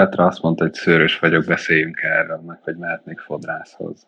Petra 0.00 0.26
azt 0.26 0.42
mondta, 0.42 0.64
hogy 0.64 0.74
szőrös 0.74 1.18
vagyok, 1.18 1.44
beszéljünk 1.44 2.00
erről, 2.02 2.42
meg 2.46 2.58
hogy 2.62 2.76
mehetnék 2.76 3.18
fodrászhoz. 3.18 4.06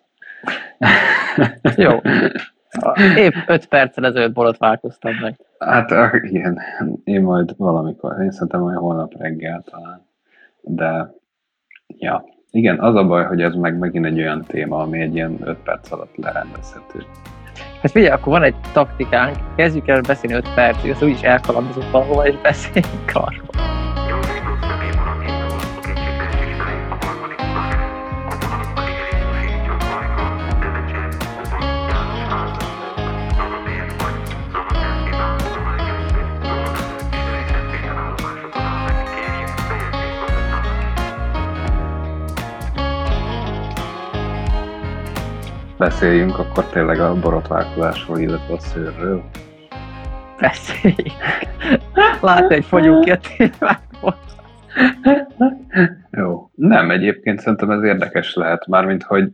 Jó. 1.76 1.90
Épp 3.16 3.34
5 3.46 3.66
perccel 3.66 4.06
ezelőtt 4.06 4.32
borotválkoztam 4.32 5.14
meg. 5.20 5.36
Hát 5.58 6.14
igen, 6.22 6.58
én 7.04 7.22
majd 7.22 7.54
valamikor, 7.56 8.20
én 8.20 8.30
szerintem 8.30 8.60
majd 8.60 8.76
holnap 8.76 9.14
reggel 9.18 9.64
talán. 9.70 10.06
De, 10.60 11.14
ja, 11.86 12.24
igen, 12.50 12.80
az 12.80 12.94
a 12.94 13.06
baj, 13.06 13.24
hogy 13.24 13.42
ez 13.42 13.54
meg 13.54 13.78
megint 13.78 14.06
egy 14.06 14.18
olyan 14.18 14.44
téma, 14.44 14.78
ami 14.78 15.00
egy 15.00 15.14
ilyen 15.14 15.36
5 15.44 15.56
perc 15.56 15.92
alatt 15.92 16.16
lerendezhető. 16.16 16.98
Hát 17.82 17.90
figyelj, 17.90 18.12
akkor 18.12 18.32
van 18.32 18.42
egy 18.42 18.56
taktikánk, 18.72 19.36
kezdjük 19.56 19.88
el 19.88 20.00
beszélni 20.00 20.36
5 20.36 20.54
percig, 20.54 20.90
azt 20.90 21.02
úgyis 21.02 21.22
elkalandozunk 21.22 21.90
valahova, 21.90 22.26
és 22.26 22.40
beszéljünk 22.40 23.10
arról. 23.12 23.81
Beszéljünk 45.82 46.38
akkor 46.38 46.64
tényleg 46.64 47.00
a 47.00 47.20
borotválkozásról, 47.20 48.18
illetve 48.18 48.54
a 48.54 48.58
szőrről. 48.58 49.22
Beszéljünk. 50.40 51.12
Látni, 52.20 52.54
hogy 52.54 52.64
fogyunk 52.64 53.04
ki 53.04 53.10
a. 53.10 54.14
Jó. 56.10 56.50
Nem, 56.54 56.90
egyébként 56.90 57.40
szerintem 57.40 57.70
ez 57.70 57.82
érdekes 57.82 58.34
lehet, 58.34 58.66
mármint, 58.66 59.02
hogy 59.02 59.32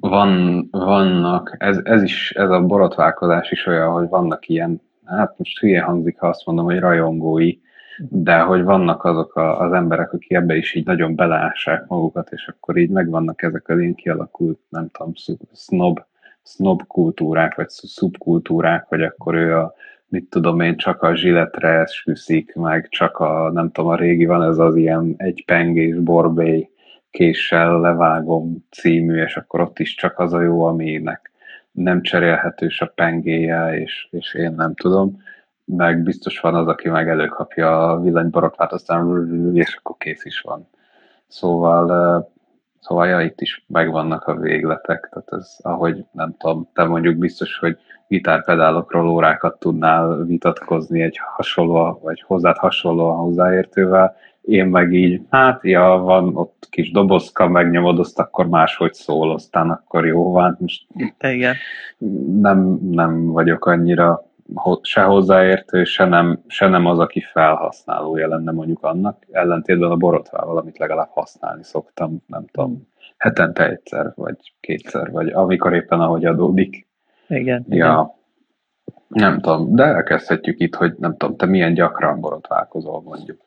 van, 0.00 0.62
vannak, 0.70 1.54
ez, 1.58 1.80
ez 1.82 2.02
is, 2.02 2.30
ez 2.30 2.50
a 2.50 2.60
borotválkozás 2.60 3.50
is 3.50 3.66
olyan, 3.66 3.92
hogy 3.92 4.08
vannak 4.08 4.48
ilyen, 4.48 4.80
hát 5.04 5.34
most 5.38 5.58
hülye 5.58 5.82
hangzik, 5.82 6.18
ha 6.18 6.28
azt 6.28 6.46
mondom, 6.46 6.64
hogy 6.64 6.78
rajongói, 6.78 7.52
de 7.98 8.40
hogy 8.40 8.62
vannak 8.62 9.04
azok 9.04 9.36
a, 9.36 9.60
az 9.60 9.72
emberek, 9.72 10.12
akik 10.12 10.32
ebbe 10.32 10.56
is 10.56 10.74
így 10.74 10.86
nagyon 10.86 11.14
beleássák 11.14 11.86
magukat, 11.86 12.28
és 12.32 12.48
akkor 12.48 12.76
így 12.76 12.90
megvannak 12.90 13.42
ezek 13.42 13.68
az 13.68 13.78
ilyen 13.78 13.94
kialakult, 13.94 14.58
nem 14.68 14.88
tudom, 14.90 15.12
snob, 15.54 16.00
snob 16.44 16.86
kultúrák, 16.86 17.54
vagy 17.54 17.68
szubkultúrák, 17.68 18.84
hogy 18.88 19.02
akkor 19.02 19.34
ő 19.34 19.56
a, 19.56 19.74
mit 20.08 20.30
tudom 20.30 20.60
én, 20.60 20.76
csak 20.76 21.02
a 21.02 21.16
zsiletre 21.16 21.68
esküszik, 21.68 22.54
meg 22.54 22.88
csak 22.88 23.18
a, 23.18 23.50
nem 23.52 23.70
tudom, 23.70 23.90
a 23.90 23.96
régi 23.96 24.26
van 24.26 24.42
ez 24.42 24.58
az 24.58 24.76
ilyen 24.76 25.14
egy 25.16 25.44
pengés 25.46 25.96
borbély 25.96 26.68
késsel 27.10 27.80
levágom 27.80 28.66
című, 28.70 29.22
és 29.22 29.36
akkor 29.36 29.60
ott 29.60 29.78
is 29.78 29.94
csak 29.94 30.18
az 30.18 30.32
a 30.32 30.40
jó, 30.40 30.64
aminek 30.64 31.30
nem 31.72 32.02
cserélhetős 32.02 32.80
a 32.80 32.92
pengéje, 32.94 33.80
és, 33.80 34.08
és 34.10 34.34
én 34.34 34.52
nem 34.56 34.74
tudom 34.74 35.22
meg 35.76 36.02
biztos 36.02 36.40
van 36.40 36.54
az, 36.54 36.66
aki 36.66 36.88
meg 36.88 37.08
előkapja 37.08 37.90
a 37.90 38.00
villanyborotvát, 38.00 38.72
aztán 38.72 39.54
és 39.54 39.74
akkor 39.74 39.96
kész 39.98 40.24
is 40.24 40.40
van. 40.40 40.68
Szóval, 41.28 42.30
szóval 42.80 43.06
ja, 43.06 43.20
itt 43.20 43.40
is 43.40 43.64
megvannak 43.68 44.24
a 44.24 44.36
végletek, 44.36 45.08
tehát 45.12 45.42
ez, 45.42 45.56
ahogy 45.62 46.04
nem 46.12 46.34
tudom, 46.38 46.68
te 46.72 46.84
mondjuk 46.84 47.16
biztos, 47.16 47.58
hogy 47.58 47.78
gitárpedálokról 48.08 49.08
órákat 49.08 49.58
tudnál 49.58 50.24
vitatkozni 50.24 51.02
egy 51.02 51.20
hasonló, 51.36 52.00
vagy 52.02 52.22
hozzád 52.26 52.56
hasonlóan 52.56 53.16
hozzáértővel, 53.16 54.16
én 54.42 54.66
meg 54.66 54.92
így, 54.92 55.20
hát 55.30 55.64
ja, 55.64 55.82
van 55.82 56.36
ott 56.36 56.66
kis 56.70 56.90
dobozka, 56.90 57.48
megnyomod, 57.48 57.98
azt 57.98 58.18
akkor 58.18 58.48
máshogy 58.48 58.94
szól, 58.94 59.32
aztán 59.32 59.70
akkor 59.70 60.06
jó 60.06 60.32
van. 60.32 60.56
Most 60.60 60.86
Igen. 61.20 61.54
Nem, 62.40 62.78
nem 62.90 63.26
vagyok 63.26 63.66
annyira 63.66 64.31
se 64.82 65.02
hozzáértő, 65.02 65.84
se 65.84 66.04
nem, 66.04 66.42
se 66.46 66.68
nem 66.68 66.86
az, 66.86 66.98
aki 66.98 67.20
felhasználója 67.20 68.28
lenne 68.28 68.52
mondjuk 68.52 68.82
annak, 68.82 69.26
ellentétben 69.30 69.90
a 69.90 69.96
borotvával, 69.96 70.58
amit 70.58 70.78
legalább 70.78 71.10
használni 71.10 71.64
szoktam, 71.64 72.18
nem 72.26 72.44
tudom, 72.46 72.88
hetente 73.16 73.68
egyszer, 73.68 74.12
vagy 74.14 74.36
kétszer, 74.60 75.10
vagy 75.10 75.28
amikor 75.28 75.74
éppen 75.74 76.00
ahogy 76.00 76.24
adódik. 76.24 76.86
Igen. 77.28 77.64
Ja, 77.68 78.14
igen. 79.10 79.30
nem 79.30 79.40
tudom, 79.40 79.74
de 79.74 79.84
elkezdhetjük 79.84 80.60
itt, 80.60 80.74
hogy 80.74 80.94
nem 80.98 81.16
tudom, 81.16 81.36
te 81.36 81.46
milyen 81.46 81.74
gyakran 81.74 82.20
borotválkozol 82.20 83.02
mondjuk. 83.02 83.40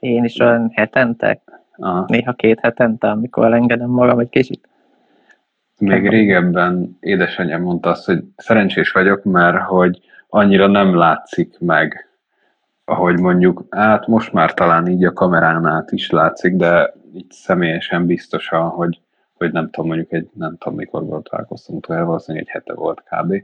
Én 0.00 0.24
is 0.24 0.38
olyan 0.38 0.70
hetente, 0.74 1.40
Aha. 1.76 2.04
néha 2.08 2.32
két 2.32 2.60
hetente, 2.60 3.10
amikor 3.10 3.44
elengedem 3.44 3.90
magam 3.90 4.18
egy 4.18 4.28
kicsit. 4.28 4.68
Még 5.82 6.08
régebben 6.08 6.96
édesanyám 7.00 7.62
mondta 7.62 7.90
azt, 7.90 8.04
hogy 8.04 8.24
szerencsés 8.36 8.90
vagyok, 8.90 9.24
mert 9.24 9.62
hogy 9.62 10.00
annyira 10.28 10.66
nem 10.66 10.94
látszik 10.94 11.58
meg, 11.58 12.08
ahogy 12.84 13.18
mondjuk, 13.18 13.64
hát 13.70 14.06
most 14.06 14.32
már 14.32 14.54
talán 14.54 14.86
így 14.86 15.04
a 15.04 15.12
kamerán 15.12 15.66
át 15.66 15.92
is 15.92 16.10
látszik, 16.10 16.56
de 16.56 16.94
így 17.14 17.30
személyesen 17.30 18.06
biztosan, 18.06 18.68
hogy, 18.68 19.00
hogy 19.34 19.52
nem 19.52 19.70
tudom, 19.70 19.86
mondjuk 19.86 20.12
egy, 20.12 20.30
nem 20.34 20.56
tudom 20.58 20.78
mikor 20.78 21.04
volt 21.04 21.28
találkoztam 21.30 21.76
utoljára, 21.76 22.06
valószínűleg 22.06 22.46
egy 22.46 22.52
hete 22.52 22.74
volt 22.74 23.02
kb. 23.10 23.42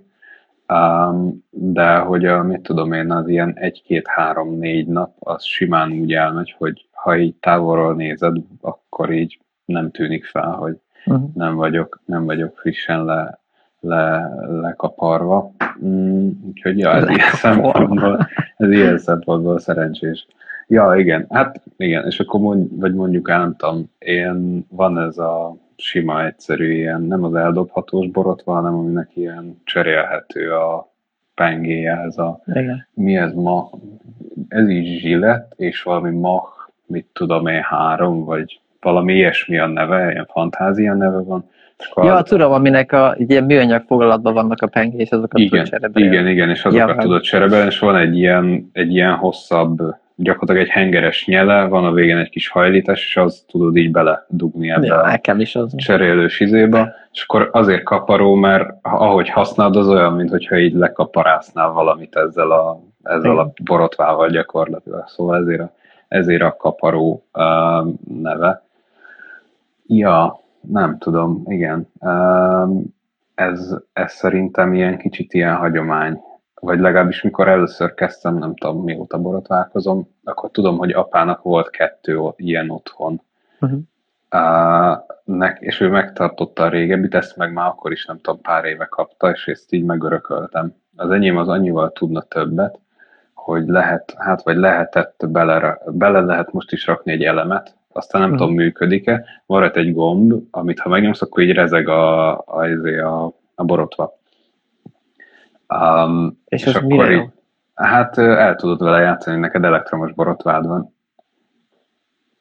Um, 0.72 1.44
de 1.50 1.97
hogy 1.97 2.27
a, 2.27 2.43
mit 2.43 2.60
tudom 2.60 2.93
én, 2.93 3.10
az 3.10 3.28
ilyen 3.28 3.53
egy-két-három-négy 3.56 4.87
nap, 4.87 5.12
az 5.19 5.44
simán 5.44 5.93
úgy 5.93 6.12
elmegy, 6.12 6.54
hogy 6.59 6.88
ha 6.93 7.16
így 7.16 7.34
távolról 7.34 7.94
nézed, 7.94 8.37
akkor 8.60 9.12
így 9.12 9.41
nem 9.65 9.91
tűnik 9.91 10.25
fel, 10.25 10.50
hogy 10.50 10.78
uh-huh. 11.12 11.34
nem, 11.34 11.54
vagyok, 11.54 12.00
nem 12.04 12.24
vagyok 12.24 12.56
frissen 12.56 13.04
le, 13.04 13.38
le, 13.80 14.30
lekaparva. 14.60 15.52
Mm, 15.84 16.30
úgyhogy 16.46 16.78
ja, 16.78 16.91
ez 16.91 17.08
ilyen, 17.08 17.30
szempontból, 17.32 18.28
ez 18.56 18.70
ilyen 18.70 18.98
szempontból 18.98 19.58
szerencsés. 19.58 20.26
Ja, 20.66 20.94
igen, 20.97 21.26
hát 21.30 21.62
igen, 21.76 22.06
és 22.06 22.20
akkor 22.20 22.41
mond, 22.41 22.78
vagy 22.78 22.94
mondjuk 22.94 23.30
el, 23.30 23.38
nem 23.38 23.56
tudom, 23.56 23.91
én, 23.98 24.66
van 24.70 24.98
ez 24.98 25.18
a 25.18 25.56
sima, 25.76 26.24
egyszerű 26.24 26.72
ilyen, 26.72 27.02
nem 27.02 27.24
az 27.24 27.34
eldobhatós 27.34 28.08
borotva, 28.08 28.52
hanem 28.52 28.74
aminek 28.74 29.10
ilyen 29.14 29.60
cserélhető 29.64 30.52
a 30.52 30.92
pengéje, 31.34 32.00
ez 32.06 32.18
a, 32.18 32.41
igen. 32.47 32.86
mi 32.94 33.16
ez 33.16 33.32
ma, 33.32 33.70
ez 34.48 34.68
is 34.68 35.00
zsillet, 35.00 35.54
és 35.56 35.82
valami 35.82 36.10
mach, 36.10 36.70
mit 36.86 37.06
tudom 37.12 37.47
én, 37.47 37.62
három, 37.62 38.24
vagy 38.24 38.60
valami 38.81 39.15
ilyesmi 39.15 39.59
a 39.59 39.66
neve, 39.66 40.11
ilyen 40.11 40.28
fantázia 40.31 40.94
neve 40.94 41.19
van. 41.19 41.44
Ja, 41.97 42.15
az... 42.15 42.28
tudom, 42.28 42.53
aminek 42.53 42.93
a 42.93 43.15
ilyen 43.19 43.44
műanyag 43.44 43.83
foglalatban 43.87 44.34
vannak 44.34 44.62
a 44.62 44.66
pengé, 44.66 44.97
és 44.97 45.11
azokat 45.11 45.39
igen, 45.39 45.65
tudod 45.65 45.99
Igen, 45.99 46.27
igen, 46.27 46.50
és 46.50 46.65
azokat 46.65 46.89
ja, 46.89 47.03
tudod 47.03 47.21
cserebelni, 47.21 47.66
és 47.66 47.78
van 47.78 47.97
egy 47.97 48.16
ilyen, 48.16 48.71
egy 48.72 48.94
ilyen 48.94 49.15
hosszabb, 49.15 49.78
gyakorlatilag 50.15 50.62
egy 50.62 50.72
hengeres 50.72 51.27
nyele, 51.27 51.65
van 51.65 51.84
a 51.84 51.93
végén 51.93 52.16
egy 52.16 52.31
kis 52.31 52.49
hajlítás, 52.49 53.06
és 53.06 53.16
az 53.16 53.44
tudod 53.49 53.77
így 53.77 53.91
beledugni 53.91 54.71
ebbe 54.71 54.87
ja, 54.87 55.03
nekem 55.03 55.41
is 55.41 55.56
az. 55.56 55.75
cserélős 55.77 56.41
izébe, 56.41 56.95
és 57.12 57.22
akkor 57.22 57.49
azért 57.53 57.83
kaparó, 57.83 58.34
mert 58.34 58.71
ahogy 58.83 59.28
használod, 59.28 59.77
az 59.77 59.89
olyan, 59.89 60.12
mintha 60.12 60.59
így 60.59 60.75
lekaparásznál 60.75 61.71
valamit 61.71 62.16
ezzel 62.16 62.50
a, 62.50 62.81
ezzel 63.03 63.39
a 63.39 63.53
borotvával 63.65 64.28
gyakorlatilag, 64.28 65.09
szóval 65.09 65.37
ezért 65.37 65.60
a, 65.60 65.72
ezért 66.09 66.43
a 66.43 66.56
kaparó 66.56 67.25
uh, 67.33 67.87
neve. 68.22 68.62
Ja, 69.91 70.41
nem 70.60 70.99
tudom, 70.99 71.43
igen. 71.47 71.93
Ez, 73.34 73.76
ez 73.93 74.12
szerintem 74.12 74.75
ilyen 74.75 74.99
kicsit 74.99 75.34
ilyen 75.34 75.54
hagyomány. 75.54 76.21
Vagy 76.60 76.78
legalábbis 76.78 77.22
mikor 77.22 77.49
először 77.49 77.94
kezdtem, 77.94 78.38
nem 78.38 78.54
tudom 78.54 78.84
mióta 78.84 79.19
borotválkozom, 79.19 80.09
akkor 80.25 80.50
tudom, 80.50 80.78
hogy 80.78 80.91
apának 80.91 81.43
volt 81.43 81.71
kettő 81.71 82.21
ilyen 82.36 82.71
otthon. 82.71 83.21
Uh-huh. 83.60 83.80
Uh, 84.30 84.98
nek, 85.24 85.59
és 85.60 85.80
ő 85.80 85.89
megtartotta 85.89 86.62
a 86.62 86.68
régebbit, 86.68 87.15
ezt 87.15 87.36
meg 87.36 87.53
már 87.53 87.66
akkor 87.66 87.92
is 87.92 88.07
nem 88.07 88.18
tudom, 88.21 88.41
pár 88.41 88.65
éve 88.65 88.84
kapta, 88.84 89.30
és 89.30 89.47
ezt 89.47 89.72
így 89.72 89.84
megörököltem. 89.84 90.74
Az 90.97 91.10
enyém 91.10 91.36
az 91.36 91.48
annyival 91.48 91.92
tudna 91.92 92.21
többet, 92.21 92.78
hogy 93.34 93.66
lehet, 93.66 94.15
hát 94.18 94.42
vagy 94.42 94.57
lehetett 94.57 95.24
bele, 95.28 95.78
bele 95.86 96.21
lehet 96.21 96.53
most 96.53 96.72
is 96.72 96.86
rakni 96.86 97.12
egy 97.12 97.22
elemet, 97.22 97.78
aztán 97.98 98.21
nem 98.21 98.30
uh-huh. 98.30 98.47
tudom, 98.47 98.62
működik-e. 98.62 99.24
Van 99.47 99.62
ott 99.62 99.77
egy 99.77 99.95
gomb, 99.95 100.33
amit 100.50 100.80
ha 100.80 100.89
megnyomsz, 100.89 101.22
akkor 101.22 101.42
így 101.42 101.53
rezeg 101.53 101.89
a, 101.89 102.33
a, 102.33 102.68
izé, 102.68 102.98
a, 102.98 103.33
a 103.54 103.65
borotva. 103.65 104.18
Um, 105.68 106.39
és, 106.45 106.66
és 106.66 106.74
akkor 106.74 107.12
így, 107.12 107.28
Hát 107.78 108.18
el 108.18 108.54
tudod 108.54 108.83
vele 108.83 109.00
játszani, 109.00 109.39
neked 109.39 109.65
elektromos 109.65 110.12
borotvád 110.12 110.66
van. 110.66 110.95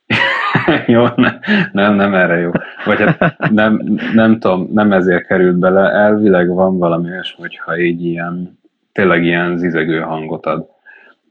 jó, 0.88 1.06
nem, 1.16 1.40
nem, 1.72 1.94
nem 1.94 2.14
erre 2.14 2.38
jó. 2.38 2.52
Vagy 2.86 3.00
hát 3.00 3.50
nem, 3.50 4.00
nem 4.14 4.40
tudom, 4.40 4.70
nem 4.74 4.92
ezért 4.92 5.26
került 5.26 5.58
bele. 5.58 5.90
Elvileg 5.92 6.48
van 6.48 6.78
valami 6.78 7.10
olyasmi, 7.10 7.42
hogyha 7.42 7.80
így 7.80 8.06
ilyen, 8.06 8.60
tényleg 8.92 9.24
ilyen 9.24 9.58
zizegő 9.58 10.00
hangot 10.00 10.46
ad 10.46 10.70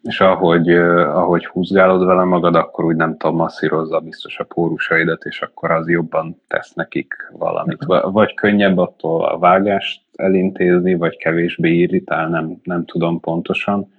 és 0.06 0.20
ahogy, 0.20 0.70
ahogy 0.70 1.46
húzgálod 1.46 2.04
vele 2.04 2.24
magad, 2.24 2.54
akkor 2.54 2.84
úgy 2.84 2.96
nem 2.96 3.16
tudom, 3.16 3.36
masszírozza 3.36 4.00
biztos 4.00 4.38
a 4.38 4.44
pórusaidat, 4.44 5.24
és 5.24 5.42
akkor 5.42 5.70
az 5.70 5.88
jobban 5.88 6.40
tesz 6.48 6.72
nekik 6.72 7.14
valamit. 7.32 7.84
Vagy 8.02 8.34
könnyebb 8.34 8.78
attól 8.78 9.24
a 9.24 9.38
vágást 9.38 10.02
elintézni, 10.16 10.94
vagy 10.94 11.16
kevésbé 11.16 11.72
irritál, 11.72 12.28
nem, 12.28 12.60
nem 12.62 12.84
tudom 12.84 13.20
pontosan. 13.20 13.92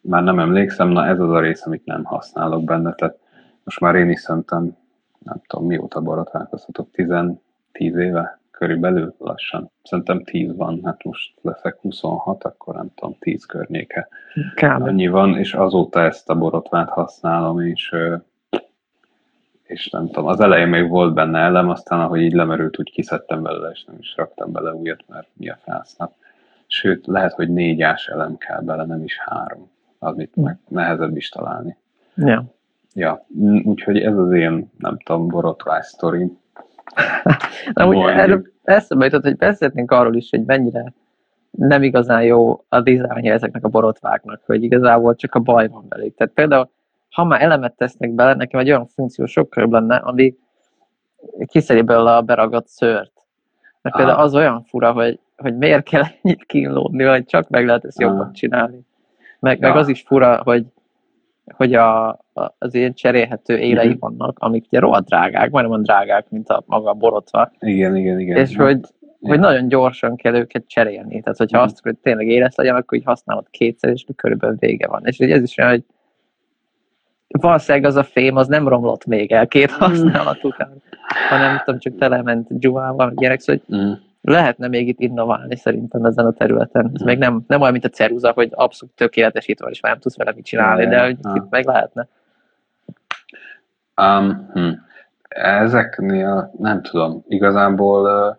Már 0.00 0.22
nem 0.22 0.38
emlékszem, 0.38 0.88
na 0.88 1.06
ez 1.06 1.20
az 1.20 1.30
a 1.30 1.40
rész, 1.40 1.66
amit 1.66 1.84
nem 1.84 2.04
használok 2.04 2.64
benne, 2.64 2.92
tehát 2.92 3.18
most 3.64 3.80
már 3.80 3.94
én 3.94 4.10
is 4.10 4.20
szerintem, 4.20 4.76
nem 5.18 5.40
tudom, 5.46 5.66
mióta 5.66 6.00
borotválkozhatok, 6.00 6.90
10, 6.92 7.08
10 7.72 7.96
éve 7.96 8.38
körülbelül 8.56 9.14
lassan. 9.18 9.70
Szerintem 9.82 10.24
10 10.24 10.56
van, 10.56 10.80
hát 10.84 11.04
most 11.04 11.34
leszek 11.42 11.76
26, 11.80 12.44
akkor 12.44 12.74
nem 12.74 12.88
tudom, 12.94 13.16
10 13.18 13.44
környéke. 13.44 14.08
Kb. 14.54 14.82
Annyi 14.82 15.06
van, 15.06 15.38
és 15.38 15.54
azóta 15.54 16.00
ezt 16.00 16.30
a 16.30 16.34
borotvát 16.34 16.88
használom, 16.88 17.60
és, 17.60 17.94
és 19.62 19.88
nem 19.88 20.06
tudom, 20.06 20.26
az 20.26 20.40
elején 20.40 20.68
még 20.68 20.88
volt 20.88 21.14
benne 21.14 21.38
elem, 21.38 21.68
aztán 21.68 22.00
ahogy 22.00 22.20
így 22.20 22.32
lemerült, 22.32 22.78
úgy 22.78 22.90
kiszedtem 22.90 23.42
belőle, 23.42 23.70
és 23.70 23.84
nem 23.84 23.96
is 23.98 24.16
raktam 24.16 24.52
bele 24.52 24.74
újat, 24.74 25.04
mert 25.08 25.28
mi 25.32 25.48
a 25.48 25.58
fásznap. 25.62 26.12
Sőt, 26.66 27.06
lehet, 27.06 27.32
hogy 27.32 27.48
négy 27.48 27.82
ás 27.82 28.06
elem 28.06 28.36
kell 28.36 28.60
bele, 28.60 28.84
nem 28.84 29.02
is 29.02 29.18
három, 29.18 29.70
amit 29.98 30.36
meg 30.36 30.58
nehezebb 30.68 31.16
is 31.16 31.28
találni. 31.28 31.76
Ja. 32.14 32.44
Ja, 32.94 33.26
úgyhogy 33.62 33.98
ez 33.98 34.16
az 34.16 34.32
én, 34.32 34.70
nem 34.78 34.98
tudom, 34.98 35.28
borotvás 35.28 35.86
sztori. 35.86 36.38
Na, 37.72 37.88
úgy 37.88 37.96
erről 37.96 38.46
eszembe 38.62 39.04
jutott, 39.04 39.22
hogy 39.22 39.36
beszélnénk 39.36 39.90
arról 39.90 40.16
is, 40.16 40.30
hogy 40.30 40.44
mennyire 40.44 40.92
nem 41.50 41.82
igazán 41.82 42.22
jó 42.22 42.64
a 42.68 42.80
dizájnja 42.80 43.32
ezeknek 43.32 43.64
a 43.64 43.68
borotváknak, 43.68 44.42
hogy 44.46 44.62
igazából 44.62 45.14
csak 45.14 45.34
a 45.34 45.38
baj 45.38 45.68
van 45.68 45.84
belük. 45.88 46.14
Tehát 46.16 46.32
például, 46.32 46.70
ha 47.10 47.24
már 47.24 47.42
elemet 47.42 47.76
tesznek 47.76 48.10
bele, 48.10 48.34
nekem 48.34 48.60
egy 48.60 48.68
olyan 48.68 48.86
funkció 48.86 49.26
sokkal 49.26 49.68
lenne, 49.70 49.96
ami 49.96 50.34
kiszedi 51.46 51.82
belőle 51.82 52.16
a 52.16 52.22
beragadt 52.22 52.68
szőrt. 52.68 53.12
Mert 53.82 53.94
ah. 53.94 54.02
például 54.02 54.24
az 54.24 54.34
olyan 54.34 54.62
fura, 54.62 54.92
hogy, 54.92 55.20
hogy 55.36 55.56
miért 55.56 55.88
kell 55.88 56.02
ennyit 56.22 56.44
kínlódni, 56.44 57.04
vagy 57.04 57.24
csak 57.24 57.48
meg 57.48 57.66
lehet 57.66 57.84
ezt 57.84 58.00
jobban 58.00 58.26
ah. 58.26 58.32
csinálni. 58.32 58.80
Meg, 59.40 59.60
ja. 59.60 59.68
meg 59.68 59.76
az 59.76 59.88
is 59.88 60.02
fura, 60.02 60.42
hogy, 60.42 60.66
hogy 61.54 61.74
a, 61.74 62.08
a, 62.08 62.54
az 62.58 62.74
ilyen 62.74 62.94
cserélhető 62.94 63.58
élei 63.58 63.86
uh-huh. 63.86 64.00
vannak, 64.00 64.38
amik 64.38 64.64
ugye 64.66 64.78
rohadt 64.78 65.06
drágák, 65.06 65.50
majdnem 65.50 65.82
drágák, 65.82 66.30
mint 66.30 66.48
a 66.48 66.62
maga 66.66 66.90
a 66.90 66.94
borotva. 66.94 67.50
Igen, 67.58 67.96
igen, 67.96 68.20
igen. 68.20 68.36
És 68.36 68.56
hogy, 68.56 68.80
ja. 69.00 69.28
hogy 69.28 69.38
nagyon 69.38 69.68
gyorsan 69.68 70.16
kell 70.16 70.34
őket 70.34 70.64
cserélni. 70.66 71.20
Tehát, 71.20 71.38
hogyha 71.38 71.58
uh-huh. 71.58 71.72
azt 71.72 71.82
hogy 71.82 71.96
tényleg 71.96 72.26
éles 72.26 72.54
legyen, 72.54 72.74
akkor 72.74 72.98
így 72.98 73.04
használod 73.04 73.46
kétszer, 73.50 73.90
és 73.90 74.04
körülbelül 74.16 74.56
vége 74.58 74.86
van. 74.86 75.02
És 75.04 75.18
ez 75.18 75.42
is 75.42 75.58
olyan, 75.58 75.70
hogy 75.70 75.84
valószínűleg 77.28 77.88
az 77.88 77.96
a 77.96 78.04
fém 78.04 78.36
az 78.36 78.46
nem 78.46 78.68
romlott 78.68 79.06
még 79.06 79.32
el 79.32 79.46
két 79.46 79.70
használat 79.70 80.44
után, 80.44 80.82
hanem 81.28 81.46
nem 81.46 81.62
tudom, 81.64 81.80
csak 81.80 81.96
telement 81.98 82.58
dzsuvával, 82.58 83.12
gyerek, 83.16 83.40
szóval, 83.40 83.62
hogy 83.66 83.78
uh-huh 83.78 84.04
lehetne 84.26 84.68
még 84.68 84.88
itt 84.88 85.00
innoválni 85.00 85.56
szerintem 85.56 86.04
ezen 86.04 86.26
a 86.26 86.32
területen. 86.32 86.90
Ez 86.94 87.00
még 87.00 87.18
nem, 87.18 87.44
nem 87.46 87.60
olyan, 87.60 87.72
mint 87.72 87.84
a 87.84 87.88
ceruza, 87.88 88.32
hogy 88.32 88.48
abszolút 88.52 88.94
tökéletesítve 88.94 89.68
és 89.70 89.80
már 89.80 89.92
nem 89.92 90.00
tudsz 90.00 90.16
vele 90.16 90.32
mit 90.34 90.44
csinálni, 90.44 90.86
de 90.86 91.04
hogy 91.04 91.18
itt 91.34 91.50
meg 91.50 91.66
lehetne. 91.66 92.08
Um, 94.02 94.50
hm. 94.52 94.70
Ezeknél 95.28 96.52
nem 96.58 96.82
tudom, 96.82 97.24
igazából 97.28 98.36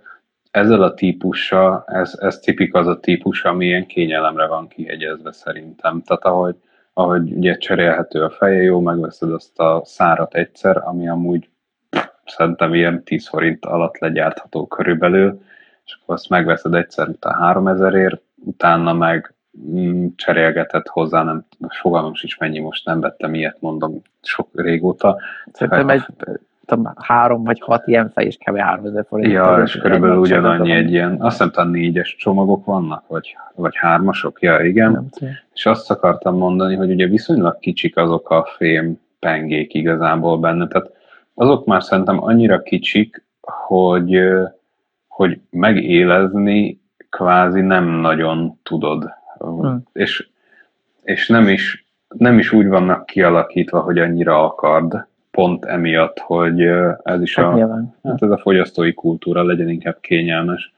ezzel 0.51 0.81
a 0.81 0.93
típussal, 0.93 1.83
ez, 1.87 2.17
ez 2.19 2.39
tipik 2.39 2.73
az 2.73 2.87
a 2.87 2.99
típus, 2.99 3.43
ami 3.43 3.65
ilyen 3.65 3.85
kényelemre 3.85 4.47
van 4.47 4.67
kihegyezve 4.67 5.31
szerintem. 5.31 6.01
Tehát 6.01 6.25
ahogy, 6.25 6.55
ahogy 6.93 7.31
ugye 7.31 7.57
cserélhető 7.57 8.23
a 8.23 8.29
feje, 8.29 8.61
jó, 8.61 8.79
megveszed 8.79 9.31
azt 9.31 9.59
a 9.59 9.81
szárat 9.85 10.35
egyszer, 10.35 10.81
ami 10.85 11.07
amúgy 11.07 11.49
szerintem 12.25 12.73
ilyen 12.73 13.03
10 13.03 13.27
forint 13.27 13.65
alatt 13.65 13.97
legyártható 13.97 14.67
körülbelül, 14.67 15.41
és 15.87 15.97
akkor 16.01 16.15
azt 16.15 16.29
megveszed 16.29 16.73
egyszer, 16.73 17.07
mint 17.07 17.25
a 17.25 17.33
3000 17.33 17.93
ér, 17.93 18.19
utána 18.45 18.93
meg 18.93 19.33
mm, 19.69 20.07
cserélgetett 20.15 20.87
hozzá, 20.87 21.23
nem 21.23 21.45
fogalmam 21.69 22.13
sincs 22.13 22.39
mennyi, 22.39 22.59
most 22.59 22.85
nem 22.85 22.99
vettem 22.99 23.33
ilyet, 23.33 23.57
mondom, 23.59 24.01
sok 24.21 24.49
régóta. 24.53 25.17
Szerintem 25.51 25.89
egy 25.89 26.05
tudom, 26.67 26.93
három 26.95 27.43
vagy 27.43 27.59
hat 27.59 27.87
ilyen 27.87 28.09
fej, 28.09 28.25
és 28.25 28.37
kb. 28.45 28.57
3000 28.57 29.05
forint. 29.07 29.31
Ja, 29.31 29.61
és 29.65 29.77
körülbelül 29.77 30.17
ugyanannyi 30.17 30.71
egy 30.71 30.91
ilyen, 30.91 31.21
azt 31.21 31.37
hiszem 31.37 31.51
talán 31.51 31.69
négyes 31.69 32.15
csomagok 32.15 32.65
vannak, 32.65 33.07
vagy, 33.07 33.35
vagy 33.55 33.75
hármasok, 33.75 34.41
ja 34.41 34.59
igen. 34.59 35.09
És 35.53 35.65
azt 35.65 35.91
akartam 35.91 36.37
mondani, 36.37 36.75
hogy 36.75 36.91
ugye 36.91 37.07
viszonylag 37.07 37.59
kicsik 37.59 37.97
azok 37.97 38.29
a 38.29 38.47
fém 38.57 38.99
pengék 39.19 39.73
igazából 39.73 40.37
benne, 40.37 40.67
tehát 40.67 40.91
azok 41.33 41.65
már 41.65 41.83
szerintem 41.83 42.23
annyira 42.23 42.61
kicsik, 42.61 43.25
hogy 43.41 44.19
hogy 45.17 45.39
megélezni 45.49 46.81
kvázi 47.09 47.61
nem 47.61 47.85
nagyon 47.85 48.59
tudod. 48.63 49.09
Hmm. 49.37 49.83
És, 49.93 50.27
és 51.03 51.27
nem, 51.27 51.47
is, 51.47 51.85
nem 52.17 52.39
is 52.39 52.51
úgy 52.51 52.67
vannak 52.67 53.05
kialakítva, 53.05 53.79
hogy 53.79 53.99
annyira 53.99 54.43
akard, 54.43 55.07
pont 55.31 55.65
emiatt, 55.65 56.19
hogy 56.19 56.61
ez 57.03 57.21
is 57.21 57.37
a, 57.37 57.69
hát, 57.69 57.83
hát 58.03 58.21
ez 58.21 58.29
a 58.29 58.37
fogyasztói 58.37 58.93
kultúra 58.93 59.43
legyen 59.43 59.69
inkább 59.69 59.97
kényelmes. 59.99 60.73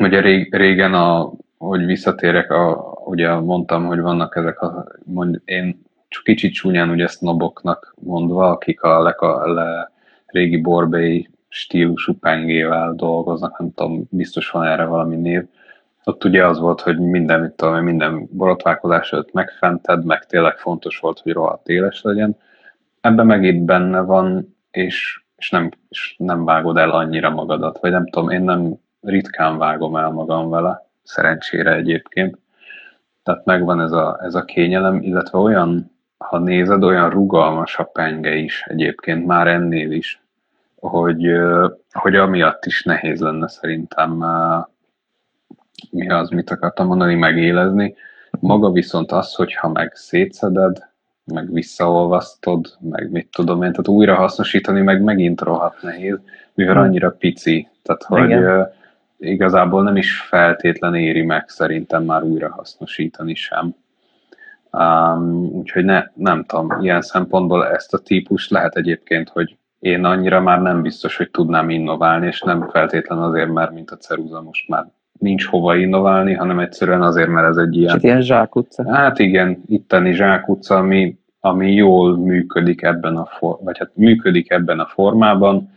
Ugye 0.00 0.20
régen, 0.50 0.94
a, 0.94 1.32
hogy 1.58 1.84
visszatérek, 1.84 2.50
a, 2.50 2.98
ugye 3.04 3.34
mondtam, 3.34 3.86
hogy 3.86 4.00
vannak 4.00 4.36
ezek 4.36 4.60
a, 4.60 4.86
mond, 5.04 5.40
én 5.44 5.82
csak 6.08 6.24
kicsit 6.24 6.54
csúnyán 6.54 6.90
ugye 6.90 7.08
noboknak 7.18 7.94
mondva, 8.00 8.50
akik 8.50 8.82
a, 8.82 9.02
le, 9.02 9.10
a 9.10 9.52
le, 9.52 9.92
régi 10.26 10.56
borbély 10.56 11.28
stílusú 11.54 12.18
pengével 12.18 12.94
dolgoznak, 12.94 13.58
nem 13.58 13.72
tudom, 13.74 14.06
biztos 14.10 14.50
van 14.50 14.66
erre 14.66 14.84
valami 14.84 15.16
név. 15.16 15.44
Ott 16.04 16.24
ugye 16.24 16.46
az 16.46 16.58
volt, 16.58 16.80
hogy 16.80 16.98
minden, 16.98 17.40
mit 17.40 17.52
tudom, 17.52 17.84
minden 17.84 18.28
borotválkozás 18.30 19.12
előtt 19.12 19.32
megfented, 19.32 20.04
meg 20.04 20.26
tényleg 20.26 20.56
fontos 20.56 20.98
volt, 20.98 21.18
hogy 21.18 21.32
rohadt 21.32 21.68
éles 21.68 22.02
legyen. 22.02 22.36
Ebben 23.00 23.26
meg 23.26 23.44
itt 23.44 23.60
benne 23.60 24.00
van, 24.00 24.56
és, 24.70 25.22
és, 25.36 25.50
nem, 25.50 25.70
és 25.88 26.14
nem 26.18 26.44
vágod 26.44 26.76
el 26.76 26.90
annyira 26.90 27.30
magadat, 27.30 27.78
vagy 27.80 27.90
nem 27.90 28.08
tudom, 28.08 28.30
én 28.30 28.42
nem 28.42 28.74
ritkán 29.00 29.58
vágom 29.58 29.96
el 29.96 30.10
magam 30.10 30.50
vele, 30.50 30.86
szerencsére 31.02 31.74
egyébként. 31.74 32.38
Tehát 33.22 33.44
megvan 33.44 33.80
ez 33.80 33.92
a, 33.92 34.18
ez 34.22 34.34
a 34.34 34.44
kényelem, 34.44 35.02
illetve 35.02 35.38
olyan, 35.38 35.90
ha 36.18 36.38
nézed, 36.38 36.82
olyan 36.82 37.10
rugalmas 37.10 37.78
a 37.78 37.84
penge 37.84 38.34
is 38.34 38.64
egyébként, 38.68 39.26
már 39.26 39.46
ennél 39.46 39.90
is 39.90 40.23
hogy, 40.88 41.26
hogy 41.92 42.16
amiatt 42.16 42.64
is 42.64 42.82
nehéz 42.82 43.20
lenne 43.20 43.48
szerintem 43.48 44.24
mi 45.90 46.08
az, 46.08 46.28
mit 46.28 46.50
akartam 46.50 46.86
mondani, 46.86 47.14
megélezni. 47.14 47.94
Maga 48.40 48.70
viszont 48.70 49.12
az, 49.12 49.34
hogyha 49.34 49.68
meg 49.68 49.94
szétszeded, 49.94 50.88
meg 51.24 51.52
visszaolvasztod, 51.52 52.76
meg 52.80 53.10
mit 53.10 53.28
tudom 53.30 53.62
én, 53.62 53.70
tehát 53.70 53.88
újra 53.88 54.14
hasznosítani, 54.14 54.80
meg 54.80 55.02
megint 55.02 55.40
rohadt 55.40 55.82
nehéz, 55.82 56.18
mivel 56.54 56.74
hm. 56.74 56.80
annyira 56.80 57.10
pici, 57.10 57.68
tehát 57.82 58.02
hogy 58.02 58.30
Igen. 58.30 58.68
igazából 59.18 59.82
nem 59.82 59.96
is 59.96 60.20
feltétlen 60.20 60.94
éri 60.94 61.22
meg 61.22 61.48
szerintem 61.48 62.04
már 62.04 62.22
újra 62.22 62.50
hasznosítani 62.50 63.34
sem. 63.34 63.74
Um, 64.70 65.44
úgyhogy 65.44 65.84
ne, 65.84 66.04
nem 66.14 66.44
tudom, 66.44 66.80
ilyen 66.80 67.02
szempontból 67.02 67.66
ezt 67.66 67.94
a 67.94 67.98
típust 67.98 68.50
lehet 68.50 68.76
egyébként, 68.76 69.28
hogy 69.28 69.56
én 69.84 70.04
annyira 70.04 70.40
már 70.40 70.62
nem 70.62 70.82
biztos, 70.82 71.16
hogy 71.16 71.30
tudnám 71.30 71.70
innoválni, 71.70 72.26
és 72.26 72.40
nem 72.40 72.68
feltétlen 72.68 73.18
azért, 73.18 73.52
mert 73.52 73.72
mint 73.72 73.90
a 73.90 73.96
ceruza 73.96 74.42
most 74.42 74.68
már 74.68 74.86
nincs 75.18 75.46
hova 75.46 75.76
innoválni, 75.76 76.34
hanem 76.34 76.58
egyszerűen 76.58 77.02
azért, 77.02 77.28
mert 77.28 77.46
ez 77.46 77.56
egy 77.56 77.76
ilyen... 77.76 77.96
És 77.96 78.02
ilyen 78.02 78.20
zsákutca. 78.20 78.92
Hát 78.94 79.18
igen, 79.18 79.62
itteni 79.66 80.12
zsákutca, 80.12 80.76
ami, 80.76 81.18
ami 81.40 81.72
jól 81.72 82.16
működik 82.16 82.82
ebben 82.82 83.16
a 83.16 83.24
for, 83.26 83.58
vagy 83.60 83.78
hát 83.78 83.90
működik 83.94 84.50
ebben 84.50 84.78
a 84.78 84.86
formában, 84.86 85.70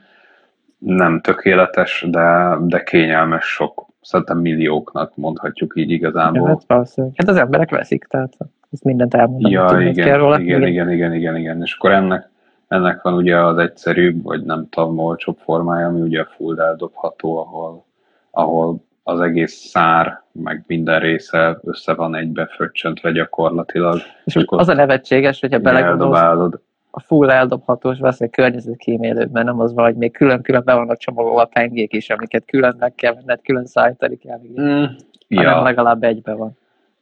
nem 0.77 1.21
tökéletes, 1.21 2.05
de, 2.09 2.57
de 2.61 2.83
kényelmes 2.83 3.45
sok, 3.45 3.85
szerintem 4.01 4.37
millióknak 4.37 5.15
mondhatjuk 5.15 5.73
így 5.75 5.91
igazából. 5.91 6.47
Hát, 6.67 6.93
hát 7.15 7.27
az 7.27 7.35
emberek 7.35 7.69
veszik, 7.69 8.03
tehát 8.03 8.37
ezt 8.71 8.83
mindent 8.83 9.13
elmondom. 9.13 9.51
Ja, 9.51 9.79
igen, 9.79 10.05
kell 10.05 10.17
róla. 10.17 10.39
Igen, 10.39 10.61
igen, 10.61 10.67
igen, 10.67 10.91
igen, 10.91 11.13
igen, 11.13 11.35
igen, 11.35 11.61
és 11.61 11.75
akkor 11.75 11.91
ennek 11.91 12.29
ennek 12.67 13.01
van 13.01 13.13
ugye 13.13 13.37
az 13.37 13.57
egyszerűbb, 13.57 14.23
vagy 14.23 14.43
nem 14.43 14.69
tudom, 14.69 14.99
olcsóbb 14.99 15.37
formája, 15.37 15.87
ami 15.87 16.01
ugye 16.01 16.23
full 16.23 16.59
eldobható, 16.59 17.37
ahol, 17.37 17.85
ahol 18.31 18.85
az 19.03 19.19
egész 19.19 19.53
szár, 19.53 20.21
meg 20.31 20.63
minden 20.67 20.99
része 20.99 21.59
össze 21.63 21.93
van 21.93 22.15
egybe 22.15 22.45
fröccsöntve 22.45 23.11
gyakorlatilag. 23.11 23.95
És, 24.25 24.35
és 24.35 24.43
az 24.47 24.67
a 24.67 24.73
nevetséges, 24.73 25.39
hogyha 25.39 25.59
belegondolsz, 25.59 26.59
a 26.97 26.99
full 26.99 27.29
eldobhatós 27.29 27.99
valószínűleg 27.99 28.35
környezetkímélőbb, 28.35 29.31
mert 29.31 29.45
nem 29.45 29.59
az 29.59 29.73
van, 29.73 29.85
hogy 29.85 29.95
még 29.95 30.11
külön-külön 30.11 30.61
be 30.65 30.73
vannak 30.73 30.97
csomagolva 30.97 31.41
a 31.41 31.45
pengék 31.45 31.93
is, 31.93 32.09
amiket 32.09 32.45
külön 32.45 32.75
meg 32.79 32.95
kell 32.95 33.13
venned, 33.13 33.41
külön 33.41 33.65
szállítani 33.65 34.17
kell, 34.17 34.39
mm, 34.59 34.83
ja. 35.27 35.43
hanem 35.43 35.63
legalább 35.63 36.03
egybe 36.03 36.33
van. 36.33 36.57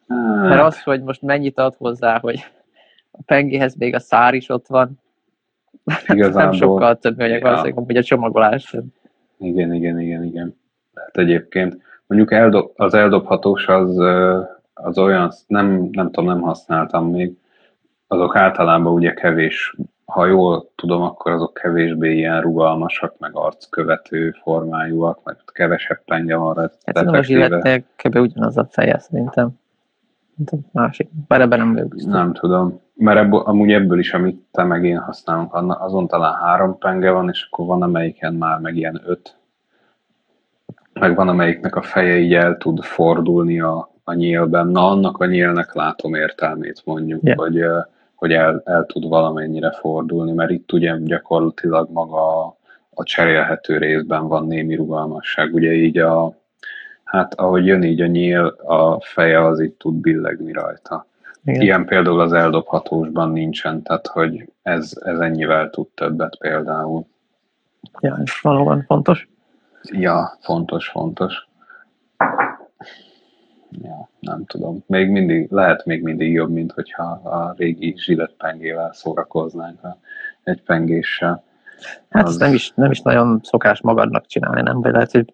Hát. 0.08 0.50
Mert 0.50 0.62
az, 0.62 0.84
hogy 0.84 1.04
most 1.04 1.22
mennyit 1.22 1.58
ad 1.58 1.76
hozzá, 1.78 2.20
hogy 2.20 2.46
a 3.12 3.20
pengéhez 3.26 3.76
még 3.76 3.96
a 3.96 4.00
szár 4.00 4.34
is 4.34 4.50
ott 4.50 4.68
van, 4.68 5.00
Igazából, 6.08 6.42
nem 6.42 6.52
sokkal 6.52 6.98
több 6.98 7.18
műanyag 7.18 7.40
ja. 7.40 7.44
valószínűleg, 7.44 7.86
hogy 7.86 7.98
a 7.98 8.04
csomagolás. 8.04 8.76
Igen, 9.38 9.74
igen, 9.74 10.00
igen, 10.00 10.24
igen. 10.24 10.56
Hát 10.96 11.18
egyébként 11.18 11.78
mondjuk 12.08 12.32
eldob, 12.32 12.72
az 12.76 12.94
eldobhatós 12.94 13.68
az, 13.68 13.98
az 14.74 14.98
olyan, 14.98 15.32
nem, 15.48 15.90
nem 15.92 16.12
tudom, 16.12 16.26
nem 16.26 16.42
használtam 16.42 17.10
még, 17.10 17.38
azok 18.08 18.36
általában 18.36 18.94
ugye 18.94 19.14
kevés, 19.14 19.76
ha 20.06 20.26
jól 20.26 20.70
tudom, 20.76 21.02
akkor 21.02 21.32
azok 21.32 21.54
kevésbé 21.54 22.16
ilyen 22.16 22.42
rugalmasak, 22.42 23.20
meg 23.20 23.32
arckövető 23.34 24.32
formájúak, 24.42 25.20
meg 25.24 25.38
kevesebb 25.46 26.04
penge 26.06 26.36
van 26.36 26.54
rá. 26.54 26.70
Hát 26.86 27.08
a 27.08 27.24
zsilletnek 27.24 27.86
kb. 27.96 28.16
ugyanaz 28.16 28.58
a 28.58 28.68
feje 28.70 29.00
szerintem. 29.00 29.50
A 30.52 30.56
másik, 30.72 31.10
bár 31.28 31.42
ebben 31.42 31.60
nem 31.60 31.74
vagyok 31.74 31.88
biztos. 31.88 32.12
Nem 32.12 32.34
tudom, 32.34 32.82
mert 32.96 33.20
ebből, 33.20 33.40
amúgy 33.40 33.72
ebből 33.72 34.00
is, 34.00 34.14
amit 34.14 34.44
te 34.52 34.64
meg 34.64 34.86
én 34.86 35.00
használunk, 35.00 35.54
azon 35.82 36.08
talán 36.08 36.34
három 36.34 36.78
penge 36.78 37.12
van, 37.12 37.30
és 37.30 37.48
akkor 37.50 37.66
van 37.66 37.82
amelyiken 37.82 38.34
már 38.34 38.60
meg 38.60 38.76
ilyen 38.76 39.02
öt, 39.06 39.36
meg 41.00 41.16
van 41.16 41.28
amelyiknek 41.28 41.76
a 41.76 41.82
feje 41.82 42.18
így 42.18 42.34
el 42.34 42.58
tud 42.58 42.84
fordulni 42.84 43.60
a, 43.60 43.90
a 44.04 44.14
nyílben. 44.14 44.68
Na, 44.68 44.90
annak 44.90 45.18
a 45.18 45.26
nyílnek 45.26 45.74
látom 45.74 46.14
értelmét 46.14 46.82
mondjuk, 46.86 47.24
yeah. 47.24 47.38
hogy, 47.38 47.64
hogy 48.16 48.32
el, 48.32 48.62
el 48.66 48.86
tud 48.86 49.08
valamennyire 49.08 49.72
fordulni, 49.72 50.32
mert 50.32 50.52
itt 50.52 50.72
ugye 50.72 50.98
gyakorlatilag 51.00 51.92
maga 51.92 52.44
a, 52.44 52.58
a 52.90 53.04
cserélhető 53.04 53.78
részben 53.78 54.28
van 54.28 54.48
némi 54.48 54.76
rugalmasság. 54.76 55.54
Ugye 55.54 55.72
így 55.72 55.98
a, 55.98 56.36
hát 57.04 57.34
ahogy 57.34 57.66
jön 57.66 57.84
így 57.84 58.02
a 58.02 58.08
nyíl, 58.08 58.46
a 58.66 59.02
feje 59.02 59.46
az 59.46 59.60
itt 59.60 59.80
tud 59.80 59.94
billegni 59.94 60.52
rajta. 60.52 61.06
Igen. 61.46 61.62
Ilyen 61.62 61.86
például 61.86 62.20
az 62.20 62.34
eldobhatósban 62.34 63.32
nincsen, 63.32 63.82
tehát 63.82 64.08
hogy 64.08 64.50
ez, 64.62 65.02
ez 65.04 65.20
ennyivel 65.20 65.70
tud 65.70 65.88
többet 65.88 66.38
például. 66.38 67.06
Ja, 68.00 68.20
és 68.24 68.42
valóban 68.42 68.84
fontos. 68.88 69.30
Ja, 69.84 70.38
fontos, 70.42 70.88
fontos. 70.88 71.48
Ja, 73.82 74.10
nem 74.20 74.46
tudom. 74.46 74.84
Még 74.88 75.10
mindig, 75.10 75.52
lehet 75.52 75.86
még 75.86 76.04
mindig 76.04 76.32
jobb, 76.32 76.52
mint 76.52 76.72
hogyha 76.72 77.04
a 77.24 77.54
régi 77.58 77.96
zsiletpengével 77.98 78.94
szórakoznánk 78.94 79.84
a 79.84 79.98
egy 80.44 80.62
pengéssel. 80.62 81.44
Hát 82.10 82.24
az... 82.24 82.30
ezt 82.30 82.40
nem 82.40 82.54
is, 82.54 82.72
nem 82.76 82.92
is 82.92 83.02
nagyon 83.02 83.40
szokás 83.44 83.82
magadnak 83.82 84.26
csinálni, 84.26 84.62
nem? 84.62 84.82
Vagy 84.82 84.92
lehet, 84.92 85.12
hogy 85.12 85.34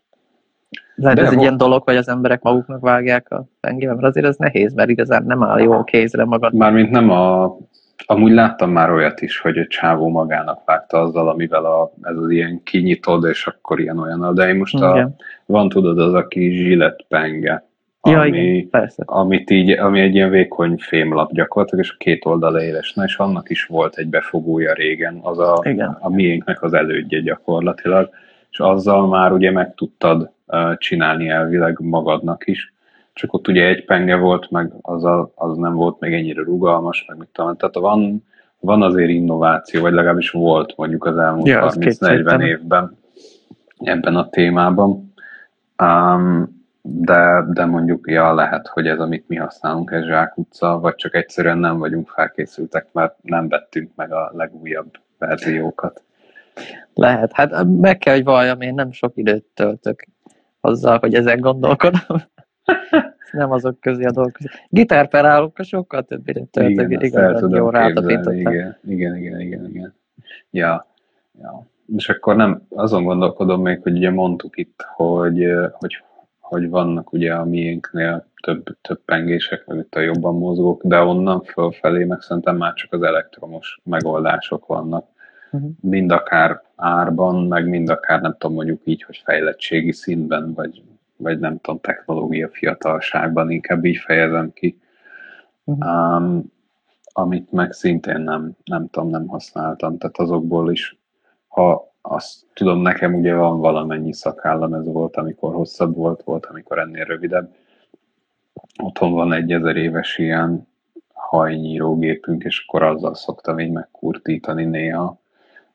lehet, 1.01 1.19
ez 1.19 1.31
egy 1.31 1.41
ilyen 1.41 1.57
dolog, 1.57 1.83
hogy 1.83 1.95
az 1.95 2.09
emberek 2.09 2.41
maguknak 2.41 2.81
vágják 2.81 3.31
a 3.31 3.45
pengével, 3.59 3.95
mert 3.95 4.07
azért 4.07 4.25
ez 4.25 4.35
nehéz, 4.35 4.73
mert 4.73 4.89
igazán 4.89 5.23
nem 5.25 5.43
áll 5.43 5.59
jó 5.59 5.83
kézre 5.83 6.25
magad. 6.25 6.53
Mármint 6.53 6.89
nem 6.89 7.09
a... 7.09 7.57
Amúgy 8.05 8.31
láttam 8.31 8.71
már 8.71 8.91
olyat 8.91 9.21
is, 9.21 9.39
hogy 9.39 9.57
a 9.57 9.67
csávó 9.67 10.09
magának 10.09 10.61
vágta 10.65 11.01
azzal, 11.01 11.29
amivel 11.29 11.65
a, 11.65 11.91
ez 12.01 12.17
az 12.17 12.29
ilyen 12.29 12.61
kinyitod, 12.63 13.25
és 13.25 13.47
akkor 13.47 13.79
ilyen 13.79 13.97
olyan. 13.97 14.33
De 14.33 14.47
én 14.47 14.55
most 14.55 14.75
a, 14.75 15.11
van 15.45 15.69
tudod 15.69 15.99
az 15.99 16.13
a 16.13 16.27
kis 16.27 16.55
zsillet 16.55 17.05
penge, 17.07 17.69
Ja, 18.03 18.19
ami, 18.19 18.37
igen, 18.37 18.69
persze. 18.69 19.03
Amit 19.05 19.49
így, 19.49 19.69
ami 19.69 20.01
egy 20.01 20.15
ilyen 20.15 20.29
vékony 20.29 20.77
fémlap 20.77 21.33
gyakorlatilag, 21.33 21.85
és 21.85 21.91
a 21.91 21.95
két 21.97 22.25
oldala 22.25 22.63
éles. 22.63 22.93
Na, 22.93 23.03
és 23.03 23.17
annak 23.17 23.49
is 23.49 23.65
volt 23.65 23.97
egy 23.97 24.07
befogója 24.07 24.73
régen, 24.73 25.19
az 25.21 25.39
a, 25.39 25.61
igen. 25.63 25.97
a 25.99 26.09
miénknek 26.09 26.63
az 26.63 26.73
elődje 26.73 27.19
gyakorlatilag, 27.19 28.09
és 28.51 28.59
azzal 28.59 29.07
már 29.07 29.31
ugye 29.31 29.51
meg 29.51 29.73
tudtad 29.75 30.31
csinálni 30.77 31.29
elvileg 31.29 31.77
magadnak 31.79 32.47
is. 32.47 32.73
Csak 33.13 33.33
ott 33.33 33.47
ugye 33.47 33.65
egy 33.65 33.85
penge 33.85 34.15
volt, 34.15 34.51
meg 34.51 34.73
az, 34.81 35.03
a, 35.03 35.31
az 35.35 35.57
nem 35.57 35.73
volt 35.73 35.99
még 35.99 36.13
ennyire 36.13 36.41
rugalmas, 36.43 37.05
meg 37.07 37.17
mit 37.17 37.27
tudom. 37.31 37.55
Tehát 37.57 37.75
van, 37.75 38.23
van 38.59 38.81
azért 38.81 39.09
innováció, 39.09 39.81
vagy 39.81 39.93
legalábbis 39.93 40.29
volt 40.29 40.73
mondjuk 40.77 41.05
az 41.05 41.17
elmúlt 41.17 41.47
ja, 41.47 41.71
30-40 41.75 42.43
évben 42.45 42.97
ebben 43.77 44.15
a 44.15 44.29
témában. 44.29 45.13
Um, 45.83 46.59
de, 46.81 47.45
de 47.53 47.65
mondjuk, 47.65 48.09
ja, 48.09 48.33
lehet, 48.33 48.67
hogy 48.67 48.87
ez, 48.87 48.99
amit 48.99 49.27
mi 49.27 49.35
használunk, 49.35 49.91
ez 49.91 50.05
zsákutca, 50.05 50.79
vagy 50.79 50.95
csak 50.95 51.15
egyszerűen 51.15 51.57
nem 51.57 51.77
vagyunk 51.77 52.09
felkészültek, 52.09 52.87
mert 52.91 53.15
nem 53.21 53.47
vettünk 53.47 53.91
meg 53.95 54.13
a 54.13 54.31
legújabb 54.33 54.91
verziókat. 55.17 56.03
Lehet. 56.93 57.31
Hát 57.33 57.65
meg 57.65 57.97
kell, 57.97 58.13
hogy 58.13 58.23
valljam, 58.23 58.61
én 58.61 58.73
nem 58.73 58.91
sok 58.91 59.17
időt 59.17 59.45
töltök 59.53 60.05
azzal, 60.61 60.97
hogy 60.97 61.13
ezen 61.13 61.39
gondolkodom. 61.39 62.21
nem 63.31 63.51
azok 63.51 63.79
közé 63.79 64.03
a 64.03 64.11
dolgok 64.11 64.33
közé. 64.33 64.49
Gitárperálókkal 64.69 65.65
sokkal 65.65 66.03
több 66.03 66.27
időt 66.27 66.49
töltök, 66.49 66.91
igen, 66.91 67.01
igazán 67.01 67.49
jó 67.49 67.69
rátapítottam. 67.69 68.33
Igen, 68.33 68.77
igen, 68.87 69.15
igen, 69.15 69.39
igen, 69.39 69.69
igen. 69.69 69.93
Ja, 70.49 70.87
ja. 71.41 71.65
És 71.95 72.09
akkor 72.09 72.35
nem, 72.35 72.65
azon 72.69 73.03
gondolkodom 73.03 73.61
még, 73.61 73.81
hogy 73.81 73.95
ugye 73.95 74.11
mondtuk 74.11 74.57
itt, 74.57 74.85
hogy, 74.95 75.45
hogy, 75.71 76.03
hogy 76.39 76.69
vannak 76.69 77.13
ugye 77.13 77.33
a 77.33 77.45
miénknél 77.45 78.25
több, 78.43 78.63
több 78.81 79.01
pengések, 79.05 79.65
meg 79.65 79.77
itt 79.77 79.95
a 79.95 79.99
jobban 79.99 80.35
mozgók, 80.35 80.83
de 80.83 80.99
onnan 81.01 81.41
fölfelé 81.41 82.03
meg 82.03 82.21
szerintem 82.21 82.57
már 82.57 82.73
csak 82.73 82.93
az 82.93 83.01
elektromos 83.01 83.79
megoldások 83.83 84.65
vannak 84.65 85.05
uh-huh. 85.51 85.71
mind 85.79 86.11
akár 86.11 86.61
árban, 86.75 87.47
meg 87.47 87.67
mind 87.67 87.89
akár 87.89 88.21
nem 88.21 88.35
tudom 88.37 88.55
mondjuk 88.55 88.81
így, 88.83 89.03
hogy 89.03 89.21
fejlettségi 89.25 89.91
szintben, 89.91 90.53
vagy, 90.53 90.83
vagy 91.17 91.39
nem 91.39 91.59
tudom, 91.59 91.79
technológia 91.79 92.49
fiatalságban, 92.49 93.51
inkább 93.51 93.85
így 93.85 93.97
fejezem 93.97 94.53
ki. 94.53 94.79
Uh-huh. 95.63 96.15
Um, 96.15 96.51
amit 97.13 97.51
meg 97.51 97.71
szintén 97.71 98.19
nem, 98.19 98.51
nem 98.63 98.87
tudom, 98.89 99.09
nem 99.09 99.27
használtam, 99.27 99.97
tehát 99.97 100.17
azokból 100.17 100.71
is, 100.71 100.97
ha 101.47 101.93
azt 102.01 102.45
tudom, 102.53 102.81
nekem 102.81 103.13
ugye 103.13 103.33
van 103.33 103.59
valamennyi 103.59 104.13
szakállam, 104.13 104.73
ez 104.73 104.85
volt, 104.85 105.15
amikor 105.15 105.53
hosszabb 105.53 105.95
volt, 105.95 106.23
volt, 106.23 106.45
amikor 106.45 106.79
ennél 106.79 107.05
rövidebb. 107.05 107.55
Otthon 108.83 109.11
van 109.11 109.33
egy 109.33 109.51
ezer 109.51 109.75
éves 109.75 110.17
ilyen 110.17 110.67
hajnyírógépünk, 111.13 112.43
és 112.43 112.65
akkor 112.67 112.83
azzal 112.83 113.15
szoktam 113.15 113.59
így 113.59 113.71
megkurtítani 113.71 114.65
néha 114.65 115.20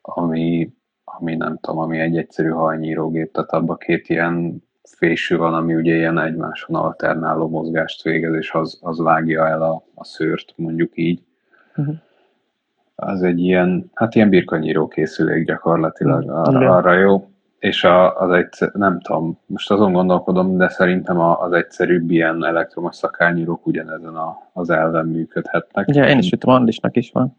ami, 0.06 0.72
ami 1.04 1.34
nem 1.34 1.58
tudom, 1.60 1.80
ami 1.80 1.98
egy 1.98 2.16
egyszerű 2.16 2.48
hajnyírógép, 2.48 3.32
tehát 3.32 3.52
abban 3.52 3.76
két 3.76 4.08
ilyen 4.08 4.64
fésű 4.82 5.36
van, 5.36 5.54
ami 5.54 5.74
ugye 5.74 5.94
ilyen 5.94 6.18
egymáson 6.18 6.76
alternáló 6.76 7.48
mozgást 7.48 8.02
végez, 8.02 8.34
és 8.34 8.52
az, 8.52 8.78
az 8.82 8.98
vágja 8.98 9.48
el 9.48 9.62
a, 9.62 9.82
a 9.94 10.04
szőrt, 10.04 10.52
mondjuk 10.56 10.90
így. 10.94 11.22
Uh-huh. 11.76 11.94
Az 12.94 13.22
egy 13.22 13.38
ilyen, 13.38 13.90
hát 13.94 14.14
ilyen 14.14 14.28
birkanyíró 14.28 14.88
készülék 14.88 15.46
gyakorlatilag, 15.46 16.30
arra, 16.30 16.76
arra 16.76 16.92
jó. 16.92 17.28
És 17.58 17.84
a, 17.84 18.20
az 18.20 18.30
egy, 18.30 18.48
nem 18.72 19.00
tudom, 19.00 19.38
most 19.46 19.70
azon 19.70 19.92
gondolkodom, 19.92 20.56
de 20.56 20.68
szerintem 20.68 21.20
az 21.20 21.52
egyszerűbb 21.52 22.10
ilyen 22.10 22.44
elektromos 22.44 22.96
szakányírók 22.96 23.66
ugyanezen 23.66 24.14
a, 24.14 24.38
az 24.52 24.70
elven 24.70 25.06
működhetnek. 25.06 25.88
Ugye 25.88 26.08
én 26.08 26.18
is 26.18 26.28
tudom, 26.28 26.54
Andisnak 26.54 26.96
is 26.96 27.10
van. 27.12 27.36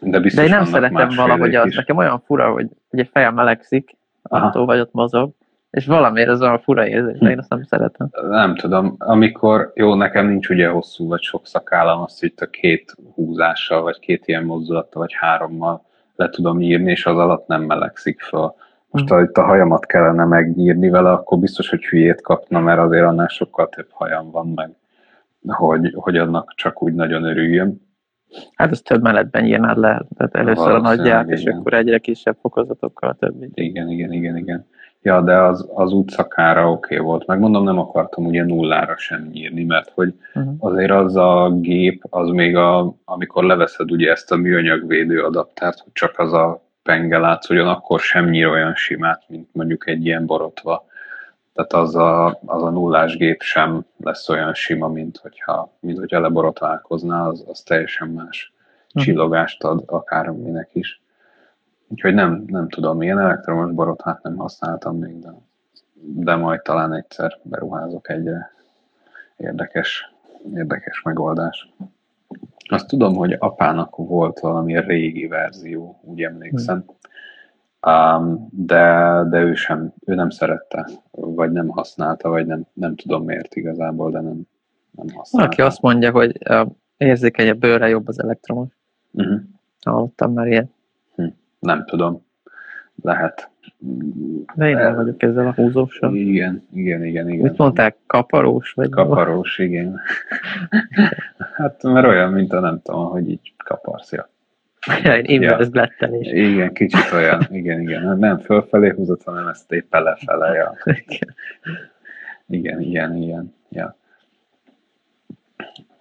De, 0.00 0.20
biztos 0.20 0.44
De 0.44 0.50
én 0.50 0.56
nem 0.56 0.64
szeretem 0.64 1.08
valahogy 1.16 1.54
az, 1.54 1.66
is. 1.66 1.76
nekem 1.76 1.96
olyan 1.96 2.22
fura, 2.26 2.50
hogy, 2.52 2.68
egy 2.90 3.08
fejem 3.12 3.34
melegszik, 3.34 3.96
attól 4.22 4.66
vagy 4.66 4.80
ott 4.80 4.92
mozog, 4.92 5.30
és 5.70 5.86
valamiért 5.86 6.28
ez 6.28 6.40
a 6.40 6.60
fura 6.62 6.86
érzés, 6.86 7.18
de 7.18 7.30
én 7.30 7.38
azt 7.38 7.48
nem 7.48 7.62
szeretem. 7.62 8.08
Nem 8.28 8.54
tudom, 8.54 8.94
amikor, 8.98 9.72
jó, 9.74 9.94
nekem 9.94 10.26
nincs 10.26 10.48
ugye 10.48 10.68
hosszú 10.68 11.08
vagy 11.08 11.22
sok 11.22 11.46
szakállam, 11.46 12.02
azt 12.02 12.22
itt 12.22 12.40
a 12.40 12.46
két 12.46 12.94
húzással, 13.14 13.82
vagy 13.82 13.98
két 13.98 14.26
ilyen 14.26 14.44
mozdulattal, 14.44 15.00
vagy 15.00 15.12
hárommal 15.14 15.84
le 16.16 16.28
tudom 16.28 16.60
írni, 16.60 16.90
és 16.90 17.06
az 17.06 17.18
alatt 17.18 17.46
nem 17.46 17.62
melegszik 17.62 18.20
fel. 18.20 18.54
Most 18.90 19.08
ha 19.08 19.22
itt 19.22 19.36
a 19.36 19.44
hajamat 19.44 19.86
kellene 19.86 20.24
megnyírni 20.24 20.88
vele, 20.88 21.10
akkor 21.10 21.38
biztos, 21.38 21.70
hogy 21.70 21.84
hülyét 21.84 22.20
kapna, 22.20 22.60
mert 22.60 22.78
azért 22.78 23.04
annál 23.04 23.28
sokkal 23.28 23.68
több 23.68 23.88
hajam 23.90 24.30
van 24.30 24.52
meg, 24.54 24.70
hogy, 25.46 25.92
hogy 25.94 26.16
annak 26.16 26.52
csak 26.54 26.82
úgy 26.82 26.94
nagyon 26.94 27.24
örüljön. 27.24 27.85
Hát 28.54 28.70
ez 28.70 28.80
több 28.80 29.02
mellettben 29.02 29.44
írnád 29.44 29.78
le, 29.78 30.06
tehát 30.16 30.34
először 30.34 30.70
a 30.70 30.80
nagyját, 30.80 31.28
és 31.28 31.44
akkor 31.44 31.74
egyre 31.74 31.98
kisebb 31.98 32.36
fokozatokkal 32.40 33.08
a 33.08 33.14
többi. 33.14 33.50
Igen, 33.54 33.90
igen, 33.90 34.12
igen, 34.12 34.36
igen. 34.36 34.66
Ja, 35.02 35.20
de 35.20 35.36
az, 35.42 35.68
az 35.74 35.92
utcakára 35.92 36.70
oké 36.70 36.94
okay 36.94 37.06
volt. 37.06 37.26
Megmondom, 37.26 37.64
nem 37.64 37.78
akartam 37.78 38.26
ugye 38.26 38.44
nullára 38.44 38.96
sem 38.96 39.28
nyírni, 39.32 39.64
mert 39.64 39.90
hogy 39.94 40.14
uh-huh. 40.34 40.54
azért 40.58 40.90
az 40.90 41.16
a 41.16 41.50
gép, 41.52 42.02
az 42.10 42.28
még 42.28 42.56
a, 42.56 42.94
amikor 43.04 43.44
leveszed 43.44 43.90
ugye 43.90 44.10
ezt 44.10 44.32
a 44.32 44.36
műanyagvédő 44.36 45.22
adaptárt, 45.22 45.78
hogy 45.78 45.92
csak 45.92 46.18
az 46.18 46.32
a 46.32 46.64
penge 46.82 47.18
látszódjon, 47.18 47.68
akkor 47.68 48.00
sem 48.00 48.28
nyír 48.28 48.46
olyan 48.46 48.74
simát, 48.74 49.22
mint 49.28 49.48
mondjuk 49.52 49.88
egy 49.88 50.06
ilyen 50.06 50.26
borotva 50.26 50.86
tehát 51.56 51.72
az 51.72 51.94
a, 51.94 52.38
az 52.46 52.62
a 52.62 52.70
nullás 52.70 53.16
gép 53.16 53.40
sem 53.40 53.84
lesz 53.96 54.28
olyan 54.28 54.54
sima, 54.54 54.88
mint 54.88 55.16
hogyha, 55.16 55.72
mint 55.80 55.98
hogyha 55.98 56.20
leborotválkozná, 56.20 57.26
az, 57.26 57.44
az 57.48 57.60
teljesen 57.60 58.08
más 58.08 58.52
uh-huh. 58.86 59.02
csillogást 59.02 59.64
ad 59.64 59.82
akárminek 59.86 60.68
is. 60.72 61.00
Úgyhogy 61.88 62.14
nem, 62.14 62.44
nem 62.46 62.68
tudom, 62.68 62.96
milyen 62.96 63.18
elektromos 63.18 63.72
borotvát 63.72 64.22
nem 64.22 64.36
használtam 64.36 64.98
még, 64.98 65.18
de, 65.18 65.34
de 65.94 66.34
majd 66.34 66.62
talán 66.62 66.92
egyszer 66.92 67.38
beruházok 67.42 68.10
egyre. 68.10 68.50
Érdekes 69.36 70.14
Érdekes 70.54 71.02
megoldás. 71.02 71.72
Azt 72.68 72.86
tudom, 72.86 73.14
hogy 73.14 73.36
apának 73.38 73.96
volt 73.96 74.38
valami 74.38 74.80
régi 74.80 75.26
verzió, 75.26 76.00
úgy 76.02 76.22
emlékszem. 76.22 76.84
Um, 77.86 78.48
de, 78.50 79.22
de 79.30 79.40
ő 79.40 79.54
sem, 79.54 79.92
ő 80.06 80.14
nem 80.14 80.30
szerette, 80.30 80.88
vagy 81.10 81.52
nem 81.52 81.68
használta, 81.68 82.28
vagy 82.28 82.46
nem, 82.46 82.66
nem 82.72 82.96
tudom 82.96 83.24
miért 83.24 83.54
igazából, 83.54 84.10
de 84.10 84.20
nem, 84.20 84.40
nem 84.90 85.06
használta. 85.06 85.30
Valaki 85.30 85.62
azt 85.62 85.80
mondja, 85.80 86.10
hogy 86.10 86.38
uh, 86.50 86.66
érzékenyebb 86.96 87.58
bőre 87.58 87.88
jobb 87.88 88.08
az 88.08 88.22
elektromos. 88.22 88.68
Uh-huh. 89.12 89.40
Hallottam 89.84 90.32
már 90.32 90.46
ilyen. 90.46 90.70
Hm. 91.14 91.26
Nem 91.58 91.84
tudom. 91.84 92.24
Lehet. 93.02 93.50
De 94.54 94.68
én 94.68 94.76
nem 94.76 94.94
vagyok 94.94 95.22
ezzel 95.22 95.46
a 95.46 95.52
húzóssal. 95.52 96.14
Igen, 96.14 96.62
igen, 96.72 97.04
igen, 97.04 97.28
igen. 97.28 97.42
Mit 97.42 97.58
mondták? 97.58 97.96
Kaparós? 98.06 98.72
Vagy 98.72 98.88
Kaparós, 98.88 99.58
igen. 99.58 100.00
hát 101.56 101.82
mert 101.82 102.06
olyan, 102.06 102.32
mint 102.32 102.52
a 102.52 102.60
nem 102.60 102.80
tudom, 102.82 103.10
hogy 103.10 103.30
így 103.30 103.54
kaparsz, 103.64 104.12
ja. 104.12 104.28
Inverse 105.22 105.70
glettelés. 105.70 106.32
Igen, 106.32 106.72
kicsit 106.72 107.12
olyan, 107.12 107.46
igen, 107.50 107.80
igen. 107.80 108.18
Nem 108.18 108.38
fölfelé 108.38 108.88
húzott, 108.88 109.22
hanem 109.22 109.48
ezt 109.48 109.72
éppen 109.72 110.02
lefele, 110.02 110.52
ja. 110.52 110.74
Igen, 112.48 112.80
igen, 112.80 113.16
igen, 113.16 113.54
ja. 113.68 113.96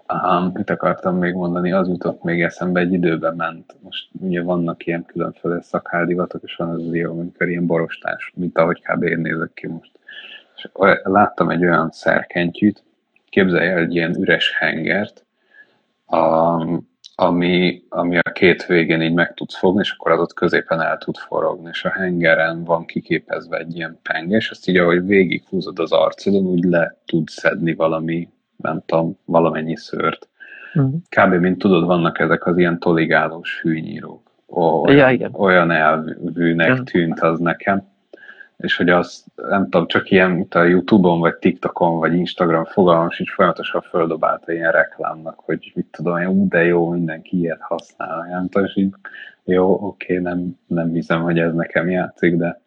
Aha, 0.06 0.51
mit 0.54 0.70
akartam 0.70 1.18
még 1.18 1.34
mondani, 1.34 1.72
az 1.72 1.88
jutott 1.88 2.24
még 2.24 2.42
eszembe, 2.42 2.80
egy 2.80 2.94
időben 2.94 3.36
ment. 3.36 3.75
Most 3.82 4.10
ugye 4.22 4.42
vannak 4.42 4.86
ilyen 4.86 5.06
különféle 5.06 5.62
szakháldivatok, 5.62 6.44
és 6.44 6.56
van 6.56 6.70
az 6.70 6.96
jó, 6.96 7.12
amikor 7.12 7.50
ilyen 7.50 7.65
borostás, 7.65 8.32
mint 8.36 8.58
ahogy 8.58 8.82
kb. 8.82 9.04
én 9.04 9.20
nézek 9.20 9.51
ki 9.54 9.68
most. 9.68 9.92
És 10.56 10.70
láttam 11.04 11.50
egy 11.50 11.65
olyan 11.65 11.89
szerkentyűt, 11.92 12.84
képzelj 13.30 13.68
el 13.68 13.77
egy 13.77 13.96
ilyen 13.96 14.15
üres 14.20 14.58
hengert, 14.58 15.25
a, 16.06 16.58
ami, 17.15 17.84
ami 17.89 18.17
a 18.17 18.31
két 18.31 18.65
végén 18.65 19.01
így 19.01 19.13
meg 19.13 19.34
tudsz 19.34 19.57
fogni, 19.57 19.81
és 19.81 19.91
akkor 19.91 20.12
az 20.12 20.19
ott 20.19 20.34
középen 20.34 20.81
el 20.81 20.98
tud 20.98 21.17
forogni, 21.17 21.69
és 21.72 21.84
a 21.84 21.89
hengeren 21.89 22.63
van 22.63 22.86
kiképezve 22.86 23.57
egy 23.57 23.75
ilyen 23.75 24.00
penge, 24.01 24.36
és 24.36 24.50
azt 24.50 24.67
így, 24.67 24.77
ahogy 24.77 25.05
végighúzod 25.05 25.79
az 25.79 25.91
arcodon, 25.91 26.45
úgy 26.45 26.63
le 26.63 26.98
tud 27.05 27.27
szedni 27.27 27.74
valami 27.74 28.29
nem 28.57 28.84
tudom, 28.86 29.17
valamennyi 29.25 29.75
szőrt. 29.75 30.29
Uh-huh. 30.74 30.93
Kb. 31.10 31.34
mint 31.34 31.57
tudod, 31.57 31.86
vannak 31.86 32.19
ezek 32.19 32.45
az 32.45 32.57
ilyen 32.57 32.79
toligálós 32.79 33.60
hűnyírók. 33.62 34.31
Olyan, 34.48 34.98
ja, 34.98 35.10
igen. 35.10 35.34
olyan 35.34 35.72
elvűnek 35.72 36.69
uh-huh. 36.69 36.86
tűnt 36.86 37.19
az 37.19 37.39
nekem. 37.39 37.93
És 38.57 38.75
hogy 38.75 38.89
az, 38.89 39.25
nem 39.35 39.63
tudom, 39.63 39.88
csak 39.88 40.12
ilyen, 40.12 40.31
mint 40.31 40.55
a 40.55 40.63
Youtube-on, 40.63 41.19
vagy 41.19 41.35
TikTokon, 41.35 42.00
vagy 42.00 42.13
Instagram 42.13 42.65
fogalmam 42.65 43.09
sincs, 43.09 43.31
folyamatosan 43.33 43.81
földobálta 43.81 44.51
ilyen 44.51 44.71
reklámnak, 44.71 45.39
hogy 45.39 45.71
mit 45.75 45.88
tudom, 45.91 46.25
ú, 46.25 46.47
de 46.47 46.63
jó, 46.63 46.89
mindenki 46.89 47.38
ilyet 47.38 47.62
használ. 47.62 48.27
Nem 48.29 48.50
tudom, 48.50 48.67
és 48.67 48.75
így, 48.75 48.93
jó, 49.43 49.88
oké, 49.88 50.17
nem, 50.17 50.59
nem 50.67 50.89
hiszem, 50.89 51.21
hogy 51.21 51.39
ez 51.39 51.53
nekem 51.53 51.89
játszik, 51.89 52.35
de 52.35 52.62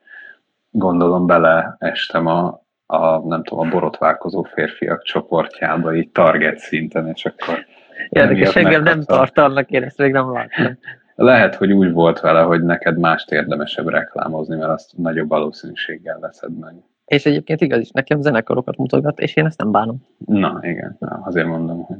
gondolom 0.70 1.26
bele 1.26 1.76
estem 1.78 2.26
a, 2.26 2.62
a, 2.86 3.18
nem 3.18 3.42
tudom, 3.42 3.66
a 3.66 3.70
borotválkozó 3.70 4.42
férfiak 4.42 5.02
csoportjába, 5.02 5.94
így 5.94 6.10
target 6.10 6.58
szinten, 6.58 7.08
és 7.08 7.24
akkor... 7.24 7.66
Érdekes, 8.08 8.56
engem 8.56 8.82
nem 8.82 9.02
tart 9.02 9.38
annak, 9.38 9.70
én 9.70 9.82
ezt 9.82 9.98
még 9.98 10.12
nem 10.12 10.32
láttam. 10.32 10.78
Lehet, 11.20 11.54
hogy 11.54 11.72
úgy 11.72 11.92
volt 11.92 12.20
vele, 12.20 12.40
hogy 12.40 12.62
neked 12.62 12.98
mást 12.98 13.30
érdemesebb 13.30 13.88
reklámozni, 13.88 14.56
mert 14.56 14.70
azt 14.70 14.96
nagyobb 14.96 15.28
valószínűséggel 15.28 16.18
veszed 16.18 16.58
meg. 16.58 16.74
És 17.04 17.26
egyébként 17.26 17.60
igaz 17.60 17.80
is, 17.80 17.90
nekem 17.90 18.20
zenekarokat 18.20 18.76
mutogat, 18.76 19.20
és 19.20 19.36
én 19.36 19.46
ezt 19.46 19.58
nem 19.58 19.70
bánom. 19.70 19.96
Na, 20.26 20.58
igen, 20.62 20.96
na, 20.98 21.20
azért 21.24 21.46
mondom, 21.46 21.82
hogy 21.82 21.96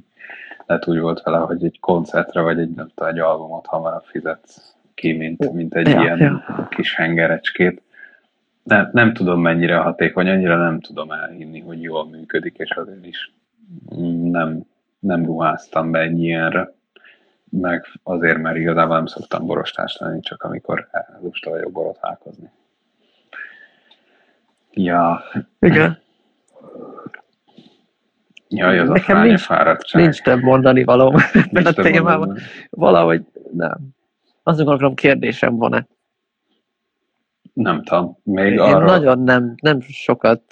lehet 0.66 0.88
úgy 0.88 0.98
volt 0.98 1.22
vele, 1.22 1.38
hogy 1.38 1.64
egy 1.64 1.80
koncertre, 1.80 2.40
vagy 2.40 2.58
egy, 2.58 2.70
nem 2.70 2.88
tudom, 2.94 3.08
egy 3.12 3.18
albumot 3.18 3.66
hamarabb 3.66 4.04
fizetsz 4.04 4.74
ki, 4.94 5.12
mint, 5.12 5.52
mint 5.52 5.74
egy 5.74 5.88
ja, 5.88 6.00
ilyen 6.00 6.18
ja. 6.18 6.68
kis 6.70 6.94
hengerecskét 6.94 7.82
nem, 8.62 8.90
nem 8.92 9.12
tudom 9.12 9.40
mennyire 9.40 9.76
hatékony, 9.76 10.28
annyira 10.28 10.56
nem 10.56 10.80
tudom 10.80 11.10
elhinni, 11.10 11.60
hogy 11.60 11.82
jól 11.82 12.08
működik, 12.08 12.56
és 12.56 12.70
azért 12.70 13.06
is 13.06 13.32
nem, 14.22 14.62
nem 14.98 15.24
ruháztam 15.24 15.90
be 15.90 15.98
egy 15.98 16.22
ilyenre, 16.22 16.72
meg 17.50 17.86
azért, 18.02 18.38
mert 18.38 18.56
igazából 18.56 18.96
nem 18.96 19.06
szoktam 19.06 19.46
borostás 19.46 19.96
lenni, 19.96 20.20
csak 20.20 20.42
amikor 20.42 20.88
lusta 21.22 21.50
vagyok 21.50 21.72
borotválkozni. 21.72 22.50
Ja. 24.70 25.22
Igen. 25.60 25.98
Jaj, 28.48 28.78
az 28.78 28.88
Nekem 28.88 29.16
a 29.16 29.22
nincs, 29.22 29.40
fáradtság. 29.40 30.02
nincs 30.02 30.22
több 30.22 30.40
mondani 30.40 30.84
való 30.84 31.18
ebben 31.32 31.66
a 31.66 31.72
témában. 31.72 32.38
Valahogy 32.70 33.24
nem. 33.52 33.78
Azt 34.42 34.64
gondolom, 34.64 34.94
kérdésem 34.94 35.56
van-e. 35.56 35.86
Nem 37.52 37.82
tudom. 37.82 38.18
Még 38.22 38.52
Én 38.52 38.58
arra... 38.58 38.84
nagyon 38.84 39.18
nem, 39.18 39.54
nem 39.62 39.80
sokat 39.80 40.42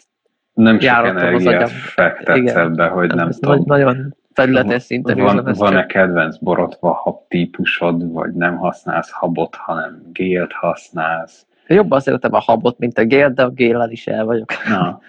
nem 0.52 0.78
sok 0.78 1.06
energiát 1.06 1.70
fektetsz 1.70 2.54
ebbe, 2.54 2.86
hogy 2.86 3.14
nem 3.14 3.30
tudom. 3.30 3.62
Nagyon 3.64 4.16
felületes 4.36 4.82
szinten 4.82 5.18
van, 5.18 5.52
Van-e 5.54 5.86
kedvenc 5.86 6.36
borotva 6.36 6.92
hab 6.92 7.28
típusod, 7.28 8.12
vagy 8.12 8.32
nem 8.32 8.56
használsz 8.56 9.10
habot, 9.10 9.54
hanem 9.54 10.02
gélt 10.12 10.52
használsz? 10.52 11.46
Jobban 11.66 12.00
szeretem 12.00 12.34
a 12.34 12.38
habot, 12.38 12.78
mint 12.78 12.98
a 12.98 13.04
gélt, 13.04 13.34
de 13.34 13.42
a 13.42 13.48
géllel 13.48 13.90
is 13.90 14.06
el 14.06 14.24
vagyok. 14.24 14.52
Na, 14.68 15.00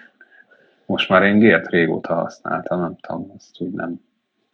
most 0.86 1.08
már 1.08 1.22
én 1.22 1.38
gélt 1.38 1.68
régóta 1.68 2.14
használtam, 2.14 2.80
nem 2.80 2.96
tudom, 3.00 3.32
ezt 3.36 3.60
úgy 3.60 3.70
nem. 3.70 4.00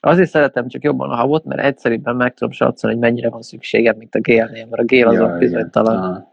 Azért 0.01 0.31
szeretem 0.31 0.69
csak 0.69 0.83
jobban 0.83 1.11
a 1.11 1.15
habot, 1.15 1.45
mert 1.45 1.61
egyszerűbben 1.61 2.17
meg 2.17 2.35
tudom 2.35 2.53
satszolni, 2.53 2.97
hogy 2.97 3.05
mennyire 3.05 3.29
van 3.29 3.43
szükségem, 3.43 3.97
mint 3.97 4.15
a 4.15 4.21
gélnél, 4.21 4.67
mert 4.71 4.83
a 4.83 4.85
gél 4.85 5.09
azon 5.09 5.31
ja, 5.31 5.39
bizonytalan. 5.39 6.27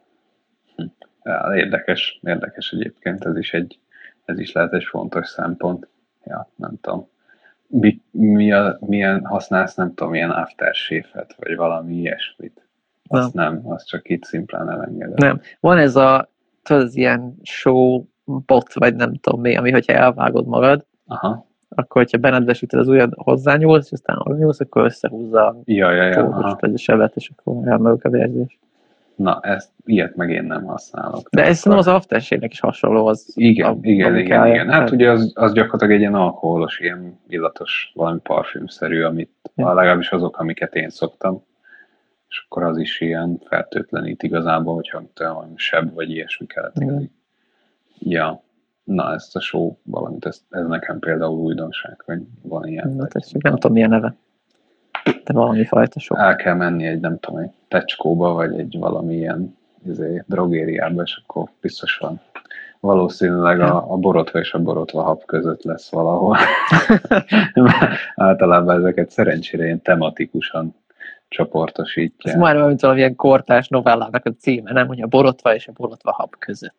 Ja, 1.24 1.52
érdekes, 1.56 2.20
érdekes 2.24 2.72
egyébként, 2.72 3.26
ez 3.26 3.38
is, 3.38 3.54
egy, 3.54 3.80
ez 4.26 4.40
is 4.40 4.52
lehet 4.52 4.74
egy 4.74 4.84
fontos 4.84 5.28
szempont. 5.28 5.88
Ja, 6.26 6.52
nem 6.56 6.80
tudom. 6.82 7.10
Mi, 7.72 8.02
mi 8.12 8.52
a, 8.52 8.78
milyen 8.80 9.26
használsz, 9.26 9.76
nem 9.76 9.94
tudom, 9.94 10.12
milyen 10.12 10.32
aftershave-et, 10.32 11.36
vagy 11.40 11.56
valami 11.56 11.94
ilyesmit. 11.96 12.66
Azt 13.08 13.34
nem, 13.34 13.54
nem 13.54 13.72
azt 13.72 13.88
csak 13.88 14.10
itt 14.10 14.24
szimplán 14.24 14.70
elengedem. 14.70 15.14
Nem. 15.16 15.42
Van 15.60 15.78
ez 15.78 15.96
a, 15.96 16.30
tudod, 16.64 16.84
az 16.84 16.96
ilyen 16.96 17.36
show 17.44 18.06
bot, 18.26 18.74
vagy 18.74 18.96
nem 18.96 19.14
tudom 19.14 19.42
mi, 19.42 19.56
ami, 19.56 19.72
hogyha 19.72 19.94
elvágod 19.94 20.48
magad, 20.48 20.86
Aha. 21.08 21.46
akkor, 21.70 22.02
hogyha 22.02 22.18
benedvesíted 22.18 22.80
az 22.80 22.88
ujjad, 22.88 23.14
hozzányúlsz, 23.16 23.86
és 23.86 23.92
aztán 23.92 24.18
hozzányúlsz, 24.18 24.60
akkor 24.60 24.86
összehúzza 24.86 25.48
a 25.48 25.62
ja, 25.66 25.92
ja, 25.92 26.04
ja, 26.04 26.58
vagy 26.60 26.74
a 26.74 26.78
sebet, 26.78 27.16
és 27.16 27.32
akkor 27.36 27.68
elmegyek 27.68 28.06
a 28.06 28.10
vérzés. 28.10 28.60
Na, 29.22 29.40
ezt, 29.42 29.70
ilyet 29.86 30.16
meg 30.16 30.30
én 30.30 30.44
nem 30.44 30.64
használok. 30.64 31.30
De 31.30 31.46
ez 31.46 31.64
nem 31.64 31.78
az 31.78 31.88
aftershave 31.88 32.46
is 32.46 32.60
hasonló. 32.60 33.06
Az 33.06 33.32
igen, 33.36 33.72
a, 33.72 33.78
igen, 33.82 34.18
igen, 34.18 34.48
igen. 34.48 34.70
Hát 34.70 34.92
ugye 34.92 35.10
az, 35.12 35.32
az 35.36 35.54
gyakorlatilag 35.54 35.94
egy 35.94 36.00
ilyen 36.00 36.16
alkoholos, 36.16 36.80
ilyen 36.80 37.20
illatos, 37.28 37.92
valami 37.96 38.20
parfümszerű, 38.20 39.02
amit 39.02 39.32
ja. 39.56 39.74
legalábbis 39.74 40.10
azok, 40.10 40.38
amiket 40.38 40.76
én 40.76 40.90
szoktam. 40.90 41.44
És 42.28 42.44
akkor 42.46 42.64
az 42.64 42.78
is 42.78 43.02
ilyen 43.02 43.42
fertőtlenít 43.46 44.24
igazából, 44.24 44.74
hogyha 44.74 45.04
olyan 45.20 45.54
seb 45.56 45.94
vagy 45.94 46.10
ilyesmi 46.10 46.46
keletkezik. 46.46 47.12
Ja, 48.00 48.44
na 48.84 49.14
ezt 49.14 49.36
a 49.36 49.40
show 49.40 49.76
valamit, 49.84 50.26
ez, 50.26 50.42
ez 50.50 50.68
nekem 50.68 51.00
például 51.00 51.40
újdonság, 51.40 52.02
hogy 52.06 52.22
van 52.42 52.68
ilyen. 52.68 52.94
Na, 52.96 53.08
tessék, 53.08 53.42
nem 53.42 53.54
tudom, 53.54 53.72
milyen 53.72 53.90
neve. 53.90 54.16
De 55.24 55.34
valami 55.34 55.66
fajta 55.66 56.00
sok. 56.00 56.18
El 56.18 56.36
kell 56.36 56.54
menni 56.56 56.86
egy, 56.86 57.00
nem 57.00 57.20
tudom, 57.20 57.40
egy 57.40 57.52
tecskóba, 57.68 58.34
vagy 58.34 58.60
egy 58.60 58.78
valamilyen 58.80 59.58
izé, 59.86 60.24
drogériába, 60.28 61.02
és 61.02 61.22
akkor 61.24 61.50
biztos 61.62 61.98
van. 61.98 62.22
Valószínűleg 62.80 63.60
a, 63.60 63.92
a 63.92 63.96
borotva 63.96 64.40
és 64.40 64.54
a 64.54 64.60
borotva 64.60 65.02
hab 65.02 65.26
között 65.26 65.64
lesz 65.64 65.92
valahol. 65.92 66.38
Általában 68.16 68.78
ezeket 68.78 69.10
szerencsére 69.10 69.64
ilyen 69.64 69.82
tematikusan 69.82 70.76
csoportosítják. 71.28 72.36
Ez 72.36 72.42
már 72.42 72.56
olyan, 72.56 72.68
mint 72.68 72.82
valamilyen 72.82 73.16
kortás 73.16 73.68
novellának 73.68 74.26
a 74.26 74.34
címe, 74.40 74.72
nem? 74.72 74.88
Hogy 74.88 75.02
a 75.02 75.08
borotva 75.08 75.56
és 75.56 75.68
a 75.68 75.72
borotva 75.72 76.12
hab 76.12 76.36
között. 76.38 76.76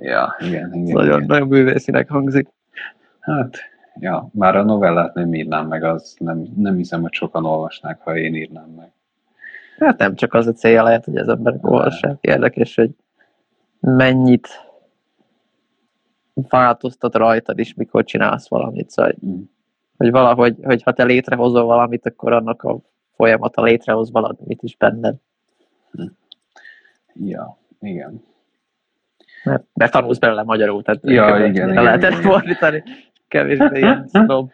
ja, 0.00 0.36
igen, 0.38 0.74
igen. 0.74 0.92
Nagyon, 0.92 1.16
igen. 1.16 1.26
nagyon 1.26 1.48
bűvészinek 1.48 2.08
hangzik. 2.08 2.48
Hát, 3.20 3.58
ja, 4.00 4.28
már 4.32 4.56
a 4.56 4.62
novellát 4.62 5.14
nem 5.14 5.34
írnám 5.34 5.66
meg, 5.66 5.84
az 5.84 6.16
nem, 6.18 6.46
nem 6.56 6.76
hiszem, 6.76 7.00
hogy 7.00 7.12
sokan 7.12 7.44
olvasnák, 7.44 8.00
ha 8.00 8.16
én 8.16 8.34
írnám 8.34 8.68
meg. 8.68 8.92
Hát 9.78 9.98
nem 9.98 10.14
csak 10.14 10.34
az 10.34 10.46
a 10.46 10.52
célja 10.52 10.82
lehet, 10.82 11.04
hogy 11.04 11.16
az 11.16 11.28
emberek 11.28 11.66
olvassák. 11.66 12.16
Érdekes, 12.20 12.74
hogy 12.74 12.90
mennyit 13.80 14.48
változtat 16.34 17.14
rajtad 17.14 17.58
is, 17.58 17.74
mikor 17.74 18.04
csinálsz 18.04 18.48
valamit. 18.48 18.90
Szóval, 18.90 19.14
mm. 19.26 19.40
hogy 19.96 20.10
valahogy, 20.10 20.56
hogy 20.62 20.82
ha 20.82 20.92
te 20.92 21.04
létrehozol 21.04 21.64
valamit, 21.64 22.06
akkor 22.06 22.32
annak 22.32 22.62
a 22.62 22.78
folyamata 23.16 23.62
létrehoz 23.62 24.10
valamit 24.10 24.62
is 24.62 24.76
benned. 24.76 25.16
Mm. 26.02 26.06
Ja, 27.14 27.58
igen. 27.80 28.22
Mert, 29.44 29.64
mert 29.74 29.92
tanulsz 29.92 30.18
belőle 30.18 30.42
magyarul, 30.42 30.82
tehát 30.82 31.00
ja, 31.04 31.36
igen, 31.36 31.70
igen, 31.70 31.82
lehetett 31.82 32.14
fordítani 32.14 32.82
kevésbé 33.30 33.78
ilyen 33.78 34.08
snob. 34.12 34.50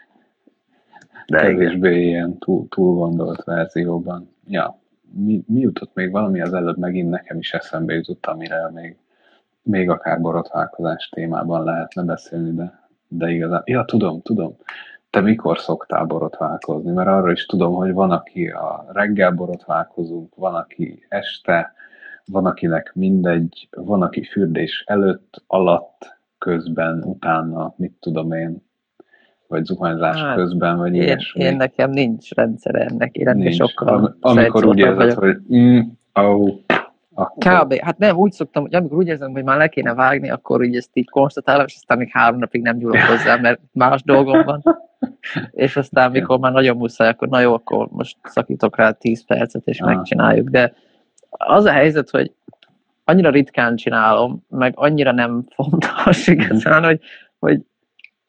De 1.26 1.38
kevésbé 1.38 1.88
igen. 1.88 2.02
ilyen 2.02 2.38
túl, 2.38 2.68
túl 2.68 2.94
gondolt 2.94 3.44
verzióban. 3.44 4.34
Ja, 4.48 4.78
mi, 5.12 5.42
mi 5.46 5.60
jutott 5.60 5.94
még 5.94 6.10
valami 6.10 6.40
az 6.40 6.52
előbb 6.52 6.78
megint 6.78 7.10
nekem 7.10 7.38
is 7.38 7.52
eszembe 7.52 7.94
jutott, 7.94 8.26
amire 8.26 8.70
még, 8.74 8.96
még 9.62 9.90
akár 9.90 10.20
borotválkozás 10.20 11.08
témában 11.08 11.64
lehetne 11.64 12.02
beszélni, 12.02 12.54
de, 12.54 12.88
de 13.08 13.30
igazán, 13.30 13.62
ja 13.64 13.84
tudom, 13.84 14.22
tudom, 14.22 14.56
te 15.10 15.20
mikor 15.20 15.58
szoktál 15.58 16.04
borotválkozni? 16.04 16.92
Mert 16.92 17.08
arra 17.08 17.32
is 17.32 17.46
tudom, 17.46 17.74
hogy 17.74 17.92
van, 17.92 18.10
aki 18.10 18.48
a 18.48 18.86
reggel 18.92 19.30
borotválkozunk, 19.30 20.34
van, 20.34 20.54
aki 20.54 21.06
este, 21.08 21.72
van, 22.24 22.46
akinek 22.46 22.92
mindegy, 22.94 23.68
van, 23.70 24.02
aki 24.02 24.24
fürdés 24.24 24.84
előtt, 24.86 25.42
alatt, 25.46 26.16
közben, 26.38 27.02
utána, 27.02 27.74
mit 27.76 27.92
tudom 28.00 28.32
én, 28.32 28.65
vagy 29.48 29.64
zuhanyzás 29.64 30.22
hát, 30.22 30.36
közben, 30.36 30.76
vagy 30.76 30.94
ilyesmi. 30.94 31.42
Én 31.42 31.56
nekem 31.56 31.90
nincs 31.90 32.30
rendszere 32.30 32.84
ennek, 32.84 33.16
én 33.16 33.50
sokkal 33.50 34.16
Am, 34.20 34.38
Amikor 34.38 34.66
úgy 34.66 34.78
érzed, 34.78 34.96
vagyok. 34.96 35.18
hogy 35.18 35.56
mm, 35.56 35.80
oh, 36.14 36.54
akkor... 37.18 37.60
Kb. 37.60 37.74
Hát 37.80 37.98
nem, 37.98 38.16
úgy 38.16 38.32
szoktam, 38.32 38.62
hogy 38.62 38.74
amikor 38.74 38.98
úgy 38.98 39.06
érzem, 39.06 39.32
hogy 39.32 39.44
már 39.44 39.56
le 39.56 39.68
kéne 39.68 39.94
vágni, 39.94 40.30
akkor 40.30 40.64
így 40.64 40.76
ezt 40.76 40.90
így 40.92 41.10
konstatálom, 41.10 41.64
és 41.66 41.74
aztán 41.74 41.98
még 41.98 42.08
három 42.12 42.38
napig 42.38 42.62
nem 42.62 42.76
nyúlok 42.76 43.00
hozzá, 43.10 43.36
mert 43.36 43.60
más 43.72 44.02
dolgom 44.02 44.44
van. 44.44 44.62
És 45.50 45.76
aztán, 45.76 46.10
mikor 46.10 46.38
már 46.38 46.52
nagyon 46.52 46.76
muszáj, 46.76 47.08
akkor 47.08 47.28
na 47.28 47.40
jó, 47.40 47.52
akkor 47.52 47.88
most 47.90 48.16
szakítok 48.22 48.76
rá 48.76 48.90
10 48.90 49.24
percet, 49.24 49.66
és 49.66 49.80
ah. 49.80 49.86
megcsináljuk. 49.86 50.48
De 50.48 50.72
az 51.30 51.64
a 51.64 51.70
helyzet, 51.70 52.10
hogy 52.10 52.32
annyira 53.04 53.30
ritkán 53.30 53.76
csinálom, 53.76 54.44
meg 54.48 54.72
annyira 54.76 55.12
nem 55.12 55.44
fontos 55.54 56.26
igazán, 56.36 56.84
hogy, 56.84 57.00
hogy, 57.38 57.60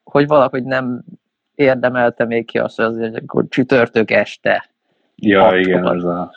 hogy 0.09 0.27
valahogy 0.27 0.63
nem 0.63 1.03
érdemelte 1.55 2.25
még 2.25 2.45
ki 2.45 2.57
azt, 2.57 2.75
hogy 2.75 2.85
azért 2.85 3.17
akkor 3.17 3.45
csütörtök 3.49 4.11
este. 4.11 4.69
Ja, 5.15 5.57
igen, 5.59 5.95
ez 5.95 6.03
a... 6.03 6.31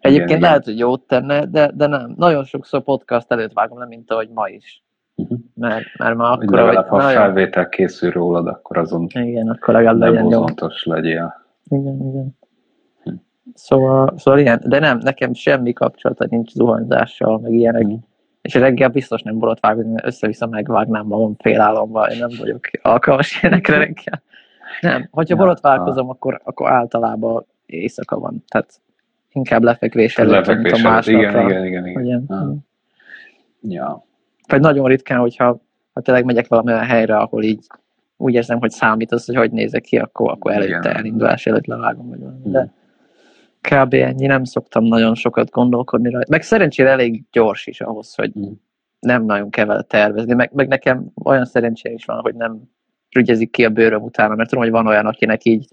Egyébként 0.00 0.30
igen, 0.30 0.40
lehet, 0.40 0.64
hogy 0.64 0.78
jót 0.78 1.00
tenne, 1.00 1.46
de, 1.46 1.70
de 1.74 1.86
nem. 1.86 2.14
Nagyon 2.16 2.44
sokszor 2.44 2.82
podcast 2.82 3.32
előtt 3.32 3.52
vágom 3.52 3.78
le, 3.78 3.86
mint 3.86 4.10
ahogy 4.10 4.28
ma 4.34 4.48
is. 4.48 4.84
Uh-huh. 5.14 5.38
Mert, 5.54 5.84
mert 5.98 6.16
már 6.16 6.32
akkor... 6.32 6.58
Legalább, 6.58 6.88
ha 6.88 6.96
nagyon... 6.96 7.12
felvétel 7.12 7.68
készül 7.68 8.10
rólad, 8.10 8.46
akkor 8.46 8.78
azon 8.78 9.06
igen, 9.12 9.48
akkor 9.48 9.74
legalább 9.74 9.98
legyen 9.98 10.30
jó. 10.30 10.44
legyél. 10.84 11.34
Igen, 11.64 11.94
igen. 11.94 12.38
Hm. 13.02 13.14
Szóval, 13.54 14.14
szóval 14.16 14.40
ilyen, 14.40 14.60
de 14.64 14.78
nem, 14.78 14.98
nekem 14.98 15.34
semmi 15.34 15.72
kapcsolata 15.72 16.26
nincs 16.30 16.52
zuhanyzással, 16.52 17.38
meg 17.38 17.52
ilyenek. 17.52 17.82
Uh-huh. 17.82 18.00
És 18.46 18.54
reggel 18.54 18.88
biztos 18.88 19.22
nem 19.22 19.38
borot 19.38 19.60
vágni, 19.60 20.00
össze-vissza 20.02 20.46
megvágnám 20.46 21.06
magam 21.06 21.34
félálomba, 21.38 22.06
én 22.06 22.18
nem 22.18 22.30
vagyok 22.38 22.60
alkalmas 22.82 23.42
ilyenekre 23.42 23.76
reggel. 23.78 24.22
Nem, 24.80 25.08
hogyha 25.10 25.34
ja, 25.34 25.40
borotválkozom, 25.40 26.08
akkor, 26.08 26.40
akkor 26.44 26.70
általában 26.70 27.46
éjszaka 27.66 28.18
van. 28.18 28.44
Tehát 28.48 28.80
inkább 29.32 29.62
lefekvés 29.62 30.18
előtt, 30.18 30.32
lefekvés 30.32 30.72
mint 30.72 30.84
a 30.84 30.88
másnapra. 30.88 31.48
Igen, 31.48 31.64
igen, 31.64 31.86
igen. 31.86 32.04
igen. 32.04 32.24
Ah. 32.28 32.54
Ja. 33.60 34.04
Vagy 34.48 34.60
nagyon 34.60 34.86
ritkán, 34.86 35.18
hogyha 35.18 35.60
ha 35.92 36.00
tényleg 36.00 36.24
megyek 36.24 36.48
valamilyen 36.48 36.84
helyre, 36.84 37.16
ahol 37.16 37.42
így 37.42 37.66
úgy 38.16 38.34
érzem, 38.34 38.58
hogy 38.58 38.70
számít 38.70 39.12
az, 39.12 39.26
hogy 39.26 39.36
hogy 39.36 39.50
nézek 39.50 39.82
ki, 39.82 39.98
akkor, 39.98 40.30
akkor 40.30 40.52
előtte 40.52 40.78
igen. 40.78 40.96
elindulás 40.96 41.46
előtt 41.46 41.66
levágom, 41.66 42.08
vagy 42.08 42.18
valami. 42.18 42.40
De 42.44 42.72
kb. 43.70 43.94
ennyi, 43.94 44.26
nem 44.26 44.44
szoktam 44.44 44.84
nagyon 44.84 45.14
sokat 45.14 45.50
gondolkodni 45.50 46.10
rajta. 46.10 46.30
Meg 46.30 46.42
szerencsére 46.42 46.90
elég 46.90 47.24
gyors 47.32 47.66
is 47.66 47.80
ahhoz, 47.80 48.14
hogy 48.14 48.32
mm. 48.38 48.52
nem 48.98 49.24
nagyon 49.24 49.50
kell 49.50 49.64
vele 49.64 49.82
tervezni. 49.82 50.34
Meg, 50.34 50.50
meg 50.54 50.68
nekem 50.68 51.12
olyan 51.24 51.44
szerencsére 51.44 51.94
is 51.94 52.04
van, 52.04 52.20
hogy 52.20 52.34
nem 52.34 52.62
rügyezik 53.10 53.50
ki 53.50 53.64
a 53.64 53.70
bőröm 53.70 54.02
utána, 54.02 54.34
mert 54.34 54.48
tudom, 54.48 54.64
hogy 54.64 54.72
van 54.72 54.86
olyan, 54.86 55.06
akinek 55.06 55.44
így 55.44 55.68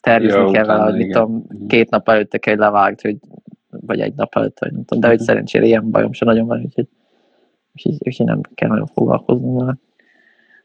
tervezni 0.00 0.40
ja, 0.40 0.50
kell 0.50 0.64
vele, 0.64 0.82
hogy 0.82 0.96
mit 0.96 1.12
tudom, 1.12 1.46
két 1.66 1.90
nap 1.90 2.08
előtte 2.08 2.38
kell 2.38 2.56
levágt, 2.56 3.00
hogy, 3.00 3.16
vagy 3.70 4.00
egy 4.00 4.14
nap 4.14 4.36
előtt, 4.36 4.58
vagy 4.58 4.72
nem 4.72 4.84
tudom, 4.84 5.00
de 5.00 5.08
hogy 5.08 5.16
mhm. 5.16 5.26
szerencsére 5.26 5.64
ilyen 5.64 5.90
bajom 5.90 6.12
sem 6.12 6.28
nagyon 6.28 6.46
van, 6.46 6.62
úgyhogy, 6.64 6.88
úgyhogy, 7.74 7.96
úgyhogy 7.98 8.26
nem 8.26 8.40
kell 8.54 8.68
nagyon 8.68 8.86
foglalkozni 8.86 9.58
vele. 9.58 9.76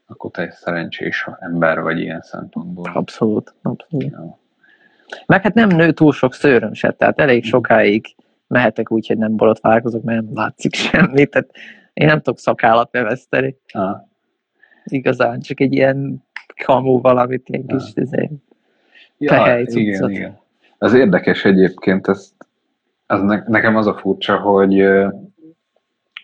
Akkor 0.06 0.30
te 0.30 0.42
egy 0.42 0.50
szerencsés 0.52 1.28
ember 1.38 1.80
vagy 1.80 1.98
ilyen 1.98 2.20
szempontból. 2.20 2.90
Abszolút, 2.94 3.54
abszolút. 3.62 4.10
Ja. 4.10 4.42
Meg 5.26 5.42
hát 5.42 5.54
nem 5.54 5.68
nő 5.68 5.92
túl 5.92 6.12
sok 6.12 6.34
szőröm 6.34 6.72
se, 6.72 6.90
tehát 6.90 7.20
elég 7.20 7.44
sokáig 7.44 8.06
mehetek 8.46 8.90
úgy, 8.90 9.06
hogy 9.06 9.18
nem 9.18 9.36
borotválkozok, 9.36 10.02
mert 10.02 10.22
nem 10.22 10.34
látszik 10.34 10.74
semmit, 10.84 11.30
tehát 11.30 11.50
én 11.92 12.06
nem 12.06 12.20
tudok 12.20 12.38
szakállat 12.38 12.92
növeszteni. 12.92 13.56
Ah. 13.72 13.96
Igazán, 14.84 15.40
csak 15.40 15.60
egy 15.60 15.72
ilyen 15.72 16.24
kamu 16.64 17.00
valamit, 17.00 17.48
ilyen 17.48 17.66
kis 17.66 17.82
ah. 17.82 18.02
izé, 18.02 18.30
Ja, 19.18 19.64
igen, 19.66 20.10
igen. 20.10 20.38
Ez 20.78 20.94
érdekes 20.94 21.44
egyébként, 21.44 22.08
ez, 22.08 22.32
ez 23.06 23.20
ne, 23.20 23.42
nekem 23.46 23.76
az 23.76 23.86
a 23.86 23.94
furcsa, 23.94 24.36
hogy, 24.36 24.84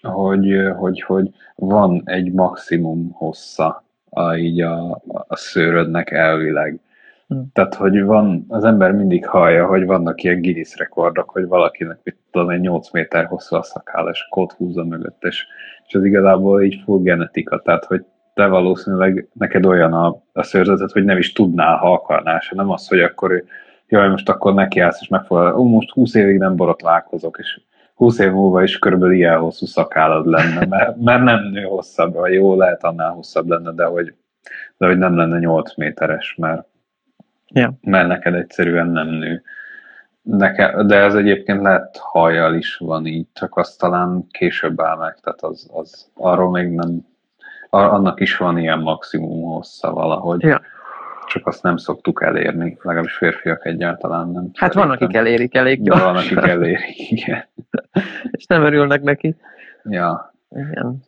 hogy, 0.02 0.54
hogy, 0.76 1.02
hogy 1.02 1.30
van 1.54 2.02
egy 2.04 2.32
maximum 2.32 3.10
hossza 3.12 3.84
a, 4.10 4.34
így 4.34 4.60
a, 4.60 5.02
a 5.06 5.36
szőrödnek 5.36 6.10
elvileg. 6.10 6.80
Tehát, 7.52 7.74
hogy 7.74 8.02
van, 8.02 8.44
az 8.48 8.64
ember 8.64 8.92
mindig 8.92 9.26
hallja, 9.26 9.66
hogy 9.66 9.86
vannak 9.86 10.22
ilyen 10.22 10.40
Guinness 10.40 10.76
rekordok, 10.76 11.30
hogy 11.30 11.46
valakinek, 11.46 11.98
mit 12.02 12.16
tudom 12.30 12.50
egy 12.50 12.60
8 12.60 12.90
méter 12.90 13.26
hosszú 13.26 13.56
a 13.56 13.62
szakáll, 13.62 14.08
és 14.08 14.26
kód 14.30 14.52
húzza 14.52 14.84
mögött, 14.84 15.24
és, 15.24 15.46
és 15.86 15.94
ez 15.94 16.04
igazából 16.04 16.62
így 16.62 16.82
full 16.84 17.02
genetika, 17.02 17.60
tehát, 17.62 17.84
hogy 17.84 18.04
te 18.34 18.46
valószínűleg 18.46 19.28
neked 19.32 19.66
olyan 19.66 19.92
a, 19.92 20.22
a 20.32 20.42
szőrzetet, 20.42 20.92
hogy 20.92 21.04
nem 21.04 21.18
is 21.18 21.32
tudnál, 21.32 21.76
ha 21.76 21.92
akarnál, 21.92 22.40
se. 22.40 22.54
Nem 22.54 22.70
az, 22.70 22.88
hogy 22.88 23.00
akkor 23.00 23.44
jaj, 23.88 24.08
most 24.08 24.28
akkor 24.28 24.54
nekiállsz, 24.54 25.00
és 25.00 25.08
megfogod, 25.08 25.54
ó, 25.54 25.64
most 25.64 25.90
20 25.90 26.14
évig 26.14 26.38
nem 26.38 26.56
borotválkozok, 26.56 27.38
és 27.38 27.60
20 27.94 28.18
év 28.18 28.30
múlva 28.32 28.62
is 28.62 28.78
körülbelül 28.78 29.14
ilyen 29.14 29.38
hosszú 29.38 29.66
szakállad 29.66 30.26
lenne, 30.26 30.66
mert, 30.66 30.96
mert 30.96 31.22
nem 31.22 31.42
nő 31.42 31.62
hosszabbra, 31.62 32.28
jó, 32.28 32.56
lehet 32.56 32.84
annál 32.84 33.10
hosszabb 33.10 33.48
lenne, 33.48 33.72
de 33.72 33.84
hogy, 33.84 34.14
de 34.76 34.86
hogy 34.86 34.98
nem 34.98 35.16
lenne 35.16 35.38
8 35.38 35.76
méteres, 35.76 36.34
mert, 36.38 36.68
yeah. 37.54 37.72
mert 37.80 38.08
neked 38.08 38.34
egyszerűen 38.34 38.86
nem 38.86 39.06
nő. 39.06 39.42
Neke, 40.22 40.82
de 40.82 40.96
ez 40.96 41.14
egyébként 41.14 41.62
lehet 41.62 41.96
hajjal 41.96 42.54
is 42.54 42.76
van 42.76 43.06
így, 43.06 43.26
csak 43.32 43.56
azt 43.56 43.78
talán 43.78 44.26
később 44.30 44.80
áll 44.80 44.96
meg, 44.96 45.16
tehát 45.22 45.42
az, 45.42 45.68
az 45.72 46.10
arról 46.14 46.50
még 46.50 46.68
nem 46.68 47.08
annak 47.70 48.20
is 48.20 48.36
van 48.36 48.58
ilyen 48.58 48.78
maximum 48.78 49.42
hossza 49.42 49.92
valahogy. 49.92 50.42
Ja. 50.42 50.60
Csak 51.26 51.46
azt 51.46 51.62
nem 51.62 51.76
szoktuk 51.76 52.22
elérni, 52.22 52.78
legalábbis 52.82 53.14
férfiak 53.14 53.66
egyáltalán 53.66 54.28
nem. 54.28 54.50
Hát 54.54 54.74
van, 54.74 54.90
akik 54.90 55.14
elérik 55.14 55.54
elég 55.54 55.82
gyorsan. 55.82 56.12
Van, 56.12 56.16
akik 56.16 56.38
elérik, 56.38 57.10
igen. 57.10 57.44
és 58.30 58.46
nem 58.46 58.62
örülnek 58.62 59.02
neki. 59.02 59.36
Ja. 59.84 60.34
Igen. 60.50 61.02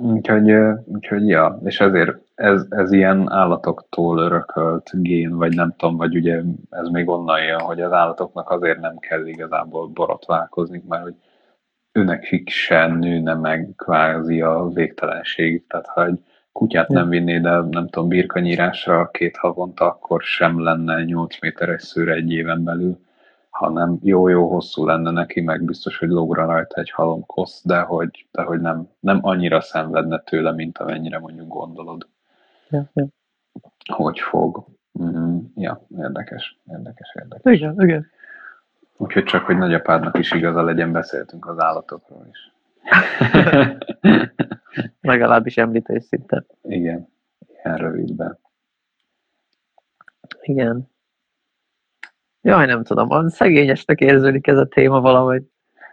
Úgyhogy, 0.00 0.52
úgyhogy 0.84 1.28
ja, 1.28 1.60
és 1.64 1.80
ezért 1.80 2.16
ez, 2.34 2.66
ez 2.68 2.92
ilyen 2.92 3.30
állatoktól 3.30 4.18
örökölt 4.18 4.90
gén, 4.92 5.36
vagy 5.36 5.54
nem 5.54 5.74
tudom, 5.76 5.96
vagy 5.96 6.16
ugye 6.16 6.42
ez 6.70 6.88
még 6.88 7.08
onnan 7.08 7.42
jön, 7.42 7.60
hogy 7.60 7.80
az 7.80 7.92
állatoknak 7.92 8.50
azért 8.50 8.80
nem 8.80 8.98
kell 8.98 9.26
igazából 9.26 9.88
borotválkozni, 9.88 10.82
mert 10.88 11.02
hogy 11.02 11.14
őnekik 11.92 12.48
se 12.48 12.86
nőne 12.86 13.34
meg 13.34 13.72
kvázi 13.76 14.40
a 14.40 14.68
végtelenség. 14.74 15.66
Tehát 15.66 15.86
ha 15.86 16.04
egy 16.04 16.24
kutyát 16.52 16.88
nem 16.88 17.08
vinnéd 17.08 17.44
el, 17.44 17.62
nem 17.70 17.88
tudom, 17.88 18.08
birkanyírásra 18.08 19.08
két 19.08 19.36
havonta, 19.36 19.84
akkor 19.84 20.22
sem 20.22 20.62
lenne 20.62 21.04
8 21.04 21.40
méteres 21.40 21.82
szőre 21.82 22.12
egy 22.12 22.32
éven 22.32 22.64
belül, 22.64 22.98
hanem 23.58 23.98
jó-jó 24.02 24.50
hosszú 24.50 24.84
lenne 24.86 25.10
neki, 25.10 25.40
meg 25.40 25.62
biztos, 25.64 25.98
hogy 25.98 26.08
lógra 26.08 26.46
rajta 26.46 26.80
egy 26.80 26.90
halom 26.90 27.26
kosz, 27.26 27.62
de 27.64 27.80
hogy, 27.80 28.26
de 28.30 28.42
hogy 28.42 28.60
nem, 28.60 28.88
nem 29.00 29.18
annyira 29.22 29.60
szenvedne 29.60 30.18
tőle, 30.18 30.52
mint 30.52 30.78
amennyire 30.78 31.18
mondjuk 31.18 31.48
gondolod. 31.48 32.08
Ja, 32.70 32.90
ja. 32.94 33.06
Hogy 33.92 34.18
fog. 34.18 34.64
Mm, 35.02 35.38
ja, 35.54 35.86
érdekes, 35.98 36.58
érdekes, 36.70 37.14
érdekes. 37.14 37.52
Igen, 37.54 37.80
igen. 37.80 38.06
Úgyhogy 38.96 39.24
csak, 39.24 39.44
hogy 39.44 39.56
nagyapádnak 39.56 40.18
is 40.18 40.32
igaza 40.32 40.62
legyen, 40.62 40.92
beszéltünk 40.92 41.46
az 41.46 41.58
állatokról 41.58 42.28
is. 42.30 42.52
Legalábbis 45.00 45.56
említés 45.56 46.04
szinten. 46.04 46.46
Igen, 46.62 47.08
ilyen 47.62 47.76
rövidben. 47.76 48.38
Igen. 50.40 50.90
Jaj, 52.48 52.66
nem 52.66 52.82
tudom, 52.82 53.28
szegényesnek 53.28 54.00
érződik 54.00 54.46
ez 54.46 54.58
a 54.58 54.66
téma 54.66 55.00
valahogy. 55.00 55.42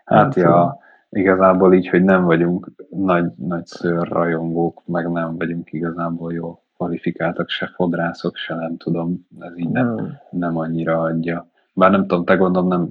Hát 0.05 0.35
nem 0.35 0.45
ja, 0.45 0.51
tudom. 0.51 0.77
igazából 1.09 1.73
így, 1.73 1.87
hogy 1.87 2.03
nem 2.03 2.23
vagyunk 2.23 2.71
nagy, 2.89 3.25
nagy 3.35 3.65
szőrrajongók, 3.65 4.81
meg 4.85 5.11
nem 5.11 5.37
vagyunk 5.37 5.73
igazából 5.73 6.33
jó 6.33 6.59
kvalifikáltak, 6.75 7.49
se 7.49 7.71
fodrászok, 7.75 8.35
se 8.35 8.55
nem 8.55 8.77
tudom, 8.77 9.27
ez 9.39 9.57
így 9.57 9.69
nem, 9.69 9.97
hmm. 9.97 10.17
nem 10.29 10.57
annyira 10.57 11.01
adja. 11.01 11.49
Bár 11.73 11.91
nem 11.91 12.01
tudom, 12.01 12.25
te 12.25 12.35
gondolom 12.35 12.67
nem, 12.67 12.89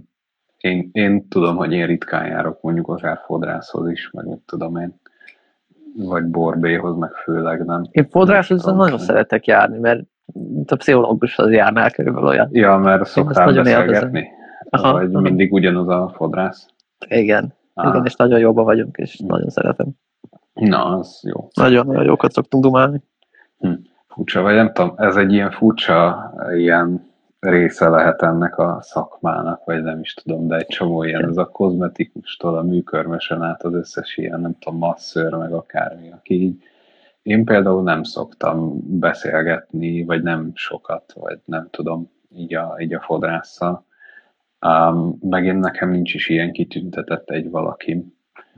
én, 0.59 0.89
én 0.93 1.29
tudom, 1.29 1.57
hogy 1.57 1.73
én 1.73 1.87
ritkán 1.87 2.27
járok 2.27 2.63
mondjuk 2.63 2.89
akár 2.89 3.21
fodrászhoz 3.25 3.91
is, 3.91 4.11
meg 4.11 4.27
mit 4.27 4.41
tudom 4.47 4.77
én, 4.77 5.01
vagy 5.97 6.25
borbéhoz, 6.25 6.97
meg 6.97 7.11
főleg 7.11 7.65
nem. 7.65 7.87
Én 7.91 8.09
fodrászhoz 8.09 8.65
nagyon 8.65 8.99
szeretek 8.99 9.47
járni, 9.47 9.79
mert 9.79 10.03
a 10.67 10.77
pszichológus 10.77 11.39
az 11.39 11.51
járnál 11.51 11.91
körülbelül 11.91 12.29
olyan. 12.29 12.49
Ja, 12.53 12.77
mert 12.77 13.07
szoktál 13.07 13.53
beszélgetni? 13.53 14.29
Aha, 14.71 14.93
Vagy 14.93 15.15
aha. 15.15 15.21
mindig 15.21 15.53
ugyanaz 15.53 15.89
a 15.89 16.13
fodrász? 16.17 16.67
Igen. 17.09 17.55
Aha. 17.75 17.89
Igen, 17.89 18.05
és 18.05 18.17
nagyon 18.17 18.39
jóban 18.39 18.65
vagyunk, 18.65 18.97
és 18.97 19.19
nagyon 19.19 19.49
szeretem. 19.49 19.87
Na, 20.53 20.85
az 20.85 21.21
jó. 21.27 21.49
Nagyon-nagyon 21.55 22.05
jókat 22.05 22.33
szoktunk 22.33 22.65
dumálni. 22.65 23.03
Hm. 23.59 23.73
Furcsa, 24.09 24.43
vagy 24.43 24.55
nem 24.55 24.73
tudom, 24.73 24.95
ez 24.97 25.17
egy 25.17 25.33
ilyen 25.33 25.51
furcsa, 25.51 26.33
ilyen 26.57 27.13
része 27.41 27.89
lehet 27.89 28.23
ennek 28.23 28.59
a 28.59 28.79
szakmának, 28.81 29.65
vagy 29.65 29.83
nem 29.83 30.01
is 30.01 30.15
tudom, 30.15 30.47
de 30.47 30.57
egy 30.57 30.67
csomó 30.67 31.03
ilyen, 31.03 31.29
ez 31.29 31.37
a 31.37 31.47
kozmetikustól 31.47 32.57
a 32.57 32.63
műkörmösen 32.63 33.43
át 33.43 33.63
az 33.63 33.75
összes 33.75 34.17
ilyen, 34.17 34.41
nem 34.41 34.57
tudom, 34.59 34.79
masszőr, 34.79 35.35
meg 35.35 35.53
akármi, 35.53 36.11
aki 36.13 36.43
így, 36.43 36.63
én 37.25 37.45
például 37.45 37.83
nem 37.83 38.03
szoktam 38.03 38.81
beszélgetni, 38.99 40.05
vagy 40.05 40.23
nem 40.23 40.51
sokat, 40.55 41.13
vagy 41.13 41.39
nem 41.45 41.69
tudom, 41.71 42.11
így 42.29 42.55
a, 42.55 42.77
így 42.79 42.95
a 42.95 43.01
fodrásszal. 43.01 43.85
Um, 44.67 45.19
meg 45.21 45.45
én 45.45 45.57
nekem 45.57 45.91
nincs 45.91 46.15
is 46.15 46.29
ilyen 46.29 46.53
kitüntetett 46.53 47.31
egy 47.31 47.51
valaki, 47.51 48.05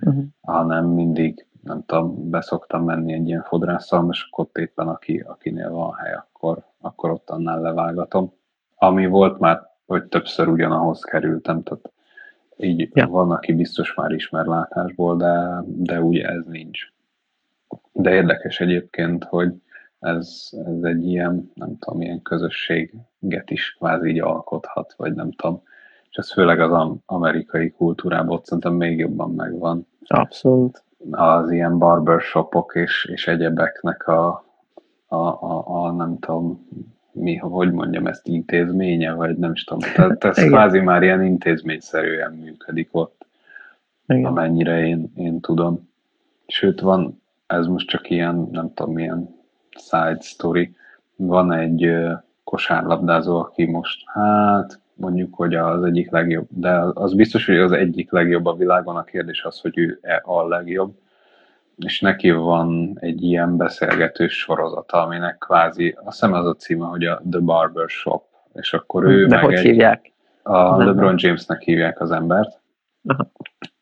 uh-huh. 0.00 0.24
hanem 0.40 0.86
mindig, 0.86 1.46
nem 1.62 1.82
tudom, 1.86 2.30
beszoktam 2.30 2.84
menni 2.84 3.12
egy 3.12 3.26
ilyen 3.26 3.42
fodrásszal, 3.42 4.08
és 4.10 4.26
akkor 4.30 4.44
ott 4.44 4.58
éppen 4.58 4.88
aki, 4.88 5.18
akinél 5.18 5.70
van 5.70 5.94
hely, 5.94 6.12
akkor, 6.12 6.64
akkor 6.80 7.10
ott 7.10 7.30
annál 7.30 7.60
levágatom 7.60 8.32
ami 8.76 9.06
volt 9.06 9.38
már, 9.38 9.70
hogy 9.86 10.04
többször 10.04 10.48
ugyanahoz 10.48 11.04
kerültem, 11.04 11.62
tehát 11.62 11.92
így 12.56 12.90
ja. 12.92 13.06
van, 13.06 13.30
aki 13.30 13.52
biztos 13.52 13.94
már 13.94 14.10
ismer 14.10 14.46
látásból, 14.46 15.16
de, 15.16 15.62
de 15.66 16.00
ugye 16.00 16.28
ez 16.28 16.44
nincs. 16.46 16.80
De 17.96 18.14
érdekes 18.14 18.60
egyébként, 18.60 19.24
hogy 19.24 19.52
ez, 19.98 20.48
ez 20.66 20.82
egy 20.82 21.06
ilyen, 21.06 21.50
nem 21.54 21.78
tudom, 21.78 22.00
ilyen 22.00 22.22
közösséget 22.22 23.50
is 23.50 23.76
kvázi 23.78 24.08
így 24.08 24.20
alkothat, 24.20 24.94
vagy 24.96 25.14
nem 25.14 25.30
tudom. 25.30 25.62
És 26.10 26.16
ez 26.16 26.32
főleg 26.32 26.60
az 26.60 26.98
amerikai 27.06 27.70
kultúrában 27.70 28.36
ott 28.36 28.44
szerintem 28.44 28.74
még 28.74 28.98
jobban 28.98 29.30
megvan. 29.30 29.86
Abszolút. 30.06 30.84
Az 31.10 31.50
ilyen 31.50 31.78
barbershopok 31.78 32.74
és, 32.74 33.08
és 33.12 33.26
egyebeknek 33.28 34.08
a, 34.08 34.44
a, 35.06 35.16
a, 35.16 35.64
a 35.66 35.92
nem 35.92 36.18
tudom, 36.18 36.68
mi, 37.12 37.36
hogy 37.36 37.72
mondjam, 37.72 38.06
ezt 38.06 38.26
intézménye, 38.28 39.12
vagy 39.12 39.36
nem 39.36 39.52
is 39.52 39.64
tudom. 39.64 39.90
Tehát 39.94 40.24
ez 40.24 40.44
kvázi 40.44 40.80
már 40.80 41.02
ilyen 41.02 41.24
intézményszerűen 41.24 42.32
működik 42.32 42.88
ott, 42.92 43.26
Igen. 44.06 44.24
amennyire 44.24 44.86
én, 44.86 45.12
én 45.16 45.40
tudom. 45.40 45.88
Sőt, 46.46 46.80
van, 46.80 47.22
ez 47.46 47.66
most 47.66 47.88
csak 47.88 48.10
ilyen, 48.10 48.48
nem 48.52 48.74
tudom, 48.74 48.94
milyen 48.94 49.34
side 49.78 50.20
story. 50.20 50.76
Van 51.16 51.52
egy 51.52 51.92
kosárlabdázó, 52.44 53.38
aki 53.38 53.64
most, 53.64 54.04
hát 54.06 54.80
mondjuk, 54.94 55.34
hogy 55.34 55.54
az 55.54 55.82
egyik 55.82 56.10
legjobb, 56.10 56.46
de 56.48 56.70
az 56.94 57.14
biztos, 57.14 57.46
hogy 57.46 57.58
az 57.58 57.72
egyik 57.72 58.10
legjobb 58.10 58.46
a 58.46 58.56
világon, 58.56 58.96
a 58.96 59.04
kérdés 59.04 59.42
az, 59.42 59.60
hogy 59.60 59.78
ő 59.78 59.98
-e 60.02 60.22
a 60.24 60.48
legjobb 60.48 60.94
és 61.76 62.00
neki 62.00 62.30
van 62.30 62.96
egy 63.00 63.22
ilyen 63.22 63.56
beszélgetős 63.56 64.38
sorozata, 64.38 65.02
aminek 65.02 65.38
kvázi, 65.38 65.96
azt 66.04 66.20
hiszem 66.20 66.32
az 66.32 66.46
a 66.46 66.54
címe, 66.54 66.86
hogy 66.86 67.04
a 67.04 67.22
The 67.30 67.40
Barber 67.40 67.88
Shop, 67.88 68.24
és 68.54 68.72
akkor 68.72 69.04
ő 69.04 69.26
De 69.26 69.34
meg 69.34 69.44
hogy 69.44 69.54
egy, 69.54 69.64
hívják? 69.64 70.12
A 70.42 70.76
Nem. 70.76 70.86
LeBron 70.86 71.14
Jamesnek 71.18 71.62
hívják 71.62 72.00
az 72.00 72.10
embert. 72.10 72.60
Aha. 73.06 73.30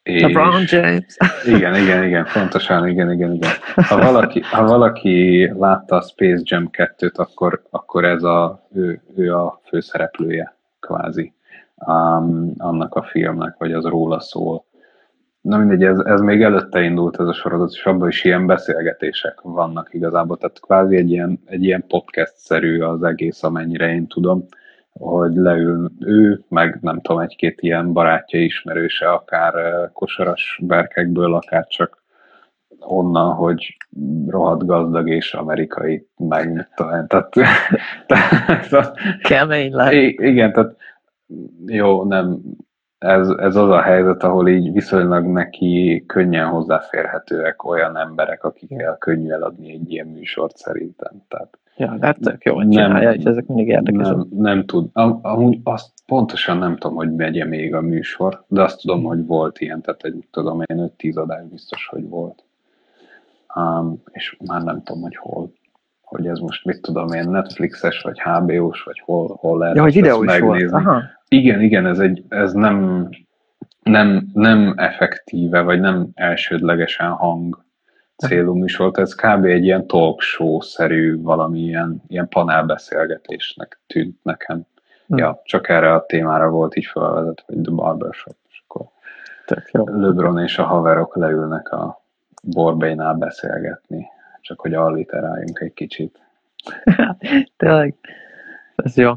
És 0.04 0.22
LeBron 0.22 0.64
James. 0.66 1.16
Igen, 1.56 1.74
igen, 1.74 2.04
igen, 2.04 2.26
pontosan, 2.32 2.88
igen, 2.88 3.12
igen, 3.12 3.32
igen. 3.32 3.50
Ha 3.74 3.96
valaki, 3.96 4.40
ha 4.40 4.64
valaki 4.64 5.46
látta 5.58 5.96
a 5.96 6.00
Space 6.02 6.42
Jam 6.44 6.70
2-t, 6.72 7.14
akkor, 7.14 7.62
akkor 7.70 8.04
ez 8.04 8.22
a, 8.22 8.66
ő, 8.74 9.02
ő 9.16 9.34
a 9.34 9.60
főszereplője, 9.64 10.56
kvázi, 10.80 11.32
um, 11.74 12.54
annak 12.58 12.94
a 12.94 13.02
filmnek, 13.02 13.54
vagy 13.58 13.72
az 13.72 13.84
róla 13.84 14.20
szól 14.20 14.64
Na 15.44 15.56
mindegy, 15.56 15.84
ez, 15.84 15.98
ez 15.98 16.20
még 16.20 16.42
előtte 16.42 16.82
indult 16.82 17.20
ez 17.20 17.26
a 17.26 17.32
sorozat, 17.32 17.72
és 17.72 17.84
abban 17.84 18.08
is 18.08 18.24
ilyen 18.24 18.46
beszélgetések 18.46 19.40
vannak 19.42 19.94
igazából, 19.94 20.36
tehát 20.36 20.60
kvázi 20.60 20.96
egy 20.96 21.10
ilyen, 21.10 21.40
egy 21.44 21.64
ilyen 21.64 21.84
podcast-szerű 21.88 22.80
az 22.80 23.02
egész, 23.02 23.42
amennyire 23.42 23.92
én 23.92 24.06
tudom, 24.06 24.46
hogy 25.00 25.34
leül 25.34 25.90
ő, 26.00 26.44
meg 26.48 26.78
nem 26.80 27.00
tudom, 27.00 27.20
egy-két 27.20 27.60
ilyen 27.60 27.92
barátja, 27.92 28.40
ismerőse, 28.40 29.10
akár 29.10 29.54
kosaras 29.92 30.60
berkekből, 30.62 31.34
akár 31.34 31.66
csak 31.66 32.02
onnan, 32.78 33.34
hogy 33.34 33.76
rohadt 34.26 34.66
gazdag 34.66 35.08
és 35.08 35.34
amerikai, 35.34 36.08
meg 36.16 36.68
talán, 36.74 37.06
tehát, 37.06 37.34
tehát 38.66 38.96
kemény 39.22 39.74
lehet. 39.74 39.92
Igen, 40.18 40.52
tehát 40.52 40.76
jó, 41.66 42.04
nem, 42.04 42.40
ez, 42.98 43.28
ez 43.28 43.56
az 43.56 43.68
a 43.68 43.80
helyzet, 43.80 44.22
ahol 44.22 44.48
így 44.48 44.72
viszonylag 44.72 45.26
neki 45.26 46.04
könnyen 46.06 46.46
hozzáférhetőek 46.46 47.64
olyan 47.64 47.96
emberek, 47.96 48.44
akikkel 48.44 48.96
könnyű 48.98 49.30
eladni 49.30 49.72
egy 49.72 49.92
ilyen 49.92 50.06
műsort 50.06 50.56
szerintem. 50.56 51.22
Tehát 51.28 51.58
ja, 51.76 51.96
hát 52.00 52.18
tök 52.20 52.44
jó, 52.44 52.54
hogy 52.54 52.68
csinálja, 52.68 53.08
nem, 53.08 53.18
és 53.18 53.24
ezek 53.24 53.46
mindig 53.46 53.68
érdekes. 53.68 54.06
Nem, 54.06 54.26
nem 54.30 54.64
tud. 54.64 54.88
Amúgy 55.22 55.60
azt 55.62 55.92
pontosan 56.06 56.58
nem 56.58 56.76
tudom, 56.76 56.96
hogy 56.96 57.14
megye 57.14 57.44
még 57.44 57.74
a 57.74 57.80
műsor, 57.80 58.44
de 58.48 58.62
azt 58.62 58.80
tudom, 58.80 59.02
hogy 59.04 59.26
volt 59.26 59.60
ilyen, 59.60 59.80
tehát 59.80 60.04
egy, 60.04 60.26
tudom 60.30 60.60
én 60.60 60.92
5-10 60.98 61.14
adás 61.14 61.44
biztos, 61.50 61.86
hogy 61.86 62.08
volt. 62.08 62.44
Um, 63.54 64.02
és 64.10 64.36
már 64.46 64.62
nem 64.62 64.82
tudom, 64.82 65.02
hogy 65.02 65.16
hol 65.16 65.52
hogy 66.14 66.26
ez 66.26 66.38
most 66.38 66.64
mit 66.64 66.82
tudom 66.82 67.12
én, 67.12 67.28
Netflixes, 67.28 68.02
vagy 68.02 68.20
HBO-s, 68.20 68.82
vagy 68.82 69.02
hol, 69.04 69.36
hol 69.40 69.58
lehet 69.58 69.76
ja, 69.76 69.82
hogy 69.82 69.92
videó 69.92 70.22
is 70.22 70.30
megnézni. 70.30 70.70
Volt. 70.70 70.86
Aha. 70.86 71.02
Igen, 71.28 71.60
igen, 71.60 71.86
ez, 71.86 71.98
egy, 71.98 72.24
ez 72.28 72.52
nem, 72.52 73.08
nem, 73.82 74.26
nem 74.32 74.74
effektíve, 74.76 75.60
vagy 75.60 75.80
nem 75.80 76.08
elsődlegesen 76.14 77.10
hang 77.10 77.63
célú 78.16 78.54
műsor, 78.54 78.90
ez 78.94 79.14
kb. 79.14 79.44
egy 79.44 79.64
ilyen 79.64 79.86
talk 79.86 80.20
show-szerű 80.20 81.22
valami 81.22 81.60
ilyen, 81.60 82.02
ilyen 82.06 82.28
panelbeszélgetésnek 82.28 83.80
tűnt 83.86 84.18
nekem. 84.22 84.62
Hmm. 85.06 85.18
Ja, 85.18 85.40
csak 85.44 85.68
erre 85.68 85.92
a 85.92 86.06
témára 86.06 86.48
volt 86.48 86.76
így 86.76 86.86
felvezet, 86.86 87.42
hogy 87.46 87.60
The 87.60 87.72
Barbershop, 87.72 88.36
és 88.48 88.62
akkor 88.66 88.86
Tök 89.46 89.70
jó. 89.72 89.84
LeBron 89.86 90.38
és 90.38 90.58
a 90.58 90.64
haverok 90.64 91.16
leülnek 91.16 91.72
a 91.72 92.02
borbénál 92.42 93.14
beszélgetni, 93.14 94.06
csak 94.40 94.60
hogy 94.60 94.74
alliteráljunk 94.74 95.60
egy 95.60 95.72
kicsit. 95.72 96.20
Tényleg, 97.56 97.94
ez 98.76 98.96
jó. 98.96 99.12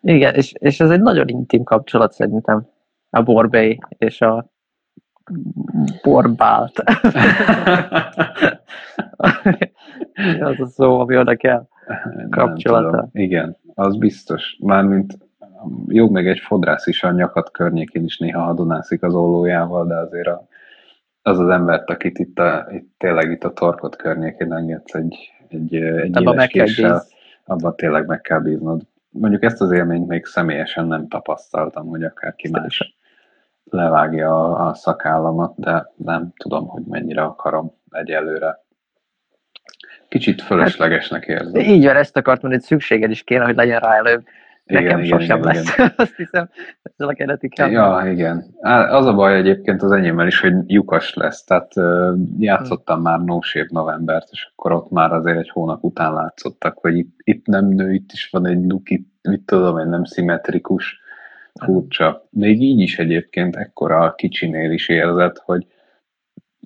Igen, 0.00 0.34
és, 0.34 0.52
és 0.52 0.80
ez 0.80 0.90
egy 0.90 1.00
nagyon 1.00 1.28
intim 1.28 1.62
kapcsolat 1.62 2.12
szerintem. 2.12 2.66
A 3.10 3.22
Borbély 3.22 3.78
és 3.88 4.20
a 4.20 4.50
Borbált. 6.02 6.78
az 10.40 10.60
a 10.60 10.66
szó, 10.66 11.00
ami 11.00 11.16
oda 11.16 11.36
kell. 11.36 11.66
Kapcsolata. 12.30 13.08
Igen, 13.12 13.56
az 13.74 13.96
biztos. 13.96 14.56
Mármint 14.60 15.18
jó, 15.86 16.10
meg 16.10 16.28
egy 16.28 16.38
fodrász 16.38 16.86
is 16.86 17.02
a 17.02 17.10
nyakat 17.10 17.50
környékén 17.50 18.04
is 18.04 18.18
néha 18.18 18.42
hadonászik 18.42 19.02
az 19.02 19.14
ollójával, 19.14 19.86
de 19.86 19.94
azért 19.94 20.26
a, 20.28 20.46
az 21.22 21.38
az 21.38 21.48
embert, 21.48 21.90
akit 21.90 22.18
itt, 22.18 22.38
a, 22.38 22.66
itt 22.70 22.94
tényleg 22.98 23.30
itt 23.30 23.44
a 23.44 23.52
torkot 23.52 23.96
környékén 23.96 24.52
engedsz 24.52 24.94
egy, 24.94 25.16
egy, 25.48 25.74
egy 25.74 26.20
éles 26.20 26.46
késsel, 26.46 27.02
abban 27.44 27.76
tényleg 27.76 28.06
meg 28.06 28.20
kell 28.20 28.40
bíznod 28.40 28.82
mondjuk 29.10 29.42
ezt 29.42 29.60
az 29.60 29.70
élményt 29.70 30.06
még 30.06 30.24
személyesen 30.24 30.86
nem 30.86 31.08
tapasztaltam, 31.08 31.86
hogy 31.86 32.02
akárki 32.02 32.48
más 32.50 32.97
levágja 33.70 34.30
a, 34.30 34.68
a 34.68 34.74
szakállamat, 34.74 35.52
de 35.56 35.92
nem 35.96 36.32
tudom, 36.36 36.66
hogy 36.66 36.82
mennyire 36.82 37.22
akarom 37.22 37.72
egyelőre. 37.90 38.66
Kicsit 40.08 40.42
fölöslegesnek 40.42 41.26
érzem. 41.26 41.60
Így 41.60 41.84
van, 41.84 41.96
ezt 41.96 42.16
akartam, 42.16 42.50
hogy 42.50 42.60
szükséged 42.60 43.10
is 43.10 43.22
kéne, 43.22 43.44
hogy 43.44 43.56
legyen 43.56 43.80
rá 43.80 43.96
előbb. 43.96 44.24
Nekem 44.64 44.98
igen, 44.98 45.18
sosem 45.18 45.38
igen, 45.38 45.54
lesz. 45.54 45.72
Igen. 45.72 45.92
Azt 45.96 46.16
hiszem, 46.16 46.48
ezzel 46.82 47.08
a 47.08 47.12
keretikkel. 47.12 47.70
Ja, 47.70 48.10
igen. 48.10 48.44
Az 48.90 49.06
a 49.06 49.14
baj 49.14 49.36
egyébként 49.36 49.82
az 49.82 49.92
enyémmel 49.92 50.26
is, 50.26 50.40
hogy 50.40 50.54
lyukas 50.66 51.14
lesz. 51.14 51.44
Tehát 51.44 51.72
játszottam 52.38 52.94
hmm. 52.94 53.04
már 53.04 53.20
No 53.20 53.40
Shape 53.40 53.68
novembert, 53.70 54.28
és 54.30 54.48
akkor 54.54 54.72
ott 54.72 54.90
már 54.90 55.12
azért 55.12 55.38
egy 55.38 55.50
hónap 55.50 55.84
után 55.84 56.12
látszottak, 56.12 56.78
hogy 56.78 56.96
itt, 56.96 57.16
itt 57.24 57.46
nem 57.46 57.66
nő, 57.66 57.92
itt 57.92 58.12
is 58.12 58.28
van 58.30 58.46
egy 58.46 58.66
luk, 58.66 58.90
itt, 58.90 59.08
mit 59.22 59.46
tudom 59.46 59.78
én, 59.78 59.88
nem 59.88 60.04
szimmetrikus, 60.04 60.97
furcsa. 61.64 62.26
Még 62.30 62.62
így 62.62 62.80
is 62.80 62.98
egyébként 62.98 63.56
ekkora 63.56 63.98
a 63.98 64.14
kicsinél 64.14 64.70
is 64.70 64.88
érzed, 64.88 65.38
hogy 65.38 65.66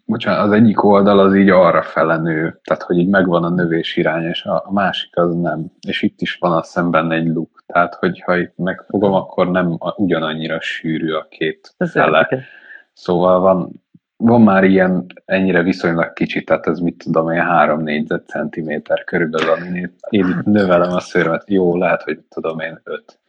bocsánat, 0.05 0.47
az 0.47 0.53
egyik 0.53 0.85
oldal 0.85 1.19
az 1.19 1.35
így 1.35 1.51
arra 1.51 1.83
fele 1.83 2.17
nő, 2.17 2.61
tehát 2.65 2.83
hogy 2.83 2.99
így 2.99 3.09
megvan 3.09 3.45
a 3.45 3.49
növés 3.49 3.97
irány, 3.97 4.25
és 4.25 4.45
a, 4.45 4.63
a 4.67 4.73
másik 4.73 5.17
az 5.17 5.35
nem. 5.35 5.73
És 5.89 6.03
itt 6.03 6.21
is 6.21 6.37
van 6.37 6.53
a 6.53 6.63
szemben 6.63 7.13
egy 7.13 7.27
luk, 7.27 7.65
tehát 7.67 7.95
hogyha 7.95 8.37
itt 8.37 8.57
megfogom, 8.57 9.13
akkor 9.13 9.51
nem 9.51 9.79
ugyanannyira 9.97 10.61
sűrű 10.61 11.13
a 11.13 11.27
két 11.31 11.75
Ez 11.77 11.91
fele. 11.91 12.19
Érdekes. 12.19 12.45
Szóval 12.93 13.41
van, 13.41 13.83
van 14.17 14.43
már 14.43 14.65
ilyen 14.65 15.07
ennyire 15.25 15.63
viszonylag 15.63 16.13
kicsi, 16.13 16.45
tehát 16.45 16.67
ez 16.67 16.79
mit 16.79 17.03
tudom 17.05 17.31
én, 17.31 17.41
három 17.41 17.83
négyzetcentiméter 17.83 19.05
körülbelül, 19.05 19.51
amin 19.51 19.75
én 20.09 20.27
itt 20.29 20.45
növelem 20.45 20.93
a 20.93 21.01
szőrmet. 21.01 21.49
Jó, 21.49 21.77
lehet, 21.77 22.03
hogy 22.03 22.19
tudom 22.29 22.61
én 22.61 22.81
öt. 22.85 23.21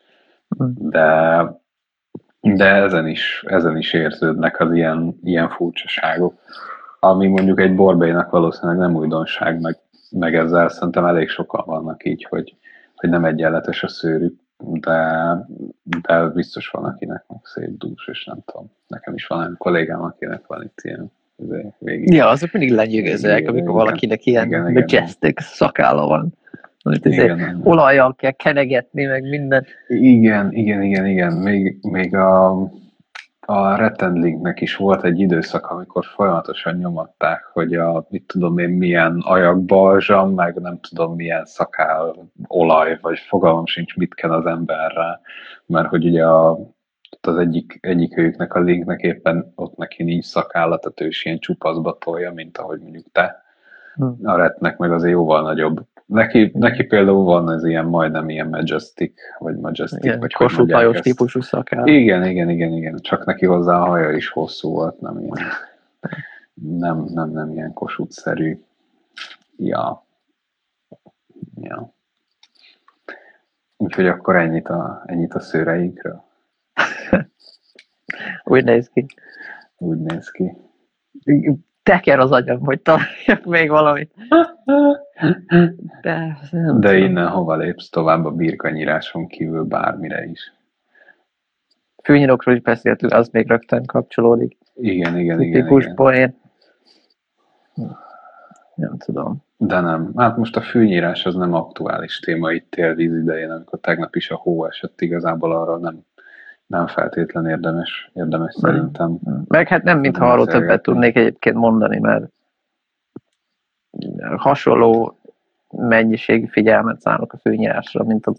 De, 0.77 1.47
de 2.41 2.65
ezen 2.65 3.07
is, 3.07 3.43
ezen 3.47 3.77
is 3.77 3.93
érződnek 3.93 4.59
az 4.59 4.73
ilyen, 4.73 5.19
ilyen 5.23 5.49
furcsaságok, 5.49 6.33
ami 6.99 7.27
mondjuk 7.27 7.59
egy 7.59 7.75
borbénak 7.75 8.29
valószínűleg 8.29 8.77
nem 8.77 8.95
újdonság, 8.95 9.61
meg, 9.61 9.77
meg 10.09 10.35
ezzel 10.35 10.69
szerintem 10.69 11.05
elég 11.05 11.29
sokan 11.29 11.63
vannak 11.65 12.05
így, 12.05 12.25
hogy, 12.29 12.55
hogy 12.95 13.09
nem 13.09 13.25
egyenletes 13.25 13.83
a 13.83 13.87
szőrük, 13.87 14.35
de, 14.57 15.37
de 16.01 16.27
biztos 16.27 16.69
van, 16.69 16.83
akinek 16.83 17.23
meg 17.27 17.39
szép 17.43 17.77
dús, 17.77 18.07
és 18.07 18.25
nem 18.25 18.39
tudom. 18.45 18.71
Nekem 18.87 19.13
is 19.13 19.27
van 19.27 19.43
egy 19.43 19.57
kollégám, 19.57 20.01
akinek 20.01 20.47
van 20.47 20.63
itt 20.63 20.79
ilyen 20.81 21.11
végig. 21.79 22.13
Ja, 22.13 22.27
azok 22.27 22.51
mindig 22.51 22.71
lenyűgözőek, 22.71 23.47
amikor 23.47 23.57
igen, 23.57 23.73
valakinek 23.73 24.25
ilyen 24.25 24.45
igen, 24.45 24.61
majestic 24.61 25.29
igen. 25.29 25.45
szakálla 25.45 26.07
van. 26.07 26.33
Amit 26.85 27.05
igen, 27.05 27.61
olajjal 27.63 28.15
kell 28.15 28.31
kenegetni, 28.31 29.05
meg 29.05 29.29
minden. 29.29 29.65
Igen, 29.87 30.51
igen, 30.51 30.81
igen, 30.81 31.05
igen. 31.05 31.33
Még, 31.33 31.77
még 31.81 32.15
a, 32.15 32.51
a 33.39 33.75
Retendlinknek 33.75 34.61
is 34.61 34.75
volt 34.75 35.03
egy 35.03 35.19
időszak, 35.19 35.65
amikor 35.65 36.05
folyamatosan 36.05 36.75
nyomatták, 36.75 37.43
hogy 37.53 37.75
a, 37.75 38.07
mit 38.09 38.23
tudom 38.27 38.57
én, 38.57 38.69
milyen 38.69 39.19
ajakbalzsam, 39.21 40.33
meg 40.33 40.55
nem 40.55 40.79
tudom 40.79 41.15
milyen 41.15 41.45
szakál 41.45 42.29
olaj, 42.47 42.97
vagy 43.01 43.19
fogalmam 43.19 43.65
sincs, 43.65 43.95
mit 43.95 44.13
kell 44.13 44.31
az 44.31 44.45
emberre, 44.45 45.19
mert 45.65 45.87
hogy 45.87 46.05
ugye 46.05 46.25
a, 46.25 46.59
az 47.21 47.37
egyik, 47.37 47.77
egyik 47.81 48.17
őjüknek 48.17 48.53
a 48.53 48.59
linknek 48.59 49.01
éppen 49.01 49.51
ott 49.55 49.77
neki 49.77 50.03
nincs 50.03 50.25
szakálla, 50.25 50.77
tehát 50.77 51.01
ő 51.01 51.07
is 51.07 51.25
ilyen 51.25 51.39
csupaszba 51.39 51.97
tolja, 51.97 52.31
mint 52.31 52.57
ahogy 52.57 52.79
mondjuk 52.79 53.11
te. 53.11 53.42
Hmm. 53.95 54.17
A 54.23 54.35
retnek 54.35 54.77
meg 54.77 54.91
azért 54.91 55.13
jóval 55.13 55.41
nagyobb 55.41 55.85
Neki, 56.05 56.51
neki 56.53 56.83
például 56.83 57.23
van 57.23 57.51
ez 57.51 57.63
ilyen 57.63 57.85
majdnem 57.85 58.29
ilyen 58.29 58.47
majestic, 58.47 59.13
vagy 59.39 59.55
majestic, 59.55 60.03
igen, 60.03 60.19
vagy 60.19 60.33
Kossuth 60.33 61.01
típusú 61.01 61.41
szakál. 61.41 61.87
Igen, 61.87 62.25
igen, 62.25 62.49
igen, 62.49 62.71
igen. 62.71 62.97
Csak 62.97 63.25
neki 63.25 63.45
hozzá 63.45 63.79
a 63.79 63.85
haja 63.85 64.11
is 64.11 64.29
hosszú 64.29 64.71
volt, 64.71 64.99
nem 64.99 65.19
ilyen, 65.19 65.37
nem, 66.53 67.05
nem, 67.13 67.29
nem 67.29 67.51
ilyen 67.51 67.73
kossuth-szerű. 67.73 68.63
Ja. 69.57 70.05
Ja. 71.55 71.93
Úgyhogy 73.77 74.07
akkor 74.07 74.35
ennyit 74.35 74.67
a, 74.67 75.03
ennyit 75.05 75.33
a 75.33 75.39
szőreinkről. 75.39 76.23
Úgy 78.43 78.63
néz 78.63 78.89
ki. 78.89 79.05
Úgy 79.77 79.97
néz 79.97 80.31
ki 80.31 80.57
teker 81.83 82.19
az 82.19 82.31
agyam, 82.31 82.59
hogy 82.59 82.81
találjak 82.81 83.45
még 83.45 83.69
valamit. 83.69 84.13
De, 86.01 86.37
nem 86.51 86.79
De 86.79 86.97
innen 86.97 87.27
hova 87.27 87.55
lépsz 87.55 87.89
tovább 87.89 88.25
a 88.25 88.31
birkanyíráson 88.31 89.27
kívül 89.27 89.63
bármire 89.63 90.25
is? 90.25 90.53
Fűnyírokról 92.03 92.55
is 92.55 92.61
beszéltünk, 92.61 93.13
az 93.13 93.29
még 93.29 93.47
rögtön 93.47 93.85
kapcsolódik. 93.85 94.57
Igen, 94.75 95.17
igen, 95.17 95.41
igen. 95.41 95.53
Tipikus 95.53 95.87
poén. 95.95 96.41
Nem 98.75 98.97
tudom. 98.97 99.43
De 99.57 99.79
nem. 99.79 100.11
Hát 100.15 100.37
most 100.37 100.55
a 100.55 100.61
fűnyírás 100.61 101.25
az 101.25 101.35
nem 101.35 101.53
aktuális 101.53 102.19
téma 102.19 102.51
itt 102.51 102.71
télvíz 102.71 103.15
idején, 103.15 103.49
amikor 103.49 103.79
tegnap 103.79 104.15
is 104.15 104.31
a 104.31 104.35
hó 104.35 104.65
esett, 104.65 105.01
igazából 105.01 105.51
arról 105.55 105.79
nem 105.79 106.05
nem 106.73 106.87
feltétlen 106.87 107.45
érdemes, 107.45 108.11
érdemes 108.13 108.53
szerintem. 108.53 109.17
Meg 109.47 109.67
hát 109.67 109.83
nem, 109.83 109.99
mintha 109.99 110.31
arról 110.31 110.45
többet 110.45 110.81
tudnék 110.81 111.15
egyébként 111.15 111.55
mondani, 111.55 111.99
mert 111.99 112.25
hasonló 114.35 115.17
mennyiségű 115.69 116.45
figyelmet 116.45 117.01
szállok 117.01 117.33
a 117.33 117.37
fűnyírásra, 117.37 118.03
mint 118.03 118.25
a 118.25 118.33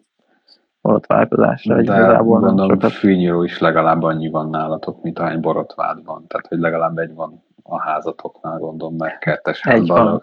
borotválkozásra. 0.81 1.75
De 1.75 1.83
igazából 1.83 2.41
gondolom, 2.41 2.71
sokat... 2.71 2.91
a 2.91 2.95
fűnyíró 2.95 3.43
is 3.43 3.59
legalább 3.59 4.03
annyi 4.03 4.31
van 4.31 4.51
nálatok, 4.51 5.03
mint 5.03 5.19
ahány 5.19 5.41
borotvád 5.41 6.05
van. 6.05 6.27
Tehát, 6.27 6.47
hogy 6.47 6.59
legalább 6.59 6.99
egy 6.99 7.15
van 7.15 7.43
a 7.63 7.81
házatoknál, 7.81 8.59
gondolom, 8.59 8.97
mert 8.97 9.19
kettes 9.19 9.61
egy 9.61 9.87
van. 9.87 10.23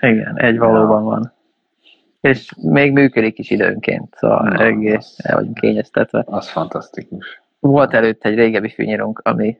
Igen, 0.00 0.36
egy 0.36 0.58
valóban 0.58 1.02
ja. 1.02 1.08
van 1.08 1.32
és 2.22 2.52
még 2.56 2.92
működik 2.92 3.38
is 3.38 3.50
időnként, 3.50 4.14
szóval 4.14 4.42
Na, 4.42 4.54
eléggé 4.54 4.98
el 5.16 5.36
vagyunk 5.36 5.54
kényeztetve. 5.54 6.22
Az 6.26 6.48
fantasztikus. 6.48 7.42
Volt 7.60 7.94
előtt 7.94 8.24
egy 8.24 8.34
régebbi 8.34 8.68
fűnyírunk, 8.68 9.20
ami 9.24 9.58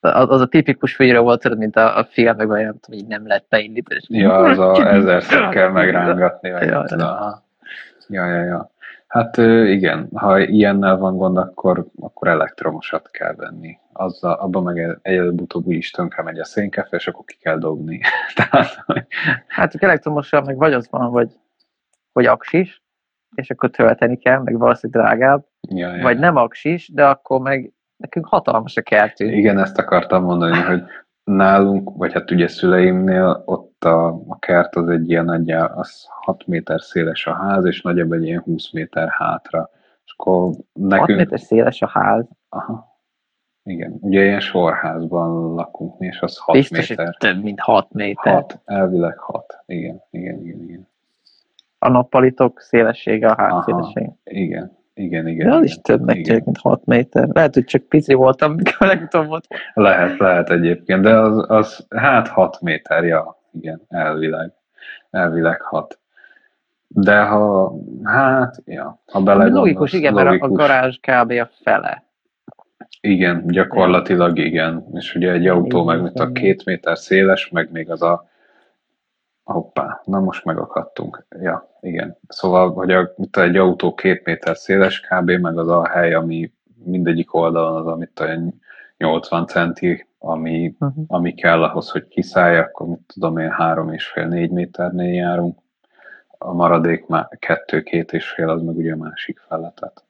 az, 0.00 0.30
az 0.30 0.40
a 0.40 0.46
tipikus 0.46 0.94
fűnyíró 0.94 1.22
volt, 1.22 1.40
tudod, 1.40 1.58
mint 1.58 1.76
a, 1.76 1.98
a 1.98 2.04
filmekben, 2.04 2.62
nem 2.64 2.78
tudom, 2.80 3.00
így 3.00 3.06
nem 3.06 3.26
lehet 3.26 3.46
beindítani. 3.48 4.00
Ja, 4.08 4.36
az 4.36 4.58
a 4.58 4.92
ezerszer 4.92 5.48
kell 5.48 5.68
megrángatni. 5.68 6.50
Vagy 6.50 6.66
ja, 6.66 6.84
ja. 6.88 7.42
ja, 8.08 8.26
ja, 8.26 8.44
ja. 8.44 8.70
Hát 9.06 9.36
igen, 9.66 10.08
ha 10.14 10.38
ilyennel 10.38 10.96
van 10.96 11.16
gond, 11.16 11.36
akkor, 11.36 11.86
akkor 12.00 12.28
elektromosat 12.28 13.10
kell 13.10 13.34
venni. 13.34 13.78
Azzal, 13.92 14.32
abban 14.32 14.62
meg 14.62 14.98
előbb-utóbb 15.02 15.70
is 15.70 15.90
tönkre 15.90 16.22
megy 16.22 16.38
a 16.38 16.44
szénkefe, 16.44 16.96
és 16.96 17.06
akkor 17.06 17.24
ki 17.24 17.36
kell 17.40 17.58
dobni. 17.58 18.00
Tehát, 18.34 18.84
hát 19.46 19.74
elektromosan 19.74 20.42
meg 20.44 20.56
vagy 20.56 20.72
az 20.72 20.88
van, 20.90 21.08
hogy 21.10 21.30
hogy 22.12 22.26
aksis, 22.26 22.82
és 23.34 23.50
akkor 23.50 23.70
tölteni 23.70 24.16
kell, 24.16 24.38
meg 24.38 24.58
valószínűleg 24.58 25.02
drágább, 25.02 25.46
ja, 25.68 25.94
ja. 25.94 26.02
vagy 26.02 26.18
nem 26.18 26.36
aksis, 26.36 26.88
de 26.88 27.06
akkor 27.06 27.40
meg 27.40 27.72
nekünk 27.96 28.26
hatalmas 28.26 28.76
a 28.76 28.82
kertünk. 28.82 29.32
Igen, 29.32 29.58
ezt 29.58 29.78
akartam 29.78 30.24
mondani, 30.24 30.58
hogy 30.58 30.82
nálunk, 31.24 31.96
vagy 31.96 32.12
hát 32.12 32.30
ugye 32.30 32.48
szüleimnél 32.48 33.42
ott 33.44 33.84
a, 33.84 34.06
a 34.28 34.38
kert 34.38 34.76
az 34.76 34.88
egy 34.88 35.10
ilyen 35.10 35.24
nagyjá, 35.24 35.64
az 35.64 36.06
6 36.08 36.46
méter 36.46 36.80
széles 36.80 37.26
a 37.26 37.34
ház, 37.34 37.64
és 37.64 37.82
nagyobb 37.82 38.12
egy 38.12 38.24
ilyen 38.24 38.40
20 38.40 38.72
méter 38.72 39.08
hátra. 39.08 39.70
És 40.04 40.14
akkor 40.16 40.54
nekünk... 40.72 41.08
6 41.08 41.16
méter 41.16 41.40
széles 41.40 41.82
a 41.82 41.88
ház? 41.88 42.28
Aha. 42.48 42.90
Igen, 43.64 43.98
ugye 44.00 44.24
ilyen 44.24 44.40
sorházban 44.40 45.54
lakunk 45.54 45.98
mi, 45.98 46.06
és 46.06 46.20
az 46.20 46.38
6 46.38 46.56
Biztos, 46.56 46.88
méter. 46.88 47.16
több, 47.18 47.42
mint 47.42 47.60
6 47.60 47.92
méter. 47.92 48.32
6, 48.32 48.60
elvileg 48.64 49.18
6. 49.18 49.62
Igen, 49.66 50.02
igen, 50.10 50.40
igen, 50.40 50.62
igen 50.62 50.90
a 51.82 51.88
nappalitok 51.88 52.60
szélessége, 52.60 53.28
a 53.28 53.34
ház 53.42 53.64
szélessége. 53.64 54.16
Igen, 54.24 54.78
igen, 54.94 55.28
igen. 55.28 55.48
De 55.48 55.54
az 55.54 55.64
is 55.64 55.76
több 55.80 56.04
nektek, 56.04 56.44
mint 56.44 56.58
6 56.58 56.84
méter. 56.84 57.28
Lehet, 57.32 57.54
hogy 57.54 57.64
csak 57.64 57.82
pici 57.82 58.14
voltam, 58.14 58.52
mikor 58.62 58.86
legutóbb 58.86 59.26
volt. 59.26 59.46
Lehet, 59.74 60.18
lehet 60.18 60.50
egyébként, 60.50 61.02
de 61.02 61.18
az, 61.18 61.44
az 61.48 61.86
hát 61.88 62.28
6 62.28 62.60
méter, 62.60 63.04
ja, 63.04 63.38
igen, 63.52 63.82
elvileg. 63.88 64.52
Elvileg 65.10 65.60
6. 65.60 65.98
De 66.88 67.20
ha, 67.20 67.72
hát, 68.02 68.62
ja, 68.64 69.00
ha 69.06 69.20
bele 69.22 69.46
Logikus, 69.46 69.92
igen, 69.92 70.12
logikus. 70.12 70.40
mert 70.40 70.52
a 70.52 70.54
garázs 70.54 70.96
kb. 70.96 71.30
a 71.30 71.50
fele. 71.62 72.04
Igen, 73.00 73.46
gyakorlatilag 73.46 74.38
igen. 74.38 74.86
És 74.92 75.14
ugye 75.14 75.32
egy 75.32 75.46
autó 75.46 75.84
meg, 75.84 76.02
mint 76.02 76.20
a 76.20 76.32
két 76.32 76.64
méter 76.64 76.98
széles, 76.98 77.48
meg 77.48 77.68
még 77.72 77.90
az 77.90 78.02
a 78.02 78.30
Hoppá, 79.44 80.00
na 80.04 80.20
most 80.20 80.44
megakadtunk. 80.44 81.26
Ja, 81.40 81.76
igen. 81.80 82.18
Szóval, 82.28 82.72
hogy 82.72 82.90
a, 82.90 83.14
egy 83.30 83.56
autó 83.56 83.94
két 83.94 84.24
méter 84.24 84.56
széles 84.56 85.00
kb, 85.00 85.30
meg 85.30 85.58
az 85.58 85.68
a 85.68 85.88
hely, 85.88 86.14
ami 86.14 86.52
mindegyik 86.84 87.34
oldalon 87.34 87.80
az, 87.80 87.86
amit 87.86 88.20
a 88.20 88.26
80 88.96 89.46
centi, 89.46 90.06
ami, 90.18 90.76
uh-huh. 90.78 91.04
ami 91.06 91.34
kell 91.34 91.62
ahhoz, 91.62 91.90
hogy 91.90 92.08
kiszállj, 92.08 92.56
akkor 92.56 92.86
mit 92.86 93.00
tudom 93.06 93.38
én, 93.38 93.50
három 93.50 93.92
és 93.92 94.06
fél, 94.06 94.26
négy 94.26 94.50
méternél 94.50 95.12
járunk. 95.12 95.58
A 96.38 96.52
maradék 96.52 97.06
már 97.06 97.28
kettő, 97.38 97.82
két 97.82 98.12
és 98.12 98.28
fél, 98.28 98.48
az 98.48 98.62
meg 98.62 98.76
ugye 98.76 98.92
a 98.92 98.96
másik 98.96 99.38
fele, 99.38 99.72
tehát 99.76 100.04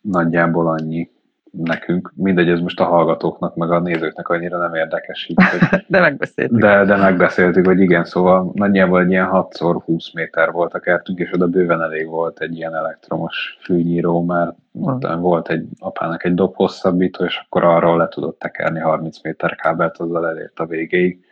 nagyjából 0.00 0.68
annyi 0.68 1.10
nekünk, 1.50 2.12
mindegy, 2.14 2.48
ez 2.48 2.60
most 2.60 2.80
a 2.80 2.84
hallgatóknak, 2.84 3.54
meg 3.54 3.70
a 3.70 3.80
nézőknek 3.80 4.28
annyira 4.28 4.58
nem 4.58 4.74
érdekes. 4.74 5.28
Így, 5.28 5.36
hogy 5.50 5.84
de 5.88 6.00
megbeszéltük. 6.00 6.58
De, 6.58 6.84
de 6.84 6.96
megbeszéltük, 6.96 7.66
hogy 7.66 7.80
igen, 7.80 8.04
szóval 8.04 8.50
nagyjából 8.54 9.00
egy 9.00 9.10
ilyen 9.10 9.28
6x20 9.32 10.14
méter 10.14 10.52
volt 10.52 10.74
a 10.74 10.78
kertünk, 10.78 11.18
és 11.18 11.32
oda 11.32 11.46
bőven 11.46 11.82
elég 11.82 12.06
volt 12.06 12.40
egy 12.40 12.56
ilyen 12.56 12.74
elektromos 12.74 13.58
fűnyíró, 13.62 14.22
mert 14.22 14.54
hmm. 14.72 15.20
volt 15.20 15.48
egy 15.48 15.68
apának 15.78 16.24
egy 16.24 16.34
dob 16.34 16.54
hosszabbító, 16.54 17.24
és 17.24 17.42
akkor 17.44 17.64
arról 17.64 17.96
le 17.96 18.08
tudott 18.08 18.38
tekerni 18.38 18.80
30 18.80 19.22
méter 19.22 19.54
kábelt, 19.54 19.96
azzal 19.96 20.28
elért 20.28 20.58
a 20.58 20.66
végéig. 20.66 21.24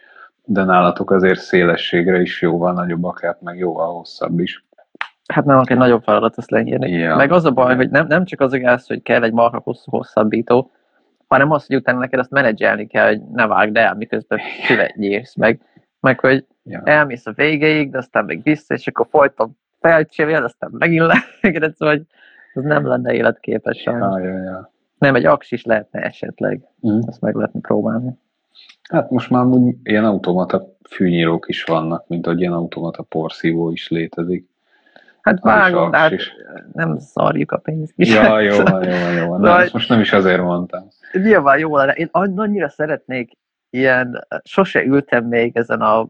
De 0.44 0.64
nálatok 0.64 1.10
azért 1.10 1.40
szélességre 1.40 2.20
is 2.20 2.42
jóval 2.42 2.72
nagyobb 2.72 3.04
a 3.04 3.12
kert, 3.12 3.40
meg 3.40 3.58
jóval 3.58 3.92
hosszabb 3.92 4.40
is 4.40 4.64
hát 5.32 5.44
nem 5.44 5.62
egy 5.64 5.76
nagyobb 5.76 6.02
feladat 6.02 6.38
ezt 6.38 6.50
lenyírni. 6.50 6.90
Yeah. 6.90 7.16
Meg 7.16 7.32
az 7.32 7.44
a 7.44 7.50
baj, 7.50 7.76
hogy 7.76 7.90
nem, 7.90 8.06
nem 8.06 8.24
csak 8.24 8.40
az 8.40 8.52
igaz, 8.54 8.86
hogy 8.86 9.02
kell 9.02 9.22
egy 9.22 9.32
marha 9.32 9.60
hosszú 9.64 9.90
hosszabbító, 9.90 10.70
hanem 11.26 11.50
az, 11.50 11.66
hogy 11.66 11.76
utána 11.76 11.98
neked 11.98 12.18
azt 12.18 12.30
menedzselni 12.30 12.86
kell, 12.86 13.06
hogy 13.06 13.20
ne 13.32 13.46
vágd 13.46 13.76
el, 13.76 13.94
miközben 13.94 14.38
füvet 14.66 14.94
nyírsz, 14.94 15.34
meg, 15.34 15.60
meg 16.00 16.20
hogy 16.20 16.46
yeah. 16.62 16.82
elmész 16.84 17.26
a 17.26 17.32
végéig, 17.32 17.90
de 17.90 17.98
aztán 17.98 18.24
még 18.24 18.42
vissza, 18.42 18.74
és 18.74 18.86
akkor 18.86 19.06
folyton 19.10 19.58
felcsévél, 19.80 20.44
aztán 20.44 20.70
megint 20.72 21.06
leengeded, 21.06 21.74
szóval 21.74 22.06
az 22.54 22.62
nem 22.62 22.86
lenne 22.86 23.12
életképes. 23.12 23.84
Ja, 23.84 24.18
ja, 24.18 24.42
ja. 24.42 24.72
Nem, 24.98 25.14
egy 25.14 25.26
aks 25.26 25.52
is 25.52 25.64
lehetne 25.64 26.00
esetleg. 26.00 26.60
Mm. 26.88 26.98
Ezt 27.06 27.20
meg 27.20 27.34
lehetne 27.34 27.60
próbálni. 27.60 28.18
Hát 28.90 29.10
most 29.10 29.30
már 29.30 29.44
úgy 29.44 29.76
ilyen 29.82 30.04
automata 30.04 30.64
fűnyírók 30.88 31.48
is 31.48 31.64
vannak, 31.64 32.08
mint 32.08 32.26
hogy 32.26 32.40
ilyen 32.40 32.52
automata 32.52 33.02
porszívó 33.02 33.70
is 33.70 33.88
létezik. 33.88 34.48
Hát 35.24 35.40
vágom, 35.40 35.92
hát 35.92 36.12
nem 36.72 36.98
szarjuk 36.98 37.52
a 37.52 37.56
pénzt. 37.56 37.92
Ja, 37.96 38.40
jó 38.48 38.54
jó 38.82 39.10
jó. 39.18 39.38
De 39.38 39.50
ezt 39.50 39.72
most 39.72 39.88
nem 39.88 40.00
is 40.00 40.12
azért 40.12 40.42
mondtam. 40.42 40.88
Nyilván 41.12 41.58
jó 41.58 41.76
lenne. 41.76 41.92
Én 41.92 42.08
annyira 42.12 42.68
szeretnék 42.68 43.32
ilyen, 43.70 44.26
sose 44.42 44.84
ültem 44.84 45.24
még 45.24 45.56
ezen 45.56 45.80
a 45.80 46.06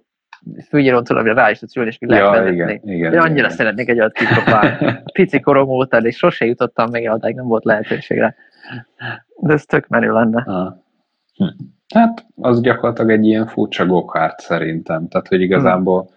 fűnyíron 0.69 1.05
tudom, 1.05 1.23
hogy 1.23 1.35
rá 1.35 1.51
is 1.51 1.59
tudsz 1.59 1.77
ülni, 1.77 1.89
és 1.89 1.97
ki 1.97 2.07
lehet 2.07 2.31
vezetni. 2.31 2.53
igen, 2.53 2.81
igen, 2.83 3.13
Én 3.13 3.19
annyira 3.19 3.45
igen. 3.47 3.51
szeretnék 3.51 3.89
egy 3.89 3.99
olyat 3.99 4.13
kipróbálni. 4.13 4.97
Pici 5.13 5.41
korom 5.41 5.69
óta, 5.69 5.99
és 5.99 6.17
sose 6.17 6.45
jutottam 6.45 6.91
még 6.91 7.11
odáig, 7.11 7.35
nem 7.35 7.47
volt 7.47 7.65
lehetőségre. 7.65 8.35
De 9.37 9.53
ez 9.53 9.65
tök 9.65 9.89
menő 9.89 10.13
lenne. 10.13 10.43
Ah. 10.47 10.73
Hm. 11.35 11.45
Hát 11.95 12.27
az 12.37 12.61
gyakorlatilag 12.61 13.11
egy 13.11 13.27
ilyen 13.27 13.47
furcsa 13.47 13.87
gokárt 13.87 14.41
szerintem. 14.41 15.09
Tehát, 15.09 15.29
hogy 15.29 15.41
igazából 15.41 16.09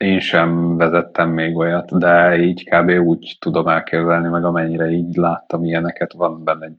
én 0.00 0.20
sem 0.20 0.76
vezettem 0.76 1.30
még 1.30 1.56
olyat, 1.56 1.98
de 1.98 2.38
így 2.38 2.68
kb. 2.68 2.90
úgy 2.90 3.36
tudom 3.40 3.68
elképzelni, 3.68 4.28
meg 4.28 4.44
amennyire 4.44 4.90
így 4.90 5.16
láttam 5.16 5.64
ilyeneket, 5.64 6.12
van 6.12 6.44
benne 6.44 6.64
egy 6.64 6.76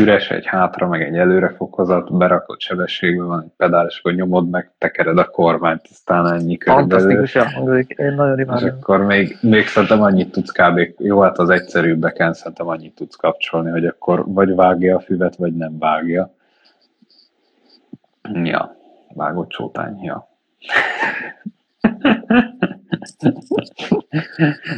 üres, 0.00 0.30
egy 0.30 0.46
hátra, 0.46 0.88
meg 0.88 1.02
egy 1.02 1.16
előre 1.16 1.48
fokozat, 1.48 2.16
berakott 2.16 2.60
sebességben 2.60 3.26
van 3.26 3.42
egy 3.42 3.52
pedál, 3.56 3.86
és 3.86 3.98
akkor 3.98 4.12
nyomod 4.12 4.50
meg, 4.50 4.70
tekered 4.78 5.18
a 5.18 5.24
kormányt, 5.30 5.80
aztán 5.90 6.26
ennyi 6.26 6.56
körülbelül. 6.56 6.90
Fantasztikusan 6.90 7.52
hangzik. 7.52 7.94
Én 7.98 8.12
nagyon 8.12 8.38
És 8.38 8.44
imádom. 8.44 8.76
akkor 8.80 9.04
még, 9.04 9.38
még 9.40 9.66
szerintem 9.66 10.02
annyit 10.02 10.30
tudsz 10.30 10.50
kb. 10.50 10.80
Jó, 10.98 11.20
hát 11.20 11.38
az 11.38 11.50
egyszerűbbeken 11.50 12.32
szerintem 12.32 12.68
annyit 12.68 12.94
tudsz 12.94 13.16
kapcsolni, 13.16 13.70
hogy 13.70 13.86
akkor 13.86 14.24
vagy 14.26 14.54
vágja 14.54 14.96
a 14.96 15.00
füvet, 15.00 15.36
vagy 15.36 15.54
nem 15.54 15.78
vágja. 15.78 16.34
Ja, 18.32 18.76
vágott 19.14 19.48
csótány, 19.48 20.02
ja. 20.02 20.28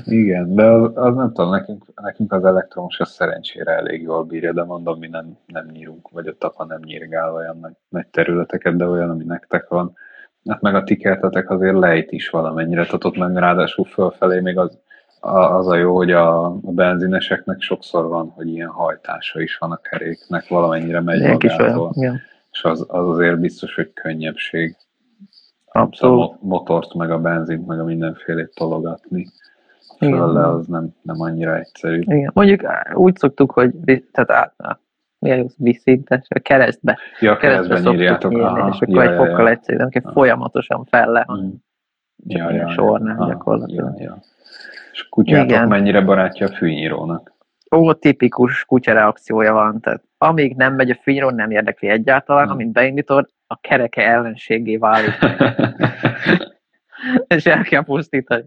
Igen, 0.04 0.54
de 0.54 0.64
az, 0.64 0.90
az 0.94 1.14
nem 1.14 1.32
tudom, 1.32 1.50
nekünk, 1.50 1.84
nekünk 2.02 2.32
az 2.32 2.44
elektromos 2.44 3.00
az 3.00 3.10
szerencsére 3.10 3.72
elég 3.72 4.02
jól 4.02 4.24
bírja, 4.24 4.52
de 4.52 4.64
mondom, 4.64 4.98
mi 4.98 5.08
nem, 5.08 5.38
nem 5.46 5.66
nyírunk, 5.72 6.08
vagy 6.10 6.26
a 6.26 6.36
tapa 6.38 6.64
nem 6.64 6.80
nyírgál 6.84 7.34
olyan 7.34 7.58
nagy, 7.60 7.72
nagy 7.88 8.06
területeket, 8.06 8.76
de 8.76 8.86
olyan, 8.86 9.10
ami 9.10 9.24
nektek 9.24 9.68
van. 9.68 9.96
Hát 10.48 10.60
meg 10.60 10.74
a 10.74 10.84
tikertetek 10.84 11.50
azért 11.50 11.78
lejt 11.78 12.12
is 12.12 12.28
valamennyire, 12.28 12.84
tehát 12.84 13.04
ott 13.04 13.16
meg 13.16 13.36
ráadásul 13.36 13.84
fölfelé 13.84 14.40
még 14.40 14.58
az, 14.58 14.78
a, 15.20 15.38
az 15.38 15.66
a 15.68 15.76
jó, 15.76 15.96
hogy 15.96 16.12
a, 16.12 16.44
a 16.44 16.60
benzineseknek 16.60 17.60
sokszor 17.60 18.08
van, 18.08 18.28
hogy 18.28 18.48
ilyen 18.48 18.68
hajtása 18.68 19.40
is 19.40 19.56
van 19.56 19.70
a 19.72 19.80
keréknek, 19.80 20.48
valamennyire 20.48 21.00
megy 21.00 21.22
magától, 21.22 21.94
és 22.50 22.62
az, 22.62 22.84
az 22.88 23.08
azért 23.08 23.38
biztos, 23.38 23.74
hogy 23.74 23.92
könnyebbség. 23.92 24.76
a 24.76 24.87
Abszolút. 25.72 26.18
mo- 26.18 26.42
motort, 26.42 26.94
meg 26.94 27.10
a 27.10 27.18
benzint, 27.18 27.66
meg 27.66 27.80
a 27.80 27.84
mindenfélét 27.84 28.54
tologatni. 28.54 29.26
Igen. 29.98 30.18
Föl 30.18 30.32
le 30.32 30.46
az 30.46 30.66
nem, 30.66 30.88
nem 31.02 31.20
annyira 31.20 31.56
egyszerű. 31.56 32.00
Igen. 32.00 32.30
Mondjuk 32.34 32.62
úgy 32.94 33.16
szoktuk, 33.16 33.50
hogy 33.50 33.70
tehát 34.12 34.30
át, 34.58 34.78
milyen 35.18 35.38
jó 35.38 35.46
viszintes, 35.56 36.26
a 36.28 36.38
keresztbe. 36.38 36.98
Ja, 37.20 37.36
Keresztbe 37.36 37.46
keresztben 37.46 37.76
szoktuk 37.82 37.92
nyírjátok. 38.00 38.30
nyírni, 38.30 38.46
Aha, 38.60 38.68
és 38.68 38.80
akkor 38.80 38.94
ja, 38.94 39.02
egy 39.02 39.10
ja, 39.10 39.16
fokkal 39.16 39.44
ja. 39.44 39.48
egyszerű, 39.50 39.76
nem 39.78 39.88
kell 39.88 40.02
Aha. 40.04 40.12
folyamatosan 40.12 40.84
fel 40.84 41.10
le, 41.10 41.24
hanem 41.26 41.44
Mm. 41.44 41.50
Ja, 42.26 42.50
ja, 42.50 42.68
sornál 42.68 43.16
Aha, 43.18 43.28
gyakorlatilag. 43.28 43.98
Ja, 43.98 44.04
ja. 44.04 44.18
És 44.92 45.02
a 45.02 45.06
kutyátok 45.10 45.48
Igen. 45.48 45.68
mennyire 45.68 46.00
barátja 46.00 46.46
a 46.46 46.50
fűnyírónak? 46.50 47.32
Ó, 47.76 47.92
tipikus 47.92 48.64
kutya 48.64 48.92
reakciója 48.92 49.52
van, 49.52 49.80
tehát 49.80 50.02
amíg 50.18 50.56
nem 50.56 50.74
megy 50.74 50.90
a 50.90 50.98
fűnyíró, 51.02 51.30
nem 51.30 51.50
érdekli 51.50 51.88
egyáltalán, 51.88 52.44
Hmm. 52.44 52.52
amint 52.52 52.72
beindítod, 52.72 53.28
a 53.48 53.58
kereke 53.60 54.02
ellenségé 54.02 54.76
válik, 54.76 55.18
és 57.26 57.46
el 57.46 57.62
kell 57.62 57.84
pusztítani. 57.84 58.44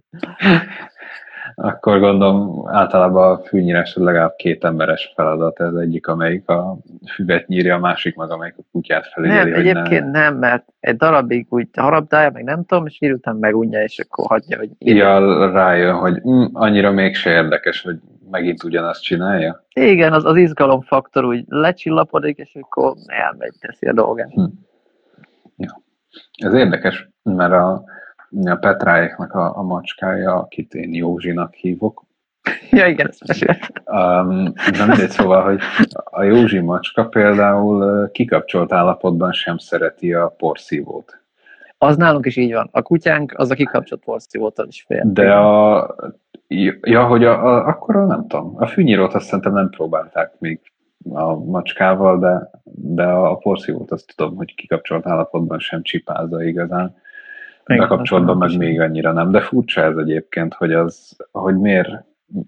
Akkor 1.55 1.99
gondolom 1.99 2.67
általában 2.67 3.31
a 3.31 3.39
fűnyírás 3.39 3.95
legalább 3.95 4.35
két 4.35 4.63
emberes 4.63 5.11
feladat. 5.15 5.59
Ez 5.59 5.73
egyik, 5.73 6.07
amelyik 6.07 6.49
a 6.49 6.77
füvet 7.13 7.47
nyírja, 7.47 7.75
a 7.75 7.79
másik 7.79 8.15
meg, 8.15 8.31
amelyik 8.31 8.55
a 8.57 8.63
kutyát 8.71 9.07
felügyeli. 9.07 9.49
Nem, 9.49 9.59
egyébként 9.59 10.11
nem, 10.11 10.37
mert 10.37 10.65
egy 10.79 10.95
darabig 10.95 11.45
úgy 11.49 11.67
harabdálja, 11.77 12.31
meg 12.31 12.43
nem 12.43 12.65
tudom, 12.65 12.85
és 12.85 12.97
így 12.99 13.11
után 13.11 13.35
megunja, 13.35 13.83
és 13.83 13.99
akkor 13.99 14.25
hagyja, 14.27 14.57
hogy 14.57 14.69
Ja, 14.79 15.51
rájön, 15.51 15.95
hogy 15.95 16.21
mm, 16.27 16.43
annyira 16.53 16.91
mégse 16.91 17.29
érdekes, 17.29 17.81
hogy 17.81 17.95
megint 18.31 18.63
ugyanazt 18.63 19.03
csinálja. 19.03 19.65
Igen, 19.73 20.13
az, 20.13 20.25
az 20.25 20.35
izgalomfaktor 20.35 21.25
úgy 21.25 21.43
lecsillapodik, 21.47 22.37
és 22.37 22.57
akkor 22.61 22.93
elmegy, 23.05 23.53
teszi 23.59 23.87
a 23.87 23.93
dolgát. 23.93 24.31
Ez 26.35 26.53
érdekes, 26.53 27.09
mert 27.23 27.53
a, 27.53 27.83
a 28.43 28.55
Petráéknak 28.55 29.33
a, 29.33 29.57
a 29.57 29.61
macskája, 29.61 30.35
akit 30.35 30.73
én 30.73 30.93
Józsinak 30.93 31.53
hívok, 31.53 32.03
Ja, 32.71 32.87
igen, 32.87 33.07
ezt 33.07 33.27
mesélt. 33.27 33.81
Um, 33.85 34.53
de 34.71 34.85
mindegy, 34.85 35.09
szóval, 35.09 35.43
hogy 35.43 35.59
a 36.03 36.23
Józsi 36.23 36.59
macska 36.59 37.05
például 37.05 38.09
kikapcsolt 38.11 38.71
állapotban 38.71 39.31
sem 39.31 39.57
szereti 39.57 40.13
a 40.13 40.27
porszívót. 40.37 41.19
Az 41.77 41.97
nálunk 41.97 42.25
is 42.25 42.35
így 42.35 42.53
van. 42.53 42.69
A 42.71 42.81
kutyánk 42.81 43.33
az 43.37 43.51
a 43.51 43.55
kikapcsolt 43.55 44.03
porszívótól 44.03 44.67
is 44.67 44.83
fél. 44.87 45.03
De 45.05 45.33
a, 45.33 45.95
ja, 46.81 47.05
hogy 47.05 47.23
a, 47.23 47.45
a, 47.45 47.67
akkor 47.67 47.95
a, 47.95 48.05
nem 48.05 48.27
tudom, 48.27 48.55
a 48.57 48.67
fűnyírót 48.67 49.13
azt 49.13 49.25
szerintem 49.25 49.53
nem 49.53 49.69
próbálták 49.69 50.31
még 50.39 50.59
a 51.09 51.35
macskával, 51.35 52.19
de, 52.19 52.49
de 52.73 53.03
a 53.03 53.35
porszívót 53.35 53.91
azt 53.91 54.13
tudom, 54.15 54.35
hogy 54.35 54.55
kikapcsolt 54.55 55.07
állapotban 55.07 55.59
sem 55.59 55.81
csipázza 55.81 56.43
igazán. 56.43 56.95
Igen, 57.65 57.81
Bekapcsolatban 57.87 58.37
meg 58.37 58.57
még 58.57 58.79
annyira 58.79 59.11
nem. 59.11 59.31
De 59.31 59.41
furcsa 59.41 59.81
ez 59.81 59.97
egyébként, 59.97 60.53
hogy 60.53 60.73
az, 60.73 61.17
hogy 61.31 61.57
miért, 61.57 61.89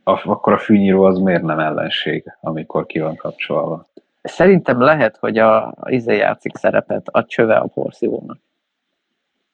a, 0.03 0.29
akkor 0.29 0.53
a 0.53 0.57
fűnyíró 0.57 1.03
az 1.03 1.17
miért 1.17 1.43
nem 1.43 1.59
ellenség, 1.59 2.37
amikor 2.41 2.85
ki 2.85 2.99
van 2.99 3.15
kapcsolva. 3.15 3.87
Szerintem 4.23 4.81
lehet, 4.81 5.17
hogy 5.17 5.37
a, 5.37 5.67
a 5.67 5.89
izé 5.89 6.15
játszik 6.17 6.55
szerepet, 6.55 7.07
a 7.11 7.25
csöve 7.25 7.55
a 7.55 7.67
porszívónak. 7.67 8.37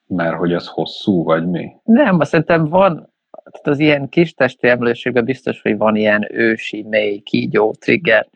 Mert 0.06 0.36
hogy 0.36 0.52
az 0.52 0.68
hosszú, 0.68 1.24
vagy 1.24 1.48
mi? 1.48 1.72
Nem, 1.84 2.20
azt 2.20 2.30
szerintem 2.30 2.68
van, 2.68 3.10
tehát 3.50 3.66
az 3.66 3.78
ilyen 3.78 4.08
kis 4.08 4.34
testi 4.34 4.68
emlőségben 4.68 5.24
biztos, 5.24 5.62
hogy 5.62 5.76
van 5.76 5.96
ilyen 5.96 6.26
ősi, 6.30 6.86
mély, 6.88 7.18
kígyó, 7.18 7.74
trigger. 7.78 8.26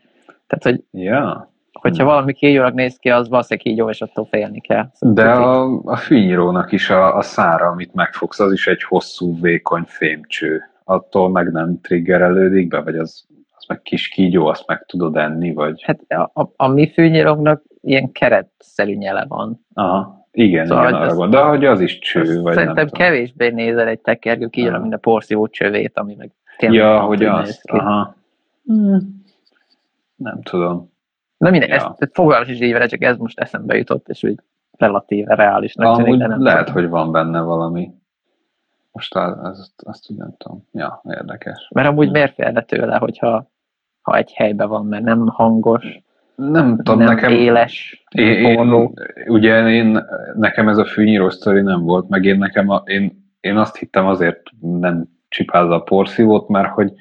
Tehát, 0.47 0.63
hogy 0.63 1.01
Ja. 1.03 1.53
hogyha 1.71 2.03
Hmm. 2.03 2.13
valami 2.13 2.33
kígyónak 2.33 2.73
néz 2.73 2.97
ki, 2.97 3.09
az 3.09 3.29
valószínűleg 3.29 3.65
kígyó, 3.67 3.89
és 3.89 4.01
attól 4.01 4.25
félni 4.25 4.61
kell. 4.61 4.89
De 4.99 5.33
Szóval 5.33 5.81
a, 5.85 5.91
a 5.91 5.95
fűnyírónak 5.95 6.71
is 6.71 6.89
a, 6.89 7.15
a 7.17 7.21
szára, 7.21 7.67
amit 7.67 7.93
megfogsz, 7.93 8.39
az 8.39 8.51
is 8.51 8.67
egy 8.67 8.83
hosszú, 8.83 9.39
vékony 9.41 9.83
fémcső. 9.87 10.61
Attól 10.83 11.29
meg 11.29 11.51
nem 11.51 11.79
triggerelődik 11.81 12.67
be, 12.67 12.81
vagy 12.81 12.97
az, 12.97 13.25
az 13.57 13.65
meg 13.67 13.81
kis 13.81 14.07
kígyó, 14.07 14.45
azt 14.45 14.67
meg 14.67 14.85
tudod 14.85 15.15
enni, 15.15 15.53
vagy... 15.53 15.81
Hát 15.83 15.99
a, 16.07 16.41
a, 16.41 16.51
a 16.55 16.67
mi 16.67 16.91
fűnyíróknak 16.91 17.63
ilyen 17.81 18.11
keretszerű 18.11 18.93
nyele 18.93 19.25
van. 19.27 19.65
Aha, 19.73 20.27
igen, 20.31 20.65
Szóval, 20.65 20.87
igen, 20.87 21.01
arra 21.01 21.23
az-. 21.23 21.29
De 21.29 21.39
hogy 21.41 21.65
az 21.65 21.81
is 21.81 21.99
cső, 21.99 22.21
vagy 22.23 22.43
nem 22.43 22.53
Szerintem 22.53 22.87
tudom. 22.87 23.05
kevésbé 23.07 23.49
nézel 23.49 23.87
egy 23.87 23.99
tekergő 23.99 24.47
kígyóra, 24.47 24.73
Aha. 24.73 24.81
mint 24.81 24.93
a 24.93 24.97
porszívó 24.97 25.47
csövét, 25.47 25.97
ami 25.97 26.15
meg 26.17 26.31
tényleg 26.57 26.79
Ja, 26.79 26.99
hogy 26.99 27.19
néz 27.19 27.61
ki. 27.61 27.77
aha. 27.77 28.15
Hmm. 28.65 29.23
Nem 30.15 30.41
tudom. 30.41 30.93
Na 31.37 31.49
minden, 31.49 31.69
Ja. 31.69 31.75
ja. 31.75 31.95
ezt 31.97 32.13
fogalmas 32.13 32.47
is 32.49 32.59
vele, 32.71 32.85
csak 32.87 33.03
ez 33.03 33.17
most 33.17 33.39
eszembe 33.39 33.77
jutott, 33.77 34.07
és 34.07 34.23
úgy 34.23 34.39
relatíve 34.77 35.35
reálisnak 35.35 35.97
tűnik, 35.97 36.19
de 36.19 36.27
nem 36.27 36.43
lehet, 36.43 36.65
tudom. 36.65 36.81
hogy 36.81 36.89
van 36.91 37.11
benne 37.11 37.41
valami. 37.41 37.91
Most 38.91 39.15
az- 39.15 39.37
azt, 39.41 39.81
azt 39.83 40.11
úgy 40.11 40.17
nem 40.17 40.33
tudom. 40.37 40.67
Ja, 40.71 41.01
érdekes. 41.09 41.67
Mert 41.73 41.87
amúgy 41.87 42.11
miért 42.11 42.33
félne 42.33 42.61
tőle, 42.61 42.97
hogyha 42.97 43.49
ha 44.01 44.15
egy 44.17 44.31
helyben 44.33 44.69
van, 44.69 44.85
mert 44.85 45.03
nem 45.03 45.27
hangos, 45.27 45.99
Nem 46.35 46.77
tudom, 46.77 46.97
nem 46.97 47.07
nekem... 47.07 47.31
éles, 47.31 48.03
Én, 48.11 48.27
én, 48.33 48.93
ugye 49.27 49.69
én, 49.69 50.05
nekem 50.35 50.67
ez 50.69 50.77
a 50.77 50.85
fűnyíró 50.85 51.29
sztori 51.29 51.61
nem 51.61 51.81
volt, 51.81 52.09
meg 52.09 52.23
én 52.23 52.37
nekem, 52.37 52.69
a, 52.69 52.83
én, 52.85 53.33
én 53.39 53.57
azt 53.57 53.75
hittem 53.77 54.05
azért 54.07 54.41
nem 54.59 55.05
csipázza 55.27 55.73
a 55.75 55.81
porszívót, 55.81 56.47
mert 56.47 56.69
hogy 56.73 56.93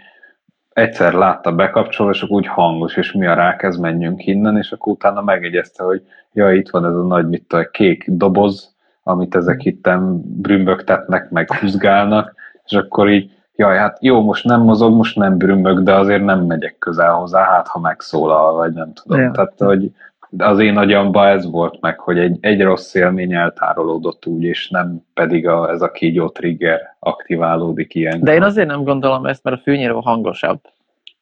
egyszer 0.74 1.12
látta 1.12 1.52
bekapcsolva, 1.52 2.12
és 2.12 2.22
akkor 2.22 2.36
úgy 2.36 2.46
hangos, 2.46 2.96
és 2.96 3.12
mi 3.12 3.26
a 3.26 3.34
rákez, 3.34 3.76
menjünk 3.76 4.26
innen, 4.26 4.56
és 4.56 4.72
akkor 4.72 4.92
utána 4.92 5.22
megjegyezte, 5.22 5.84
hogy 5.84 6.02
ja, 6.32 6.52
itt 6.52 6.70
van 6.70 6.84
ez 6.84 6.94
a 6.94 7.02
nagy, 7.02 7.28
mit 7.28 7.44
tudom, 7.48 7.64
kék 7.72 8.04
doboz, 8.10 8.74
amit 9.02 9.34
ezek 9.34 9.64
itten 9.64 10.20
brümbögtetnek, 10.40 11.30
meg 11.30 11.52
húzgálnak, 11.52 12.34
és 12.64 12.72
akkor 12.72 13.10
így, 13.10 13.30
jaj, 13.56 13.76
hát 13.76 13.98
jó, 14.00 14.22
most 14.22 14.44
nem 14.44 14.60
mozog, 14.60 14.94
most 14.94 15.16
nem 15.16 15.38
brümbög, 15.38 15.82
de 15.82 15.94
azért 15.94 16.24
nem 16.24 16.40
megyek 16.40 16.78
közel 16.78 17.12
hozzá, 17.12 17.44
hát 17.44 17.68
ha 17.68 17.78
megszólal, 17.78 18.54
vagy 18.54 18.72
nem 18.72 18.92
tudom. 18.92 19.20
Ja. 19.20 19.30
Tehát, 19.30 19.52
hogy 19.56 19.90
de 20.36 20.46
az 20.46 20.58
én 20.58 20.76
agyamban 20.76 21.26
ez 21.26 21.50
volt 21.50 21.80
meg, 21.80 21.98
hogy 21.98 22.18
egy, 22.18 22.38
egy 22.40 22.62
rossz 22.62 22.94
élmény 22.94 23.34
eltárolódott 23.34 24.26
úgy, 24.26 24.42
és 24.42 24.68
nem 24.68 25.04
pedig 25.14 25.48
a, 25.48 25.70
ez 25.70 25.82
a 25.82 25.90
kígyó 25.90 26.28
trigger 26.28 26.96
aktiválódik 26.98 27.94
ilyen. 27.94 28.20
De 28.20 28.34
én 28.34 28.42
azért 28.42 28.68
nem 28.68 28.84
gondolom 28.84 29.26
ezt, 29.26 29.44
mert 29.44 29.56
a 29.56 29.60
fűnyíró 29.60 30.00
hangosabb. 30.00 30.60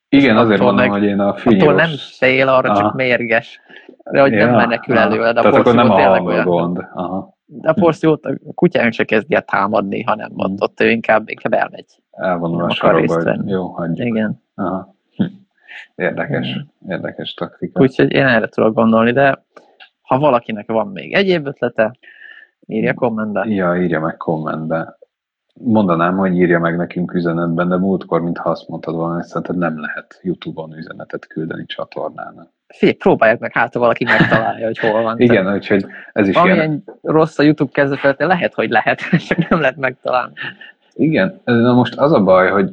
Igen, 0.08 0.36
azért 0.36 0.60
mondom, 0.60 0.76
meg, 0.76 0.90
hogy 0.90 1.04
én 1.04 1.20
a 1.20 1.34
fűnyíros... 1.34 1.66
Attól 1.66 1.76
nem 1.76 1.90
fél, 2.18 2.48
arra 2.48 2.70
Aha. 2.70 2.80
csak 2.80 2.94
mérges. 2.94 3.60
De 4.10 4.20
hogy 4.20 4.32
ja, 4.32 4.46
nem 4.46 4.54
menekül 4.54 4.96
előle. 4.96 5.32
De 5.32 5.40
Tehát 5.40 5.56
akkor 5.56 5.74
nem 5.74 5.90
a 5.90 6.00
hang 6.00 6.44
gond. 6.44 6.86
Aha. 6.94 7.36
De 7.44 7.68
a 7.68 7.72
porszívót 7.72 8.24
a 8.24 8.32
kutyánk 8.54 8.92
se 8.92 9.04
kezdi 9.04 9.34
el 9.34 9.42
támadni, 9.42 10.02
hanem 10.02 10.30
hmm. 10.36 10.54
ott 10.58 10.80
ő 10.80 10.90
inkább, 10.90 11.28
inkább 11.28 11.52
elmegy. 11.52 11.86
Elvonul 12.10 12.64
a 12.64 12.70
sarokba, 12.70 13.36
jó, 13.46 13.66
hagyjuk. 13.66 14.06
Igen. 14.06 14.42
Aha. 14.54 14.94
Érdekes, 15.94 16.48
Igen. 16.48 16.72
érdekes 16.88 17.34
taktika. 17.34 17.80
Úgyhogy 17.80 18.12
én 18.12 18.26
erre 18.26 18.46
tudok 18.46 18.74
gondolni, 18.74 19.12
de 19.12 19.44
ha 20.02 20.18
valakinek 20.18 20.70
van 20.70 20.88
még 20.88 21.12
egyéb 21.12 21.46
ötlete, 21.46 21.96
írja 22.66 22.94
kommentbe. 22.94 23.44
Ja, 23.48 23.76
írja 23.76 24.00
meg 24.00 24.16
kommentbe. 24.16 24.98
Mondanám, 25.54 26.16
hogy 26.16 26.36
írja 26.36 26.58
meg 26.58 26.76
nekünk 26.76 27.14
üzenetben, 27.14 27.68
de 27.68 27.76
múltkor, 27.76 28.20
mintha 28.20 28.50
azt 28.50 28.68
mondtad 28.68 28.94
volna, 28.94 29.14
hogy 29.14 29.24
szerinted 29.24 29.56
nem 29.56 29.80
lehet 29.80 30.20
YouTube-on 30.22 30.76
üzenetet 30.76 31.26
küldeni 31.26 31.64
csatornának. 31.66 32.48
Figyelj, 32.66 32.96
próbálják 32.96 33.38
meg, 33.38 33.52
hát 33.52 33.72
ha 33.72 33.78
valaki 33.78 34.04
megtalálja, 34.04 34.66
hogy 34.66 34.78
hol 34.78 35.02
van. 35.02 35.18
Igen, 35.18 35.44
te. 35.44 35.52
úgyhogy 35.52 35.86
ez 36.12 36.28
is 36.28 36.36
Amilyen 36.36 36.56
ilyen... 36.56 36.84
rossz 37.02 37.38
a 37.38 37.42
YouTube 37.42 37.70
kezdetfelete, 37.72 38.26
lehet, 38.26 38.54
hogy 38.54 38.70
lehet, 38.70 39.00
csak 39.28 39.48
nem 39.48 39.60
lehet 39.60 39.76
megtalálni. 39.76 40.32
Igen, 40.94 41.40
na 41.44 41.72
most 41.72 41.98
az 41.98 42.12
a 42.12 42.22
baj, 42.22 42.50
hogy 42.50 42.72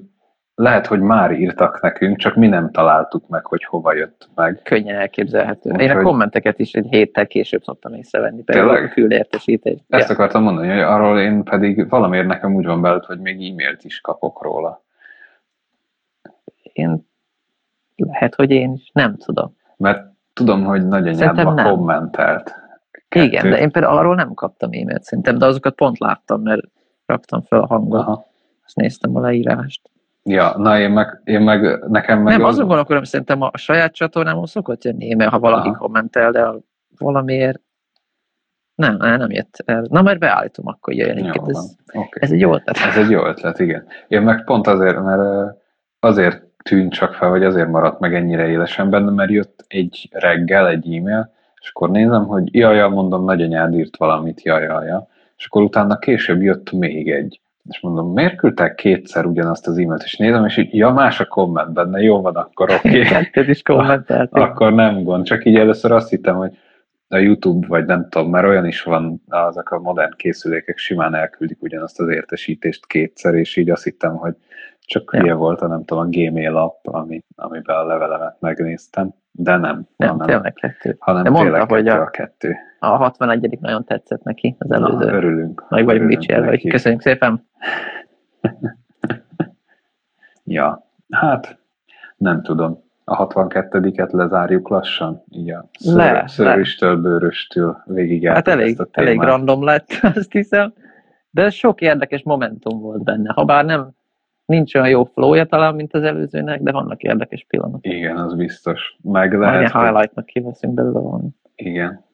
lehet, 0.60 0.88
hogy 0.88 0.99
már 0.99 1.32
írtak 1.32 1.82
nekünk, 1.82 2.18
csak 2.18 2.36
mi 2.36 2.47
nem 2.47 2.72
találtuk 2.72 3.28
meg, 3.28 3.45
hogy 3.45 3.64
hova 3.64 3.93
jött 3.93 4.30
meg. 4.36 4.60
Könnyen 4.64 4.95
elképzelhető. 4.95 5.72
Úgy, 5.72 5.82
Én 5.82 5.89
a 5.89 6.01
kommenteket 6.01 6.60
is 6.60 6.74
egy 6.74 6.88
héttel 6.89 7.28
később 7.28 7.64
szoktam 7.64 7.93
észrevenni. 7.93 8.43
Tényleg? 8.43 8.84
A 8.84 8.89
fülértesítés. 8.89 9.80
Ezt 9.89 10.07
ja. 10.07 10.14
akartam 10.14 10.43
mondani, 10.43 10.68
hogy 10.68 10.80
arról 10.80 11.20
én 11.20 11.43
pedig 11.43 11.89
valamiért 11.89 12.28
nekem 12.28 12.55
úgy 12.55 12.66
van 12.66 12.82
belőtt, 12.82 13.05
hogy 13.05 13.20
még 13.20 13.36
e-mailt 13.36 13.84
is 13.84 14.01
kapok 14.01 14.43
róla. 14.43 14.84
Én 16.74 17.07
lehet, 17.95 18.36
hogy 18.36 18.51
én 18.51 18.74
is. 18.74 18.89
Nem 18.93 19.18
tudom. 19.18 19.55
Mert 19.78 20.07
tudom, 20.34 20.64
hogy 20.64 20.88
nagyanyádban 20.88 21.64
kommentelt. 21.64 22.53
Kettő. 22.91 23.26
Igen, 23.26 23.49
de 23.49 23.60
én 23.60 23.72
például 23.72 23.97
arról 23.97 24.16
nem 24.16 24.34
kaptam 24.34 24.70
e-mailt 24.72 25.03
szerintem, 25.03 25.38
de 25.38 25.45
azokat 25.45 25.76
pont 25.76 25.99
láttam, 25.99 26.41
mert 26.41 26.62
raktam 27.05 27.41
fel 27.41 27.60
a 27.60 27.66
hangot, 27.66 27.99
Aha. 27.99 28.26
és 28.66 28.74
néztem 28.74 29.16
a 29.16 29.20
leírást. 29.20 29.89
Ja, 30.24 30.53
na 30.57 30.80
én 30.80 30.91
meg, 30.91 31.22
én 31.24 31.41
meg 31.41 31.88
nekem 31.88 32.22
meg... 32.22 32.38
Nem, 32.38 32.45
az... 32.45 32.53
azon 32.53 32.67
gondolkodom, 32.67 33.03
szerintem 33.03 33.41
a 33.41 33.51
saját 33.53 33.93
csatornámon 33.93 34.45
szokott 34.45 34.84
jönni, 34.84 35.13
mert 35.13 35.32
ha 35.32 35.39
valaki 35.39 35.67
Aha. 35.67 35.78
kommentel, 35.78 36.32
de 36.32 36.49
valamiért 36.97 37.61
nem, 38.76 38.97
nem 38.97 39.32
jött 39.32 39.63
el. 39.65 39.86
Na, 39.89 40.01
majd 40.01 40.17
beállítom, 40.17 40.67
akkor 40.67 40.93
jöjjön. 40.93 41.32
Jó, 41.34 41.47
ez, 41.47 41.76
okay. 41.88 42.07
ez 42.11 42.32
egy 42.32 42.39
jó 42.39 42.53
ötlet. 42.53 42.78
Ez 42.78 42.97
egy 42.97 43.09
jó 43.09 43.26
ötlet, 43.26 43.59
igen. 43.59 43.86
Én 44.07 44.22
meg 44.22 44.43
pont 44.43 44.67
azért, 44.67 45.03
mert 45.03 45.55
azért 45.99 46.43
tűnt 46.63 46.93
csak 46.93 47.13
fel, 47.13 47.30
hogy 47.30 47.43
azért 47.43 47.67
maradt 47.67 47.99
meg 47.99 48.15
ennyire 48.15 48.47
élesen 48.47 48.89
benne, 48.89 49.11
mert 49.11 49.32
jött 49.32 49.65
egy 49.67 50.09
reggel 50.11 50.67
egy 50.67 50.95
e-mail, 50.95 51.34
és 51.61 51.70
akkor 51.70 51.89
nézem, 51.89 52.26
hogy 52.26 52.55
jaj, 52.55 52.89
mondom, 52.89 53.24
nagyanyád 53.24 53.74
írt 53.74 53.97
valamit, 53.97 54.43
jaj, 54.43 54.63
jaj, 54.63 54.88
és 55.38 55.45
akkor 55.45 55.61
utána 55.61 55.97
később 55.97 56.41
jött 56.41 56.72
még 56.72 57.11
egy. 57.11 57.41
És 57.70 57.80
mondom, 57.80 58.14
miért 58.14 58.36
küldtek 58.36 58.76
kétszer 58.76 59.26
ugyanazt 59.26 59.68
az 59.68 59.78
e-mailt, 59.78 60.03
és 60.03 60.18
nézem, 60.18 60.45
és 60.45 60.57
így, 60.57 60.76
ja, 60.76 60.89
más 60.91 61.20
a 61.20 61.26
komment 61.26 61.74
benne, 61.74 62.01
jó 62.01 62.22
van, 62.22 62.36
akkor 62.36 62.72
oké. 62.72 63.01
Okay. 63.01 63.49
is 63.49 63.62
kommenteltél. 63.62 64.43
akkor 64.43 64.74
nem 64.74 65.03
gond, 65.03 65.26
csak 65.26 65.45
így 65.45 65.55
először 65.55 65.91
azt 65.91 66.10
hittem, 66.10 66.36
hogy 66.36 66.57
a 67.07 67.18
YouTube, 67.18 67.68
vagy 67.68 67.86
nem 67.86 68.07
tudom, 68.10 68.30
mert 68.30 68.47
olyan 68.47 68.66
is 68.66 68.84
van, 68.84 69.22
azok 69.28 69.72
a 69.72 69.80
modern 69.80 70.16
készülékek 70.16 70.78
simán 70.78 71.16
elküldik 71.16 71.62
ugyanazt 71.62 71.99
az 71.99 72.10
értesítést 72.10 72.88
kétszer, 72.88 73.34
és 73.34 73.55
így 73.55 73.70
azt 73.70 73.84
hittem, 73.84 74.16
hogy 74.16 74.36
csak 74.80 75.10
ja. 75.14 75.20
hülye 75.20 75.34
volt 75.34 75.62
a 75.62 75.68
nem 75.68 75.86
tudom, 75.86 76.03
a 76.03 76.10
Gmail 76.10 76.57
app, 76.57 76.88
ami, 76.88 77.24
amiben 77.36 77.76
a 77.76 77.86
levelemet 77.86 78.36
megnéztem, 78.39 79.14
de 79.32 79.57
nem. 79.57 79.88
Nem, 79.95 80.10
hanem, 80.10 80.28
tényleg 80.28 80.53
kettő. 80.53 80.95
Hanem 80.99 81.24
de 81.24 81.30
mondta, 81.30 81.66
hogy 81.66 81.88
a, 81.88 82.01
a 82.01 82.10
kettő. 82.10 82.55
A 82.80 82.88
61 82.88 83.58
nagyon 83.60 83.84
tetszett 83.84 84.24
neki, 84.24 84.56
az 84.60 84.72
előző. 84.72 85.06
Na, 85.06 85.14
örülünk. 85.14 85.66
Meg 85.70 85.86
vagyunk 85.86 86.10
dicsérve, 86.10 86.58
köszönjük 86.58 87.02
szépen. 87.02 87.48
ja, 90.44 90.86
hát 91.10 91.60
nem 92.18 92.42
tudom. 92.42 92.88
A 93.04 93.28
62-et 93.28 94.12
lezárjuk 94.12 94.68
lassan, 94.68 95.24
így 95.30 95.52
a 95.52 95.70
ször, 95.80 96.30
szöröstől, 96.30 96.98
bőröstől 97.02 97.84
végig 97.86 98.28
Hát 98.28 98.48
elég, 98.48 98.78
elég 98.92 99.20
random 99.20 99.64
lett, 99.64 99.88
azt 100.16 100.32
hiszem. 100.32 100.74
De 101.32 101.50
sok 101.50 101.82
érdekes 101.82 102.24
momentum 102.24 102.80
volt 102.80 103.04
benne. 103.04 103.34
Ha 103.34 103.46
bár 103.46 103.66
nem 103.66 103.90
nincs 104.46 104.76
olyan 104.76 104.90
jó 104.90 105.04
flowja 105.04 105.46
talán, 105.46 105.76
mint 105.76 105.94
az 105.94 106.04
előzőnek, 106.04 106.62
de 106.62 106.72
vannak 106.72 107.02
érdekes 107.02 107.46
pillanatok. 107.48 107.86
Igen, 107.86 108.18
az 108.18 108.36
biztos. 108.36 108.98
Meg 109.02 109.34
lehet, 109.34 109.70
hogy... 109.70 109.82
highlightnak 109.82 110.26
kiveszünk 110.26 110.74
belőle 110.74 111.00
van. 111.00 111.36
Igen. 111.56 112.08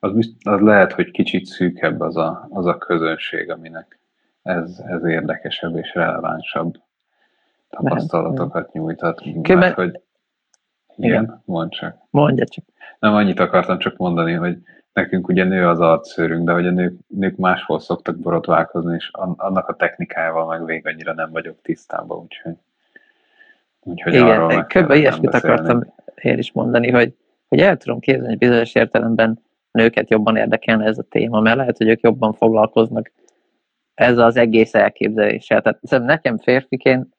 Az, 0.00 0.12
bizt, 0.12 0.46
az 0.46 0.60
lehet, 0.60 0.92
hogy 0.92 1.10
kicsit 1.10 1.46
szűkebb 1.46 2.00
az 2.00 2.16
a, 2.16 2.46
az 2.50 2.66
a 2.66 2.78
közönség, 2.78 3.50
aminek 3.50 3.98
ez, 4.42 4.82
ez 4.86 5.04
érdekesebb 5.04 5.76
és 5.76 5.94
relevánsabb 5.94 6.74
tapasztalatokat 7.68 8.72
nyújthat. 8.72 9.22
Mert, 9.48 9.74
hogy 9.74 10.00
igen, 10.96 11.22
igen. 11.22 11.42
mondd 11.44 11.68
csak. 11.68 11.96
Mondja 12.10 12.44
csak. 12.44 12.64
Nem 12.98 13.14
annyit 13.14 13.40
akartam 13.40 13.78
csak 13.78 13.96
mondani, 13.96 14.32
hogy 14.32 14.58
nekünk 14.92 15.28
ugye 15.28 15.44
nő 15.44 15.68
az 15.68 15.80
arcszőrünk, 15.80 16.46
de 16.46 16.52
hogy 16.52 16.66
a 16.66 16.70
nők, 16.70 16.94
nők 17.06 17.36
máshol 17.36 17.80
szoktak 17.80 18.16
borotválkozni, 18.16 18.94
és 18.94 19.10
annak 19.36 19.68
a 19.68 19.74
technikájával 19.74 20.46
meg 20.46 20.64
végig 20.64 20.86
annyira 20.86 21.14
nem 21.14 21.30
vagyok 21.30 21.62
tisztában, 21.62 22.18
úgyhogy, 22.18 22.54
úgyhogy 23.80 24.14
Igen, 24.14 24.66
kb. 24.66 24.90
ilyesmit 24.90 25.34
akartam 25.34 25.94
én 26.14 26.38
is 26.38 26.52
mondani, 26.52 26.90
hogy, 26.90 27.14
hogy 27.48 27.60
el 27.60 27.76
tudom 27.76 28.00
képzelni 28.00 28.36
bizonyos 28.36 28.74
értelemben 28.74 29.40
nőket 29.70 30.10
jobban 30.10 30.36
érdekelne 30.36 30.84
ez 30.84 30.98
a 30.98 31.02
téma, 31.02 31.40
mert 31.40 31.56
lehet, 31.56 31.76
hogy 31.76 31.88
ők 31.88 32.00
jobban 32.00 32.32
foglalkoznak 32.32 33.12
ez 33.94 34.18
az 34.18 34.36
egész 34.36 34.74
elképzeléssel. 34.74 35.62
Tehát 35.62 35.78
szerintem 35.82 36.14
nekem 36.14 36.38
férfiként 36.38 37.16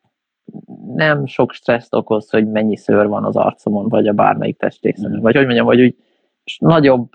nem 0.95 1.26
sok 1.26 1.52
stresszt 1.52 1.93
okoz, 1.93 2.30
hogy 2.30 2.47
mennyi 2.47 2.78
szőr 2.78 3.08
van 3.08 3.24
az 3.24 3.36
arcomon, 3.36 3.89
vagy 3.89 4.08
a 4.08 4.14
bármelyik 4.14 4.58
testrészen. 4.58 5.12
Mm. 5.12 5.20
Vagy 5.20 5.36
hogy 5.36 5.45
mondjam, 5.45 5.66
hogy 5.66 5.82
úgy 5.82 5.95
nagyobb 6.58 7.10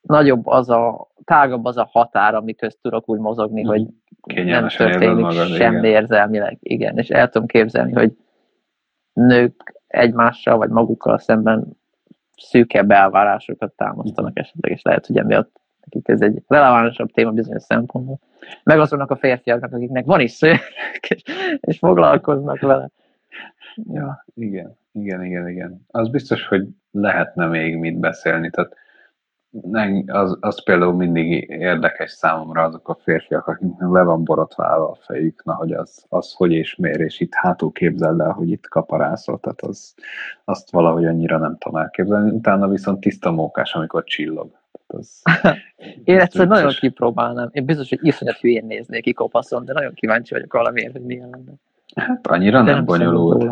nagyobb 0.00 0.46
az 0.46 0.70
a, 0.70 1.08
tágabb 1.24 1.64
az 1.64 1.76
a 1.76 1.88
határ, 1.92 2.34
ami 2.34 2.54
közt 2.54 2.78
tudok 2.82 3.08
úgy 3.08 3.18
mozogni, 3.18 3.62
mm. 3.62 3.66
hogy 3.66 3.86
nem 4.34 4.68
történik 4.68 5.24
magad, 5.24 5.46
semmi 5.46 5.88
igen. 5.88 6.02
érzelmileg. 6.02 6.58
Igen, 6.60 6.98
és 6.98 7.10
el 7.10 7.28
tudom 7.28 7.48
képzelni, 7.48 7.92
hogy 7.92 8.16
nők 9.12 9.80
egymással 9.86 10.56
vagy 10.56 10.70
magukkal 10.70 11.18
szemben 11.18 11.78
szűkebb 12.36 12.90
elvárásokat 12.90 13.72
támasztanak 13.72 14.38
esetleg, 14.38 14.72
és 14.72 14.82
lehet, 14.82 15.06
hogy 15.06 15.16
emiatt 15.16 15.60
nekik 15.84 16.08
ez 16.08 16.20
egy 16.20 16.42
relevánsabb 16.46 17.10
téma 17.12 17.30
bizonyos 17.30 17.62
szempontból. 17.62 18.18
Meg 18.62 18.80
azoknak 18.80 19.10
a 19.10 19.16
férfiaknak, 19.16 19.72
akiknek 19.72 20.04
van 20.04 20.20
is 20.20 20.30
szők, 20.30 20.60
és, 21.08 21.22
és 21.60 21.78
foglalkoznak 21.78 22.60
vele. 22.60 22.88
Ja, 23.92 24.24
igen, 24.34 24.76
igen, 24.92 25.24
igen, 25.24 25.48
igen. 25.48 25.84
Az 25.90 26.08
biztos, 26.08 26.46
hogy 26.46 26.66
lehetne 26.90 27.46
még 27.46 27.76
mit 27.76 27.98
beszélni. 27.98 28.50
Tehát 28.50 28.76
az, 30.06 30.36
az 30.40 30.64
például 30.64 30.92
mindig 30.92 31.48
érdekes 31.48 32.10
számomra 32.10 32.62
azok 32.62 32.88
a 32.88 32.98
férfiak, 33.02 33.46
akiknek 33.46 33.90
le 33.90 34.02
van 34.02 34.24
borotválva 34.24 34.90
a 34.90 34.96
fejük, 35.00 35.44
na, 35.44 35.54
hogy 35.54 35.72
az, 35.72 36.04
az 36.08 36.32
hogy 36.32 36.52
és 36.52 36.76
miért, 36.76 37.00
és 37.00 37.20
itt 37.20 37.34
hátul 37.34 37.72
képzeld 37.72 38.20
el, 38.20 38.30
hogy 38.30 38.50
itt 38.50 38.68
kaparászol, 38.68 39.40
tehát 39.40 39.62
az, 39.62 39.94
azt 40.44 40.70
valahogy 40.70 41.04
annyira 41.04 41.38
nem 41.38 41.56
tudom 41.58 41.80
elképzelni. 41.80 42.30
Utána 42.30 42.68
viszont 42.68 43.00
tiszta 43.00 43.30
mókás, 43.30 43.74
amikor 43.74 44.04
csillog. 44.04 44.50
Az, 44.86 45.22
Én 46.04 46.20
egyszer 46.20 46.46
nagyon 46.46 46.72
kipróbálnám. 46.80 47.48
Én 47.52 47.64
biztos, 47.64 47.88
hogy 47.88 47.98
iszonyat 48.02 48.36
hülyén 48.36 48.66
néznék 48.66 49.02
ki 49.02 49.12
kopaszon, 49.12 49.64
de 49.64 49.72
nagyon 49.72 49.94
kíváncsi 49.94 50.34
vagyok 50.34 50.52
valamiért, 50.52 50.92
hogy 50.92 51.04
milyen 51.04 51.28
lenne. 51.30 51.52
Hát 51.94 52.26
annyira 52.26 52.58
de 52.58 52.64
nem, 52.64 52.74
nem 52.74 52.84
bonyolult. 52.84 53.42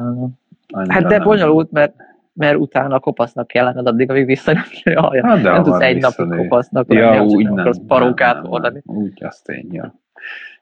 Annyira 0.68 0.92
hát 0.92 1.03
de 1.03 1.16
nem 1.16 1.26
bonyolult, 1.26 1.70
mert 1.70 1.94
mert 2.32 2.56
utána 2.56 3.00
kopasznak 3.00 3.46
kellene 3.46 3.80
addig, 3.80 4.10
amíg 4.10 4.26
vissza 4.26 4.52
nem 4.52 4.64
jön 4.82 4.96
a 4.96 5.02
haja. 5.02 5.26
Hát 5.26 5.42
nem 5.42 5.62
tudsz 5.62 5.80
egy 5.80 6.00
napig 6.00 6.36
kopasznak 6.36 6.92
ja, 6.92 7.10
lenni, 7.10 7.34
úgy 7.34 7.44
nem, 7.44 7.52
akarsz 7.52 7.80
parókát 7.86 8.46
oldani. 8.46 8.82
Úgy, 8.84 9.24
azt 9.24 9.48
én, 9.48 9.68
ja. 9.70 10.00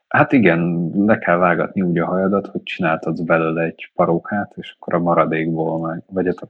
Hát 0.07 0.31
igen, 0.31 0.91
le 1.05 1.17
kell 1.17 1.37
vágatni 1.37 1.81
úgy 1.81 1.97
a 1.97 2.05
hajadat, 2.05 2.47
hogy 2.47 2.63
csináltad 2.63 3.25
belőle 3.25 3.63
egy 3.63 3.91
parókát, 3.95 4.53
és 4.55 4.75
akkor 4.79 4.93
a 4.93 4.99
maradékból 4.99 5.87
meg, 5.87 6.03
vagy 6.07 6.25
hát 6.25 6.49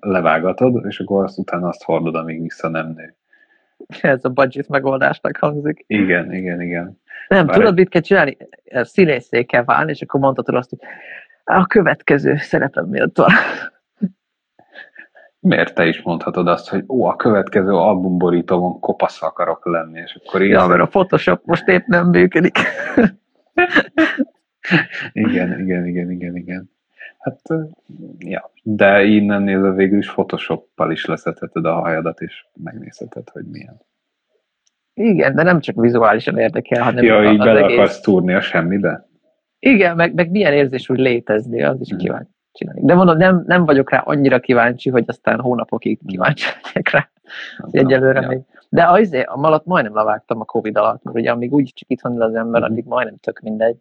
levágatod, 0.00 0.84
és 0.86 1.00
akkor 1.00 1.24
azt 1.24 1.38
utána 1.38 1.68
azt 1.68 1.82
hordod, 1.82 2.14
amíg 2.14 2.42
vissza 2.42 2.68
nem 2.68 2.92
nő. 2.96 3.14
Ez 4.00 4.24
a 4.24 4.28
budget 4.28 4.68
megoldásnak 4.68 5.36
hangzik. 5.36 5.84
Igen, 5.86 6.32
igen, 6.32 6.60
igen. 6.60 7.00
Nem, 7.28 7.46
Bár 7.46 7.56
tudod, 7.56 7.70
egy... 7.70 7.78
mit 7.78 7.88
kell 7.88 8.00
csinálni? 8.00 8.36
Színészé 8.72 9.44
kell 9.44 9.64
válni, 9.64 9.90
és 9.90 10.02
akkor 10.02 10.20
mondhatod 10.20 10.54
azt, 10.54 10.70
hogy 10.70 10.78
a 11.44 11.66
következő 11.66 12.36
szerepem 12.36 12.86
miatt 12.86 13.16
van 13.16 13.30
miért 15.46 15.74
te 15.74 15.86
is 15.86 16.02
mondhatod 16.02 16.48
azt, 16.48 16.68
hogy 16.68 16.84
ó, 16.88 17.04
a 17.04 17.16
következő 17.16 17.70
albumborítóban 17.70 18.80
kopasz 18.80 19.22
akarok 19.22 19.66
lenni, 19.66 20.00
és 20.00 20.18
akkor 20.24 20.42
így... 20.42 20.50
Ja, 20.50 20.66
mert 20.66 20.80
a 20.80 20.86
Photoshop 20.86 21.44
most 21.44 21.68
épp 21.68 21.86
nem 21.86 22.08
működik. 22.08 22.58
igen, 25.12 25.60
igen, 25.60 25.86
igen, 25.86 26.10
igen, 26.10 26.36
igen. 26.36 26.70
Hát, 27.18 27.40
ja. 28.18 28.50
De 28.62 29.04
innen 29.04 29.42
nézve 29.42 29.72
végül 29.72 29.98
is 29.98 30.10
Photoshoppal 30.10 30.90
is 30.90 31.04
leszedheted 31.04 31.64
a 31.64 31.72
hajadat, 31.72 32.20
és 32.20 32.46
megnézheted, 32.54 33.28
hogy 33.28 33.44
milyen. 33.44 33.80
Igen, 34.94 35.34
de 35.34 35.42
nem 35.42 35.60
csak 35.60 35.80
vizuálisan 35.80 36.38
érdekel, 36.38 36.82
hanem 36.82 37.04
ja, 37.04 37.32
így 37.32 37.38
bele 37.38 37.64
egész... 37.64 37.76
akarsz 37.76 38.00
túrni 38.00 38.34
a 38.34 38.40
semmibe? 38.40 39.08
Igen, 39.58 39.96
meg, 39.96 40.14
meg 40.14 40.30
milyen 40.30 40.52
érzés, 40.52 40.86
hogy 40.86 40.98
létezni, 40.98 41.62
az 41.62 41.80
is 41.80 41.88
hmm. 41.88 41.98
kíváncsi 41.98 42.35
csinálni. 42.56 42.80
De 42.84 42.94
mondom, 42.94 43.16
nem, 43.16 43.44
nem 43.46 43.64
vagyok 43.64 43.90
rá 43.90 43.98
annyira 43.98 44.40
kíváncsi, 44.40 44.90
hogy 44.90 45.04
aztán 45.06 45.40
hónapokig 45.40 45.98
kíváncsi 46.06 46.46
legyek 46.62 46.90
rá. 46.90 47.08
Egyelőre 47.70 48.20
ja. 48.20 48.28
még. 48.28 48.40
De 48.68 48.88
azért, 48.88 49.28
a 49.28 49.36
malat 49.36 49.64
majdnem 49.64 49.94
levágtam 49.94 50.40
a 50.40 50.44
Covid 50.44 50.76
alatt, 50.76 51.02
mert 51.02 51.16
ugye 51.16 51.30
amíg 51.30 51.52
úgy 51.52 51.72
csak 51.74 51.90
itthon 51.90 52.22
az 52.22 52.34
ember, 52.34 52.62
hmm. 52.62 52.72
addig 52.72 52.84
majdnem 52.84 53.16
tök 53.20 53.40
mindegy. 53.40 53.76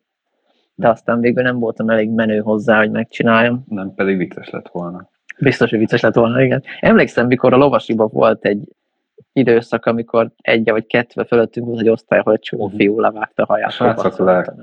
De 0.75 0.89
aztán 0.89 1.19
végül 1.19 1.43
nem 1.43 1.59
voltam 1.59 1.89
elég 1.89 2.09
menő 2.09 2.39
hozzá, 2.39 2.77
hogy 2.77 2.91
megcsináljam. 2.91 3.65
Nem, 3.69 3.93
pedig 3.93 4.17
vicces 4.17 4.49
lett 4.49 4.69
volna. 4.71 5.09
Biztos, 5.39 5.69
hogy 5.69 5.79
vicces 5.79 6.01
lett 6.01 6.15
volna, 6.15 6.41
igen. 6.41 6.63
Emlékszem, 6.79 7.27
mikor 7.27 7.53
a 7.53 7.57
lovasiba 7.57 8.07
volt 8.07 8.45
egy 8.45 8.67
időszak, 9.35 9.85
amikor 9.85 10.29
egy 10.41 10.69
vagy 10.69 10.85
kettő 10.85 11.23
fölöttünk 11.23 11.67
volt 11.67 11.79
egy 11.79 11.89
osztály, 11.89 12.19
ahol 12.19 12.33
egy 12.33 12.39
csomó 12.39 12.67
mhm. 12.67 12.75
fiú 12.75 12.99
levágta 12.99 13.43
a 13.43 13.45
haját. 13.45 13.71
Srácok 13.71 14.17
le 14.17 14.53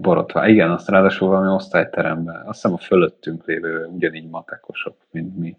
borotvá. 0.00 0.48
Igen, 0.48 0.70
azt 0.70 0.88
ráadásul 0.88 1.28
valami 1.28 1.54
osztályteremben. 1.54 2.34
Azt 2.34 2.62
hiszem 2.62 2.72
a 2.72 2.78
fölöttünk 2.78 3.46
lévő 3.46 3.88
ugyanígy 3.94 4.28
matekosok, 4.28 4.96
mint 5.10 5.38
mi. 5.38 5.56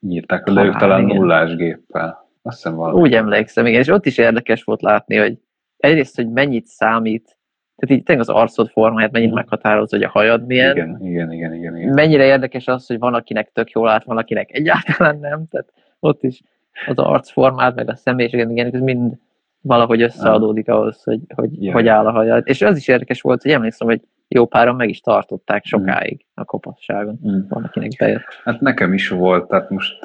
Nyírták, 0.00 0.50
de 0.50 0.64
ők 0.64 0.76
talán 0.76 1.02
igen. 1.02 1.16
nullás 1.16 1.56
géppel. 1.56 2.28
Azt 2.42 2.56
hiszem 2.56 2.74
valami. 2.74 3.00
Úgy 3.00 3.14
emlékszem, 3.14 3.66
igen, 3.66 3.80
és 3.80 3.88
ott 3.88 4.06
is 4.06 4.18
érdekes 4.18 4.64
volt 4.64 4.82
látni, 4.82 5.16
hogy 5.16 5.38
egyrészt, 5.76 6.16
hogy 6.16 6.30
mennyit 6.30 6.66
számít 6.66 7.38
tehát 7.76 7.96
így 7.96 8.02
tényleg 8.02 8.28
az 8.28 8.34
arcod 8.34 8.68
formáját 8.68 9.10
mennyit 9.10 9.32
meghatározza, 9.32 9.96
hogy 9.96 10.04
a 10.04 10.10
hajad 10.10 10.46
milyen. 10.46 10.76
Igen, 10.76 10.98
igen, 11.00 11.32
igen, 11.32 11.54
igen, 11.54 11.76
igen. 11.76 11.94
Mennyire 11.94 12.24
érdekes 12.24 12.66
az, 12.66 12.86
hogy 12.86 12.98
van, 12.98 13.14
akinek 13.14 13.50
tök 13.52 13.70
jól 13.70 13.86
lát, 13.86 14.04
van, 14.04 14.16
akinek 14.16 14.52
egyáltalán 14.52 15.18
nem. 15.18 15.46
Tehát 15.50 15.72
ott 16.00 16.22
is 16.22 16.42
az 16.86 16.98
arcformát, 16.98 17.74
meg 17.74 17.88
a 17.88 17.96
személyiséged, 17.96 18.50
igen, 18.50 18.74
ez 18.74 18.80
mind 18.80 19.14
valahogy 19.60 20.02
összeadódik 20.02 20.68
ahhoz, 20.68 21.02
hogy, 21.02 21.20
hogy, 21.34 21.62
yeah. 21.62 21.74
hogy 21.74 21.88
áll 21.88 22.06
a 22.06 22.10
hajad. 22.10 22.42
És 22.46 22.62
az 22.62 22.76
is 22.76 22.88
érdekes 22.88 23.20
volt, 23.20 23.42
hogy 23.42 23.50
emlékszem, 23.50 23.88
hogy 23.88 24.00
jó 24.28 24.46
páran 24.46 24.76
meg 24.76 24.88
is 24.88 25.00
tartották 25.00 25.64
sokáig 25.64 26.14
mm. 26.14 26.42
a 26.42 26.44
kopasságon. 26.44 27.20
Mm. 27.28 27.40
Van, 27.48 27.64
akinek 27.64 27.90
bejött. 27.98 28.40
Hát 28.44 28.60
nekem 28.60 28.92
is 28.92 29.08
volt, 29.08 29.48
tehát 29.48 29.70
most 29.70 29.98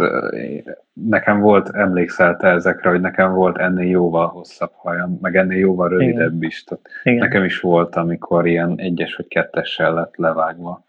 nekem 0.94 1.40
volt, 1.40 1.70
emlékszel 1.70 2.38
te 2.38 2.48
ezekre, 2.48 2.90
hogy 2.90 3.02
nekem 3.02 3.34
volt 3.34 3.58
ennél 3.58 3.90
jóval 3.90 4.28
hosszabb 4.28 4.72
hajam, 4.74 5.18
meg 5.22 5.36
ennél 5.36 5.58
jóval 5.58 5.90
rövidebb 5.90 6.34
Igen. 6.34 6.50
is. 6.50 6.64
Tehát 6.64 6.86
Igen. 7.04 7.20
Nekem 7.20 7.44
is 7.44 7.60
volt, 7.60 7.96
amikor 7.96 8.48
ilyen 8.48 8.74
egyes 8.78 9.16
vagy 9.16 9.28
kettessel 9.28 9.94
lett 9.94 10.16
levágva. 10.16 10.84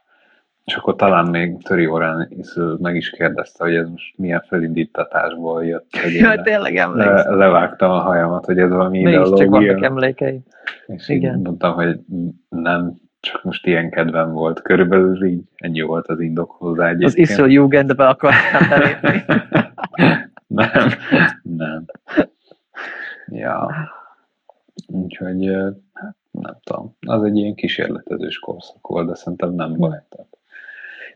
És 0.66 0.74
akkor 0.74 0.96
talán 0.96 1.26
még 1.26 1.62
Töri 1.62 1.86
órán 1.86 2.26
is 2.30 2.48
meg 2.78 2.96
is 2.96 3.10
kérdezte, 3.10 3.64
hogy 3.64 3.74
ez 3.74 3.88
most 3.88 4.18
milyen 4.18 4.44
felindítatásból 4.48 5.64
jött. 5.64 5.86
Hogy 6.02 6.12
ja, 6.12 6.42
tényleg 6.42 6.74
le, 6.74 7.34
levágtam 7.34 7.90
a 7.90 8.00
hajamat, 8.00 8.44
hogy 8.44 8.58
ez 8.58 8.70
valami 8.70 8.98
Mégis 8.98 9.10
ideológia. 9.10 9.44
csak 9.44 9.50
vannak 9.50 9.84
emlékei. 9.84 10.42
És 10.86 11.08
Igen. 11.08 11.40
mondtam, 11.44 11.74
hogy 11.74 12.00
nem, 12.48 12.94
csak 13.20 13.42
most 13.42 13.66
ilyen 13.66 13.90
kedvem 13.90 14.32
volt. 14.32 14.62
Körülbelül 14.62 15.24
így 15.24 15.42
ennyi 15.56 15.80
volt 15.80 16.06
az 16.06 16.20
indok 16.20 16.50
hozzá 16.50 16.88
egyébként. 16.88 17.10
Az 17.12 17.18
Iszol 17.18 17.50
Jugendbe 17.50 18.08
akartam 18.08 18.68
belépni. 18.68 19.24
nem, 20.46 20.88
nem. 21.42 21.84
Ja. 23.26 23.70
Úgyhogy 24.86 25.46
hát 25.92 26.16
nem 26.30 26.56
tudom, 26.64 26.96
az 27.06 27.22
egy 27.22 27.36
ilyen 27.36 27.54
kísérletezős 27.54 28.38
korszak 28.38 28.86
volt, 28.86 29.08
de 29.08 29.14
szerintem 29.14 29.52
nem 29.52 29.72
baj. 29.76 30.02
Tehát 30.08 30.35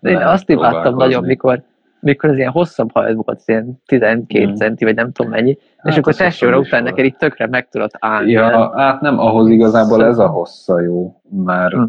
de 0.01 0.11
én 0.11 0.17
azt 0.17 0.51
imádtam 0.51 0.97
nagyon, 0.97 1.25
mikor, 1.25 1.63
mikor 2.01 2.31
az 2.31 2.37
ilyen 2.37 2.51
hosszabb 2.51 2.91
hajad 2.93 3.25
volt, 3.25 3.43
ilyen 3.45 3.81
12 3.87 4.47
mm. 4.47 4.55
centi, 4.55 4.85
vagy 4.85 4.95
nem 4.95 5.13
tudom 5.13 5.31
mennyi, 5.31 5.59
hát 5.77 5.93
és 5.93 5.99
akkor 5.99 6.15
testvére 6.15 6.59
után 6.59 6.83
neked 6.83 7.05
így 7.05 7.17
tökre 7.17 7.47
meg 7.47 7.69
tudott 7.69 7.97
állni. 7.99 8.31
Ja, 8.31 8.73
hát 8.77 9.01
nem, 9.01 9.19
ahhoz 9.19 9.49
igazából 9.49 10.05
ez 10.05 10.19
a 10.19 10.27
hossza 10.27 10.81
jó, 10.81 11.21
mert 11.31 11.77
mm. 11.77 11.85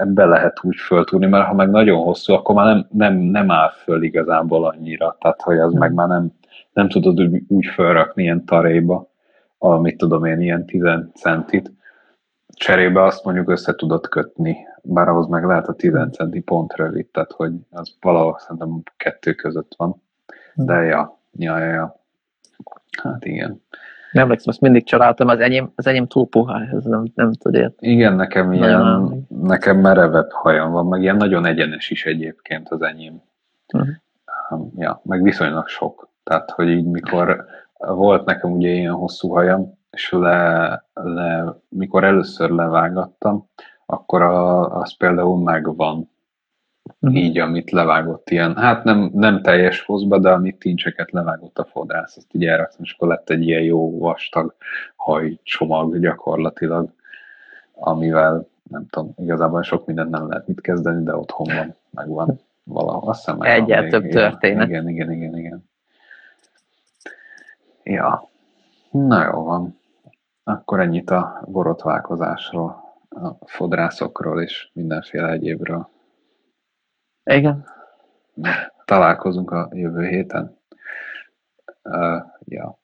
ebbe 0.00 0.24
lehet 0.24 0.58
úgy 0.62 0.76
föltúrni, 0.76 1.26
mert 1.26 1.46
ha 1.46 1.54
meg 1.54 1.70
nagyon 1.70 2.02
hosszú, 2.02 2.32
akkor 2.32 2.54
már 2.54 2.66
nem, 2.66 2.86
nem, 2.90 3.14
nem 3.14 3.50
áll 3.50 3.70
föl 3.70 4.02
igazából 4.02 4.64
annyira, 4.64 5.16
tehát 5.20 5.40
hogy 5.42 5.58
az 5.58 5.74
mm. 5.74 5.78
meg 5.78 5.92
már 5.92 6.08
nem, 6.08 6.32
nem 6.72 6.88
tudod 6.88 7.20
úgy, 7.20 7.42
úgy 7.48 7.66
fölrakni 7.66 8.22
ilyen 8.22 8.44
taréba, 8.44 9.10
amit 9.58 9.96
tudom 9.96 10.24
én, 10.24 10.40
ilyen 10.40 10.66
10 10.66 10.82
centit, 11.14 11.72
cserébe 12.46 13.02
azt 13.02 13.24
mondjuk 13.24 13.50
össze 13.50 13.74
tudod 13.74 14.08
kötni, 14.08 14.56
bár 14.82 15.08
ahhoz 15.08 15.26
meg 15.26 15.44
lehet 15.44 15.68
a 15.68 15.74
10 15.74 15.92
centi 16.10 16.40
pont 16.40 16.76
rövid, 16.76 17.06
tehát 17.06 17.32
hogy 17.32 17.52
az 17.70 17.96
valahol 18.00 18.38
szerintem 18.38 18.82
kettő 18.96 19.32
között 19.34 19.74
van. 19.76 20.02
De 20.54 20.74
ja, 20.74 21.18
ja, 21.32 21.58
ja, 21.58 21.72
ja. 21.72 22.00
Hát 23.02 23.24
igen. 23.24 23.62
Nem 24.12 24.22
emlékszem, 24.22 24.48
azt 24.48 24.60
mindig 24.60 24.84
csaláltam, 24.84 25.28
az 25.28 25.40
enyém, 25.40 25.72
az 25.74 25.86
enyém 25.86 26.06
túl 26.06 26.28
puha, 26.28 26.60
ez 26.72 26.84
nem, 26.84 27.04
nem 27.14 27.32
tudod 27.32 27.74
Igen, 27.78 28.16
nekem 28.16 28.52
ilyen, 28.52 28.78
nagyon... 28.78 29.26
nekem 29.28 29.78
merevebb 29.78 30.30
hajam 30.30 30.72
van, 30.72 30.86
meg 30.86 31.02
ilyen 31.02 31.16
nagyon 31.16 31.46
egyenes 31.46 31.90
is 31.90 32.04
egyébként 32.04 32.68
az 32.68 32.82
enyém. 32.82 33.22
Uh-huh. 33.74 34.70
Ja, 34.76 35.00
meg 35.04 35.22
viszonylag 35.22 35.68
sok. 35.68 36.08
Tehát, 36.24 36.50
hogy 36.50 36.68
így 36.68 36.84
mikor 36.84 37.44
volt 37.78 38.24
nekem 38.24 38.52
ugye 38.52 38.68
ilyen 38.68 38.92
hosszú 38.92 39.28
hajam, 39.28 39.78
és 39.90 40.10
le, 40.10 40.84
le, 40.92 41.56
mikor 41.68 42.04
először 42.04 42.50
levágattam, 42.50 43.48
akkor 43.86 44.22
a, 44.22 44.70
az 44.80 44.96
például 44.96 45.42
megvan. 45.42 46.10
Uh-huh. 47.00 47.18
Így, 47.18 47.38
amit 47.38 47.70
levágott 47.70 48.30
ilyen, 48.30 48.56
hát 48.56 48.84
nem, 48.84 49.10
nem 49.14 49.42
teljes 49.42 49.82
hozba, 49.82 50.18
de 50.18 50.30
amit 50.30 50.58
tincseket 50.58 51.10
levágott 51.10 51.58
a 51.58 51.64
fodrász, 51.64 52.16
azt 52.16 52.34
így 52.34 52.44
elraktam, 52.44 52.80
és 52.82 52.92
akkor 52.92 53.08
lett 53.08 53.30
egy 53.30 53.46
ilyen 53.46 53.62
jó 53.62 53.98
vastag 53.98 54.54
hajcsomag 54.96 55.98
gyakorlatilag, 55.98 56.92
amivel 57.74 58.48
nem 58.70 58.86
tudom, 58.90 59.12
igazából 59.16 59.62
sok 59.62 59.86
mindent 59.86 60.10
nem 60.10 60.28
lehet 60.28 60.46
mit 60.46 60.60
kezdeni, 60.60 61.04
de 61.04 61.16
otthon 61.16 61.46
van, 61.56 61.76
megvan 61.90 62.40
valahol. 62.64 63.10
Azt 63.10 63.24
hiszem, 63.24 63.40
Egyel 63.40 63.88
több 63.88 64.08
történet. 64.08 64.68
Igen, 64.68 64.88
igen, 64.88 65.10
igen, 65.12 65.36
igen. 65.36 65.70
Ja, 67.82 68.28
na 68.90 69.24
jó 69.24 69.42
van. 69.44 69.78
Akkor 70.44 70.80
ennyit 70.80 71.10
a 71.10 71.42
borotválkozásról, 71.46 72.81
a 73.14 73.36
fodrászokról 73.46 74.42
és 74.42 74.68
mindenféle 74.72 75.30
egyébről. 75.30 75.88
Igen. 77.24 77.66
Találkozunk 78.84 79.50
a 79.50 79.68
jövő 79.72 80.06
héten. 80.06 80.58
Uh, 81.82 82.22
ja. 82.44 82.80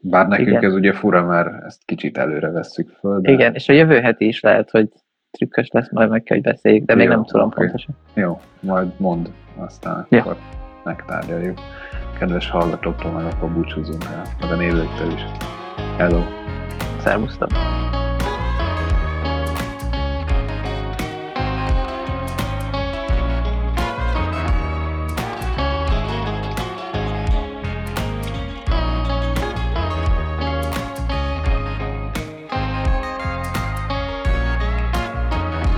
Bár 0.00 0.28
nekünk 0.28 0.48
Igen. 0.48 0.64
ez 0.64 0.72
ugye 0.72 0.92
fura, 0.92 1.24
mert 1.24 1.64
ezt 1.64 1.84
kicsit 1.84 2.18
előre 2.18 2.50
vesszük 2.50 2.88
föl. 2.88 3.20
De... 3.20 3.30
Igen, 3.30 3.54
és 3.54 3.68
a 3.68 3.72
jövő 3.72 4.00
heti 4.00 4.26
is 4.26 4.40
lehet, 4.40 4.70
hogy 4.70 4.88
trükkös 5.30 5.68
lesz, 5.68 5.90
majd 5.90 6.10
meg 6.10 6.22
kell, 6.22 6.36
hogy 6.36 6.46
beszéljük, 6.46 6.84
de 6.84 6.92
Jó, 6.92 6.98
még 6.98 7.08
nem 7.08 7.24
tudom 7.24 7.46
okay. 7.46 7.64
pontosan. 7.64 7.96
Jó, 8.14 8.40
majd 8.60 9.00
mond, 9.00 9.32
aztán 9.56 10.06
ja. 10.08 10.18
akkor 10.18 10.36
megtárgyaljuk. 10.84 11.58
Kedves 12.18 12.50
hallgatóktól 12.50 13.10
meg 13.10 13.24
akkor 13.24 13.52
búcsúzunk 13.52 14.04
el, 14.04 14.22
meg 14.40 14.50
a 14.50 14.56
nézőktől 14.56 15.12
is. 15.12 15.22
Hello! 15.96 16.20
Szervusztok! 16.98 17.50